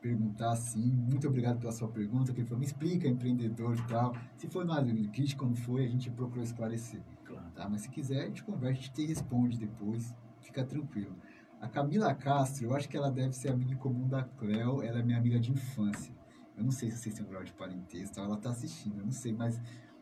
perguntar 0.01 0.51
assim, 0.51 0.91
muito 0.91 1.27
obrigado 1.27 1.59
pela 1.59 1.71
sua 1.71 1.87
pergunta, 1.87 2.33
que 2.33 2.39
ele 2.39 2.47
falou, 2.47 2.59
me 2.59 2.65
explica, 2.65 3.07
empreendedor 3.07 3.75
e 3.75 3.81
tal. 3.87 4.15
Se 4.37 4.47
for 4.47 4.65
nada 4.65 4.91
crítico, 5.11 5.45
não 5.45 5.55
foi, 5.55 5.85
a 5.85 5.89
gente 5.89 6.09
procurou 6.09 6.43
esclarecer, 6.43 7.01
Claro. 7.23 7.45
tá? 7.53 7.67
Mas 7.69 7.81
se 7.81 7.89
quiser, 7.89 8.23
a 8.23 8.25
gente 8.27 8.43
conversa, 8.43 8.79
a 8.79 8.81
gente 8.81 8.93
te 8.93 9.05
responde 9.05 9.59
depois, 9.59 10.15
fica 10.41 10.63
tranquilo. 10.63 11.15
A 11.59 11.67
Camila 11.67 12.13
Castro, 12.13 12.65
eu 12.65 12.75
acho 12.75 12.87
que 12.87 12.95
ela 12.95 13.11
deve 13.11 13.33
ser 13.33 13.49
amiga 13.49 13.73
em 13.73 13.77
comum 13.77 14.07
da 14.07 14.23
Cleo, 14.23 14.81
ela 14.81 14.99
é 14.99 15.03
minha 15.03 15.17
amiga 15.17 15.39
de 15.39 15.51
infância. 15.51 16.15
Eu 16.55 16.63
não 16.63 16.71
sei 16.71 16.89
se 16.89 16.97
vocês 16.97 17.15
têm 17.15 17.25
um 17.25 17.29
grau 17.29 17.43
de 17.43 17.53
parentesco, 17.53 18.15
tal, 18.15 18.25
ela 18.25 18.37
tá 18.37 18.49
assistindo, 18.51 18.99
eu 18.99 19.05
não 19.05 19.11
sei, 19.11 19.33
mas 19.33 19.59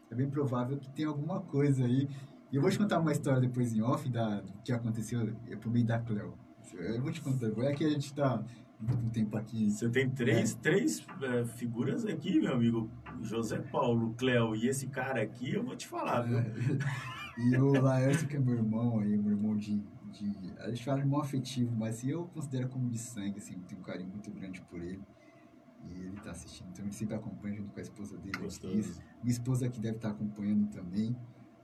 é 0.10 0.16
bem 0.16 0.30
provável 0.30 0.78
que 0.78 0.90
tenha 0.90 1.08
alguma 1.08 1.42
coisa 1.42 1.86
aí. 1.86 2.08
E 2.52 2.56
eu 2.56 2.62
vou 2.62 2.70
te 2.70 2.78
contar 2.78 3.00
uma 3.00 3.12
história 3.12 3.42
depois 3.42 3.74
em 3.74 3.82
off 3.82 4.08
da, 4.10 4.42
do 4.42 4.54
que 4.64 4.72
aconteceu 4.72 5.36
é 5.50 5.56
por 5.56 5.72
meio 5.72 5.86
da 5.86 6.00
Cleo. 6.00 6.34
Eu 6.74 7.02
vou 7.02 7.12
te 7.12 7.22
contar, 7.22 7.48
é 7.64 7.74
que 7.74 7.86
a 7.86 7.90
gente 7.90 8.14
tá 8.14 8.44
com 8.80 9.10
tempo 9.10 9.38
aqui. 9.38 9.70
Você 9.70 9.90
tem 9.90 10.10
três, 10.10 10.54
três 10.56 11.06
é, 11.22 11.46
figuras 11.46 12.06
aqui, 12.06 12.40
meu 12.40 12.54
amigo. 12.54 12.90
José 13.22 13.60
Paulo, 13.60 14.14
Cléo 14.18 14.56
e 14.56 14.68
esse 14.68 14.88
cara 14.88 15.22
aqui, 15.22 15.54
eu 15.54 15.64
vou 15.64 15.76
te 15.76 15.88
falar, 15.88 16.22
viu? 16.22 16.40
E 17.38 17.58
o 17.58 17.82
Laércio, 17.82 18.28
que 18.28 18.38
é 18.38 18.40
meu 18.40 18.56
irmão 18.56 19.00
aí, 19.00 19.18
meu 19.18 19.32
irmão 19.32 19.58
de, 19.58 19.82
de. 20.12 20.54
A 20.60 20.70
gente 20.70 20.86
fala 20.86 21.00
irmão 21.00 21.20
afetivo, 21.20 21.76
mas 21.76 22.02
eu 22.04 22.28
considero 22.34 22.70
como 22.70 22.90
de 22.90 22.98
sangue, 22.98 23.40
assim, 23.40 23.60
tenho 23.68 23.82
um 23.82 23.84
carinho 23.84 24.10
muito 24.10 24.32
grande 24.32 24.62
por 24.62 24.82
ele. 24.82 25.02
E 25.90 26.00
ele 26.08 26.20
tá 26.22 26.32
assistindo, 26.32 26.70
então 26.70 26.86
ele 26.86 26.94
sempre 26.94 27.16
acompanha 27.16 27.56
junto 27.56 27.72
com 27.72 27.80
a 27.80 27.82
esposa 27.84 28.18
dele. 28.18 28.38
Gostoso. 28.40 29.02
Minha 29.24 29.32
esposa 29.32 29.66
aqui 29.66 29.80
deve 29.80 29.98
estar 29.98 30.10
acompanhando 30.12 30.68
também. 30.72 31.12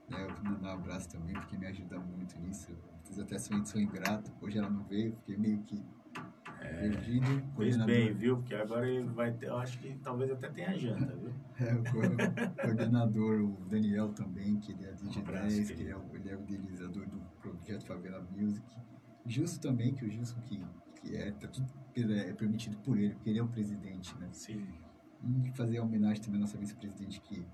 Né? 0.08 0.22
Eu 0.24 0.34
vou 0.34 0.44
mandar 0.44 0.70
um 0.70 0.78
abraço 0.80 1.08
também, 1.08 1.34
porque 1.34 1.56
me 1.56 1.66
ajuda 1.66 1.98
muito 1.98 2.38
nisso. 2.40 2.72
Fiz 3.04 3.18
até 3.18 3.38
sou, 3.38 3.64
sou 3.64 3.80
ingrato. 3.80 4.30
Hoje 4.40 4.58
ela 4.58 4.70
não 4.70 4.84
veio, 4.84 5.14
fiquei 5.16 5.36
meio 5.36 5.62
que 5.62 5.82
perdido. 6.60 7.42
Fez 7.56 7.76
bem, 7.84 8.12
viu? 8.14 8.36
Porque 8.36 8.54
agora 8.54 8.88
ele 8.88 9.08
vai 9.08 9.32
ter, 9.32 9.46
eu 9.48 9.56
acho 9.58 9.78
que 9.78 9.94
talvez 10.02 10.30
até 10.30 10.48
tenha 10.48 10.76
janta, 10.78 11.14
viu? 11.16 11.32
É, 11.60 11.74
o 11.74 11.82
co- 11.84 12.62
coordenador, 12.62 13.40
o 13.42 13.64
Daniel 13.68 14.08
também, 14.14 14.58
que 14.58 14.72
ele 14.72 14.84
é 14.86 14.92
do 14.92 15.06
Um 15.06 15.10
G10, 15.10 15.18
abraço, 15.20 15.56
que 15.56 15.64
querido. 15.66 15.82
ele 15.82 15.90
é, 15.90 15.96
o, 15.96 16.16
ele 16.16 16.28
é 16.30 16.36
o 16.36 16.40
idealizador 16.42 17.06
do 17.06 17.18
projeto 17.40 17.84
Favela 17.84 18.26
Music. 18.36 18.64
Gilson 19.26 19.60
também, 19.60 19.94
que 19.94 20.04
o 20.04 20.10
Gilson 20.10 20.40
que, 20.42 20.60
que 21.02 21.16
é, 21.16 21.32
tá 21.32 21.48
tudo 21.48 21.68
é 21.94 22.32
permitido 22.32 22.76
por 22.78 22.96
ele, 22.96 23.14
porque 23.14 23.30
ele 23.30 23.38
é 23.38 23.42
o 23.42 23.48
presidente, 23.48 24.16
né? 24.18 24.28
Sim. 24.32 24.66
E 25.44 25.50
fazer 25.52 25.78
a 25.78 25.82
homenagem 25.82 26.22
também 26.22 26.38
à 26.38 26.40
nossa 26.40 26.56
vice-presidente 26.56 27.20
que, 27.20 27.46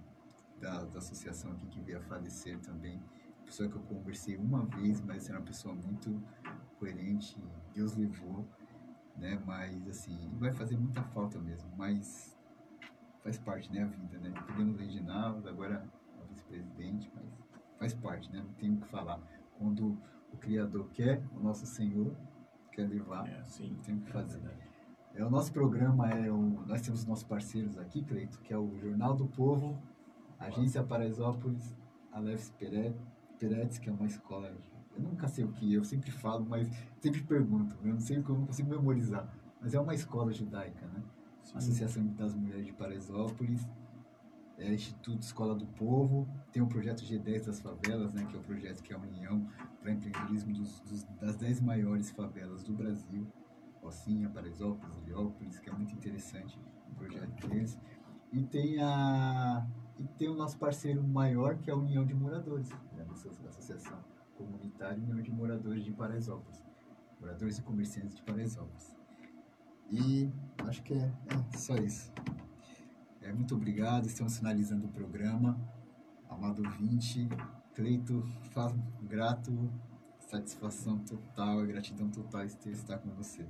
da, 0.61 0.85
da 0.85 0.99
associação 0.99 1.53
aqui, 1.53 1.67
que 1.67 1.81
veio 1.81 1.99
a 1.99 2.03
falecer 2.03 2.59
também. 2.61 3.03
Pessoa 3.45 3.69
que 3.69 3.77
eu 3.77 3.83
conversei 3.83 4.37
uma 4.37 4.65
vez, 4.67 5.01
mas 5.01 5.29
era 5.29 5.39
uma 5.39 5.45
pessoa 5.45 5.75
muito 5.75 6.23
coerente, 6.79 7.37
Deus 7.75 7.97
levou, 7.97 8.47
né? 9.17 9.43
Mas, 9.45 9.89
assim, 9.89 10.17
vai 10.39 10.53
fazer 10.53 10.77
muita 10.77 11.03
falta 11.03 11.39
mesmo, 11.41 11.69
mas 11.77 12.39
faz 13.23 13.39
parte, 13.39 13.73
né, 13.73 13.83
a 13.83 13.87
vida, 13.87 14.19
né? 14.19 14.31
Perdemos 14.47 14.77
o 14.77 14.79
Reginaldo, 14.79 15.49
agora 15.49 15.85
é 16.17 16.23
o 16.23 16.27
vice-presidente, 16.29 17.11
mas 17.15 17.25
faz 17.79 17.95
parte, 17.95 18.31
né? 18.31 18.41
Não 18.41 18.53
tem 18.53 18.73
o 18.73 18.77
que 18.77 18.87
falar. 18.89 19.21
Quando 19.59 19.99
o 20.33 20.37
Criador 20.37 20.89
quer, 20.91 21.23
o 21.35 21.41
nosso 21.41 21.67
Senhor 21.67 22.15
quer 22.79 22.89
levar, 22.89 23.29
É, 23.29 23.43
sim. 23.45 23.77
tem 23.85 23.97
o 23.97 24.01
que 24.01 24.09
É 24.11 24.13
fazer. 24.13 24.39
verdade. 24.39 24.69
É, 25.15 25.25
o 25.25 25.31
nosso 25.31 25.53
programa 25.53 26.09
é 26.11 26.31
o. 26.31 26.65
Nós 26.67 26.81
temos 26.81 27.05
nossos 27.05 27.25
parceiros 27.25 27.77
aqui, 27.77 28.03
Cleito, 28.05 28.39
que 28.41 28.53
é 28.53 28.59
o 28.59 28.79
Jornal 28.79 29.17
do 29.17 29.27
Povo, 29.27 29.77
Agência 30.39 30.83
Paraisópolis, 30.85 31.77
a 32.13 32.21
Leves 32.21 32.51
Pere- 32.59 32.95
Peretes, 33.39 33.79
que 33.79 33.89
é 33.89 33.93
uma 33.93 34.07
escola. 34.07 34.53
Eu 34.95 35.03
nunca 35.03 35.27
sei 35.27 35.45
o 35.45 35.49
que, 35.53 35.73
eu 35.75 35.83
sempre 35.83 36.11
falo, 36.13 36.47
mas 36.49 36.69
sempre 37.01 37.21
pergunto. 37.23 37.75
Eu 37.83 37.95
não 37.95 38.01
sei 38.01 38.19
o 38.19 38.23
que 38.25 38.31
eu 38.31 38.37
não 38.39 38.47
consigo 38.47 38.71
memorizar. 38.71 39.29
Mas 39.61 39.75
é 39.75 39.81
uma 39.81 39.95
escola 39.95 40.33
judaica, 40.33 40.87
né? 40.87 41.03
Sim. 41.43 41.57
Associação 41.59 42.07
das 42.09 42.35
Mulheres 42.35 42.67
de 42.67 42.73
Paraisópolis, 42.73 43.67
é, 44.57 44.73
Instituto 44.73 45.23
Escola 45.23 45.55
do 45.55 45.67
Povo, 45.67 46.29
tem 46.53 46.63
o 46.63 46.67
projeto 46.67 47.01
G10 47.03 47.47
das 47.47 47.61
Favelas, 47.61 48.13
né, 48.13 48.25
que 48.29 48.37
é 48.37 48.39
o 48.39 48.43
projeto 48.43 48.83
que 48.83 48.93
é 48.93 48.97
a 48.97 48.99
união 49.01 49.47
para 49.89 49.93
empreendedorismo 49.95 50.53
dos, 50.53 50.81
dos- 50.81 51.05
das 51.19 51.37
10 51.37 51.61
maiores 51.63 52.11
favelas 52.11 52.63
do 52.63 52.75
Brasil, 52.75 53.27
Rocinha, 53.83 54.29
Paraisópolis, 54.29 54.95
Heliópolis, 54.99 55.59
que 55.59 55.71
é 55.71 55.73
muito 55.73 55.95
interessante 55.95 56.59
o 56.91 56.95
projeto 56.95 57.49
deles. 57.49 57.79
E 58.31 58.43
tem, 58.45 58.83
a, 58.83 59.67
e 59.99 60.07
tem 60.19 60.29
o 60.29 60.35
nosso 60.35 60.59
parceiro 60.59 61.03
maior, 61.03 61.57
que 61.59 61.71
é 61.71 61.73
a 61.73 61.77
União 61.77 62.05
de 62.05 62.13
Moradores, 62.15 62.69
né, 62.93 63.07
a 63.09 63.49
Associação 63.49 63.99
Comunitária 64.37 64.99
União 65.03 65.23
de 65.23 65.31
Moradores 65.33 65.83
de 65.83 65.91
Paraisópolis, 65.93 66.63
moradores 67.19 67.59
e 67.59 67.63
comerciantes 67.63 68.15
de 68.15 68.23
Paraisópolis. 68.23 68.95
E 69.91 70.31
acho 70.67 70.83
que 70.83 70.93
é, 70.93 71.11
é 71.55 71.57
só 71.57 71.75
isso. 71.77 72.13
É, 73.23 73.33
muito 73.33 73.55
obrigado, 73.55 74.05
estamos 74.07 74.37
finalizando 74.37 74.87
o 74.87 74.91
programa. 74.91 75.59
Amado 76.29 76.63
20, 76.79 77.27
Cleito, 77.79 78.29
grato, 79.03 79.71
satisfação 80.19 80.99
total, 80.99 81.65
gratidão 81.65 82.11
total 82.11 82.45
estar 82.45 82.99
com 82.99 83.11
você. 83.11 83.47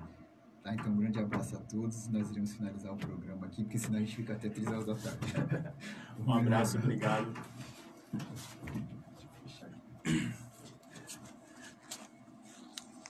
Tá? 0.62 0.74
Então, 0.74 0.92
um 0.92 0.98
grande 0.98 1.18
abraço 1.18 1.56
a 1.56 1.60
todos. 1.60 2.08
Nós 2.08 2.30
iremos 2.30 2.52
finalizar 2.52 2.92
o 2.92 2.96
programa 2.98 3.46
aqui, 3.46 3.62
porque 3.62 3.78
senão 3.78 3.96
a 3.96 4.00
gente 4.00 4.16
fica 4.16 4.34
até 4.34 4.50
3 4.50 4.66
horas 4.66 4.84
da 4.84 4.96
tarde. 4.96 5.72
um 6.20 6.30
abraço, 6.30 6.76
obrigado. 6.76 7.32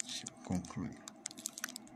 Deixa 0.05 0.24
eu 0.24 0.45
concluir. 0.45 1.07